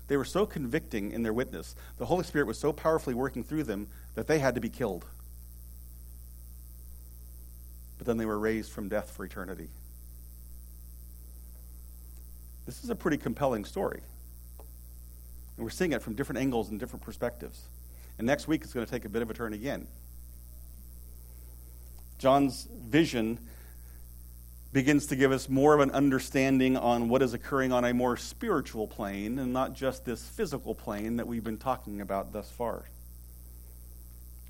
they 0.07 0.17
were 0.17 0.25
so 0.25 0.45
convicting 0.45 1.11
in 1.11 1.23
their 1.23 1.33
witness. 1.33 1.75
The 1.97 2.05
Holy 2.05 2.23
Spirit 2.23 2.47
was 2.47 2.59
so 2.59 2.71
powerfully 2.71 3.15
working 3.15 3.43
through 3.43 3.63
them 3.63 3.87
that 4.13 4.27
they 4.27 4.39
had 4.39 4.55
to 4.55 4.61
be 4.61 4.69
killed. 4.69 5.05
But 7.97 8.05
then 8.05 8.17
they 8.17 8.25
were 8.25 8.37
raised 8.37 8.71
from 8.71 8.87
death 8.87 9.11
for 9.11 9.25
eternity. 9.25 9.69
This 12.65 12.83
is 12.83 12.89
a 12.89 12.95
pretty 12.95 13.17
compelling 13.17 13.65
story. 13.65 14.01
And 15.57 15.63
we're 15.63 15.71
seeing 15.71 15.93
it 15.93 16.01
from 16.01 16.13
different 16.13 16.39
angles 16.39 16.69
and 16.69 16.79
different 16.79 17.03
perspectives. 17.03 17.61
And 18.17 18.27
next 18.27 18.47
week 18.47 18.63
it's 18.63 18.73
going 18.73 18.85
to 18.85 18.91
take 18.91 19.05
a 19.05 19.09
bit 19.09 19.21
of 19.21 19.29
a 19.29 19.33
turn 19.33 19.53
again. 19.53 19.87
John's 22.25 22.67
vision 22.87 23.37
begins 24.73 25.05
to 25.05 25.15
give 25.15 25.31
us 25.31 25.47
more 25.47 25.75
of 25.75 25.79
an 25.79 25.91
understanding 25.91 26.75
on 26.75 27.07
what 27.07 27.21
is 27.21 27.35
occurring 27.35 27.71
on 27.71 27.85
a 27.85 27.93
more 27.93 28.17
spiritual 28.17 28.87
plane 28.87 29.37
and 29.37 29.53
not 29.53 29.73
just 29.73 30.05
this 30.05 30.27
physical 30.27 30.73
plane 30.73 31.17
that 31.17 31.27
we've 31.27 31.43
been 31.43 31.59
talking 31.59 32.01
about 32.01 32.33
thus 32.33 32.49
far. 32.49 32.85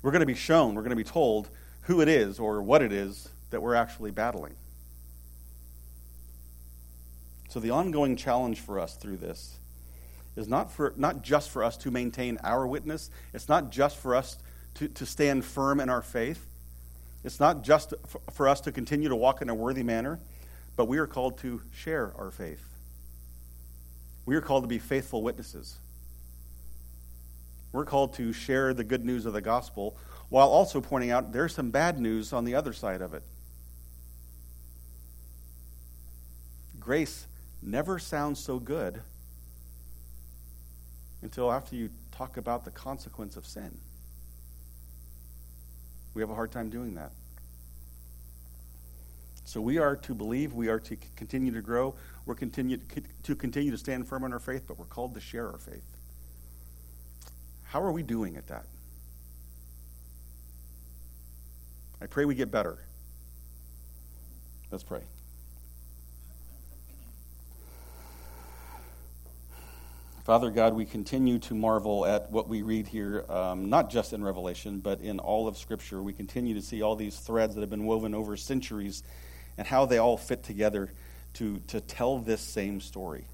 We're 0.00 0.10
going 0.10 0.20
to 0.20 0.26
be 0.26 0.32
shown, 0.32 0.74
we're 0.74 0.80
going 0.84 0.88
to 0.88 0.96
be 0.96 1.04
told 1.04 1.50
who 1.82 2.00
it 2.00 2.08
is 2.08 2.38
or 2.38 2.62
what 2.62 2.80
it 2.80 2.94
is 2.94 3.28
that 3.50 3.60
we're 3.60 3.74
actually 3.74 4.10
battling. 4.10 4.56
So 7.50 7.60
the 7.60 7.72
ongoing 7.72 8.16
challenge 8.16 8.58
for 8.58 8.80
us 8.80 8.96
through 8.96 9.18
this 9.18 9.58
is 10.34 10.48
not 10.48 10.72
for 10.72 10.94
not 10.96 11.20
just 11.20 11.50
for 11.50 11.62
us 11.62 11.76
to 11.76 11.90
maintain 11.90 12.38
our 12.42 12.66
witness, 12.66 13.10
it's 13.34 13.50
not 13.50 13.70
just 13.70 13.98
for 13.98 14.16
us 14.16 14.38
to, 14.76 14.88
to 14.88 15.04
stand 15.04 15.44
firm 15.44 15.78
in 15.78 15.90
our 15.90 16.00
faith. 16.00 16.48
It's 17.26 17.40
not 17.40 17.64
just 17.64 17.92
for 18.30 18.46
us 18.46 18.60
to 18.62 18.72
continue 18.72 19.08
to 19.08 19.16
walk 19.16 19.42
in 19.42 19.48
a 19.48 19.54
worthy 19.54 19.82
manner, 19.82 20.20
but 20.76 20.86
we 20.86 20.98
are 20.98 21.08
called 21.08 21.38
to 21.38 21.60
share 21.74 22.14
our 22.16 22.30
faith. 22.30 22.64
We 24.26 24.36
are 24.36 24.40
called 24.40 24.62
to 24.62 24.68
be 24.68 24.78
faithful 24.78 25.24
witnesses. 25.24 25.74
We're 27.72 27.84
called 27.84 28.14
to 28.14 28.32
share 28.32 28.72
the 28.72 28.84
good 28.84 29.04
news 29.04 29.26
of 29.26 29.32
the 29.32 29.40
gospel 29.40 29.96
while 30.28 30.48
also 30.48 30.80
pointing 30.80 31.10
out 31.10 31.32
there's 31.32 31.52
some 31.52 31.72
bad 31.72 31.98
news 31.98 32.32
on 32.32 32.44
the 32.44 32.54
other 32.54 32.72
side 32.72 33.02
of 33.02 33.12
it. 33.12 33.24
Grace 36.78 37.26
never 37.60 37.98
sounds 37.98 38.38
so 38.38 38.60
good 38.60 39.02
until 41.22 41.50
after 41.50 41.74
you 41.74 41.90
talk 42.12 42.36
about 42.36 42.64
the 42.64 42.70
consequence 42.70 43.36
of 43.36 43.44
sin. 43.44 43.76
We 46.16 46.22
have 46.22 46.30
a 46.30 46.34
hard 46.34 46.50
time 46.50 46.70
doing 46.70 46.94
that. 46.94 47.12
So 49.44 49.60
we 49.60 49.76
are 49.76 49.96
to 49.96 50.14
believe, 50.14 50.54
we 50.54 50.68
are 50.68 50.80
to 50.80 50.96
continue 51.14 51.52
to 51.52 51.60
grow, 51.60 51.94
we're 52.24 52.34
continue 52.34 52.78
to 53.24 53.36
continue 53.36 53.70
to 53.70 53.76
stand 53.76 54.08
firm 54.08 54.24
in 54.24 54.32
our 54.32 54.38
faith, 54.38 54.64
but 54.66 54.78
we're 54.78 54.86
called 54.86 55.12
to 55.12 55.20
share 55.20 55.46
our 55.52 55.58
faith. 55.58 55.84
How 57.64 57.82
are 57.82 57.92
we 57.92 58.02
doing 58.02 58.38
at 58.38 58.46
that? 58.46 58.64
I 62.00 62.06
pray 62.06 62.24
we 62.24 62.34
get 62.34 62.50
better. 62.50 62.78
Let's 64.70 64.84
pray. 64.84 65.02
Father 70.26 70.50
God, 70.50 70.74
we 70.74 70.84
continue 70.84 71.38
to 71.38 71.54
marvel 71.54 72.04
at 72.04 72.32
what 72.32 72.48
we 72.48 72.62
read 72.62 72.88
here, 72.88 73.24
um, 73.28 73.70
not 73.70 73.90
just 73.90 74.12
in 74.12 74.24
Revelation, 74.24 74.80
but 74.80 75.00
in 75.00 75.20
all 75.20 75.46
of 75.46 75.56
Scripture. 75.56 76.02
We 76.02 76.12
continue 76.12 76.52
to 76.54 76.62
see 76.62 76.82
all 76.82 76.96
these 76.96 77.16
threads 77.16 77.54
that 77.54 77.60
have 77.60 77.70
been 77.70 77.84
woven 77.84 78.12
over 78.12 78.36
centuries 78.36 79.04
and 79.56 79.68
how 79.68 79.86
they 79.86 79.98
all 79.98 80.16
fit 80.16 80.42
together 80.42 80.90
to, 81.34 81.58
to 81.68 81.80
tell 81.80 82.18
this 82.18 82.40
same 82.40 82.80
story, 82.80 83.24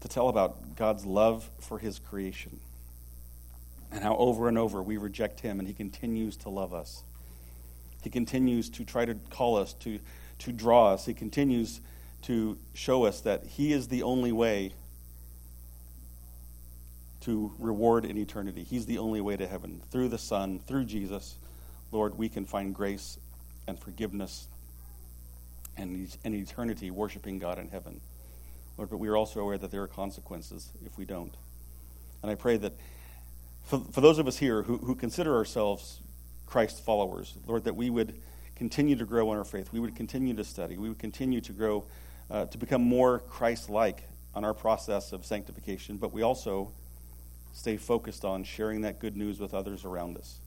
to 0.00 0.08
tell 0.08 0.28
about 0.28 0.74
God's 0.74 1.06
love 1.06 1.48
for 1.60 1.78
His 1.78 2.00
creation, 2.00 2.58
and 3.92 4.02
how 4.02 4.16
over 4.16 4.48
and 4.48 4.58
over 4.58 4.82
we 4.82 4.96
reject 4.96 5.38
Him 5.38 5.60
and 5.60 5.68
He 5.68 5.74
continues 5.74 6.38
to 6.38 6.48
love 6.48 6.74
us. 6.74 7.04
He 8.02 8.10
continues 8.10 8.68
to 8.70 8.84
try 8.84 9.04
to 9.04 9.14
call 9.30 9.58
us, 9.58 9.74
to, 9.74 10.00
to 10.40 10.50
draw 10.50 10.88
us. 10.88 11.06
He 11.06 11.14
continues 11.14 11.80
to 12.22 12.58
show 12.74 13.04
us 13.04 13.20
that 13.20 13.44
He 13.44 13.72
is 13.72 13.86
the 13.86 14.02
only 14.02 14.32
way 14.32 14.72
to 17.20 17.52
reward 17.58 18.04
in 18.04 18.16
eternity. 18.16 18.64
He's 18.64 18.86
the 18.86 18.98
only 18.98 19.20
way 19.20 19.36
to 19.36 19.46
heaven. 19.46 19.82
Through 19.90 20.08
the 20.08 20.18
Son, 20.18 20.58
through 20.58 20.84
Jesus, 20.84 21.36
Lord, 21.92 22.16
we 22.16 22.28
can 22.28 22.44
find 22.44 22.74
grace 22.74 23.18
and 23.66 23.78
forgiveness 23.78 24.46
and 25.76 26.08
an 26.24 26.34
eternity 26.34 26.90
worshiping 26.90 27.38
God 27.38 27.58
in 27.58 27.68
heaven. 27.68 28.00
Lord, 28.76 28.90
but 28.90 28.98
we 28.98 29.08
are 29.08 29.16
also 29.16 29.40
aware 29.40 29.58
that 29.58 29.70
there 29.70 29.82
are 29.82 29.88
consequences 29.88 30.70
if 30.84 30.96
we 30.96 31.04
don't. 31.04 31.34
And 32.22 32.30
I 32.30 32.34
pray 32.34 32.56
that 32.58 32.72
for, 33.64 33.80
for 33.92 34.00
those 34.00 34.18
of 34.18 34.26
us 34.26 34.38
here 34.38 34.62
who, 34.62 34.78
who 34.78 34.94
consider 34.94 35.34
ourselves 35.34 36.00
Christ 36.46 36.84
followers, 36.84 37.34
Lord, 37.46 37.64
that 37.64 37.76
we 37.76 37.90
would 37.90 38.14
continue 38.56 38.96
to 38.96 39.04
grow 39.04 39.32
in 39.32 39.38
our 39.38 39.44
faith. 39.44 39.72
We 39.72 39.80
would 39.80 39.94
continue 39.94 40.34
to 40.34 40.44
study. 40.44 40.76
We 40.76 40.88
would 40.88 40.98
continue 40.98 41.40
to 41.42 41.52
grow, 41.52 41.84
uh, 42.30 42.46
to 42.46 42.58
become 42.58 42.82
more 42.82 43.20
Christ 43.20 43.70
like 43.70 44.02
on 44.34 44.44
our 44.44 44.54
process 44.54 45.12
of 45.12 45.24
sanctification. 45.24 45.96
But 45.96 46.12
we 46.12 46.22
also 46.22 46.72
stay 47.52 47.76
focused 47.76 48.24
on 48.24 48.44
sharing 48.44 48.82
that 48.82 48.98
good 48.98 49.16
news 49.16 49.40
with 49.40 49.54
others 49.54 49.84
around 49.84 50.16
us. 50.16 50.38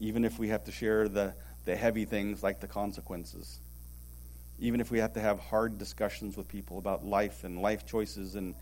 Even 0.00 0.24
if 0.24 0.38
we 0.38 0.48
have 0.48 0.64
to 0.64 0.72
share 0.72 1.08
the, 1.08 1.34
the 1.64 1.76
heavy 1.76 2.04
things 2.04 2.42
like 2.42 2.60
the 2.60 2.66
consequences. 2.66 3.58
Even 4.58 4.80
if 4.80 4.90
we 4.90 4.98
have 4.98 5.12
to 5.14 5.20
have 5.20 5.38
hard 5.40 5.78
discussions 5.78 6.36
with 6.36 6.48
people 6.48 6.78
about 6.78 7.04
life 7.04 7.44
and 7.44 7.60
life 7.60 7.84
choices. 7.86 8.34
And 8.34 8.54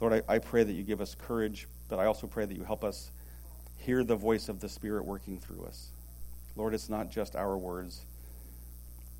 Lord, 0.00 0.24
I, 0.28 0.34
I 0.34 0.38
pray 0.38 0.62
that 0.62 0.72
you 0.72 0.82
give 0.82 1.00
us 1.00 1.14
courage, 1.14 1.66
but 1.88 1.98
I 1.98 2.06
also 2.06 2.26
pray 2.26 2.44
that 2.44 2.56
you 2.56 2.64
help 2.64 2.84
us 2.84 3.10
hear 3.76 4.04
the 4.04 4.16
voice 4.16 4.48
of 4.48 4.60
the 4.60 4.68
Spirit 4.68 5.04
working 5.04 5.38
through 5.38 5.64
us. 5.64 5.90
Lord, 6.54 6.74
it's 6.74 6.88
not 6.88 7.10
just 7.10 7.34
our 7.34 7.56
words. 7.56 8.04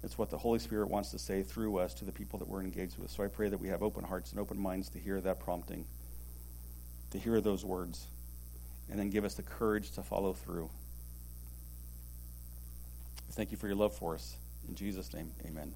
It's 0.03 0.18
what 0.18 0.30
the 0.30 0.38
Holy 0.38 0.59
Spirit 0.59 0.88
wants 0.88 1.11
to 1.12 1.18
say 1.18 1.43
through 1.43 1.78
us 1.78 1.95
to 1.95 2.05
the 2.05 2.12
people 2.12 2.38
that 2.40 2.49
we're 2.49 2.61
engaged 2.61 2.99
with. 2.99 3.11
So 3.11 3.22
I 3.22 3.28
pray 3.28 3.49
that 3.49 3.59
we 3.59 3.68
have 3.68 3.82
open 3.82 4.05
hearts 4.05 4.32
and 4.32 4.40
open 4.40 4.59
minds 4.59 4.88
to 4.90 4.99
hear 4.99 5.20
that 5.20 5.40
prompting 5.40 5.84
to 7.13 7.19
hear 7.19 7.41
those 7.41 7.65
words 7.65 8.07
and 8.91 8.99
then 8.99 9.11
give 9.11 9.25
us 9.25 9.35
the 9.35 9.43
courage 9.43 9.93
to 9.93 10.03
follow 10.03 10.33
through. 10.33 10.69
Thank 13.33 13.51
you 13.51 13.57
for 13.57 13.67
your 13.67 13.77
love 13.77 13.95
for 13.95 14.15
us. 14.15 14.37
In 14.69 14.75
Jesus' 14.75 15.13
name, 15.15 15.31
amen. 15.47 15.73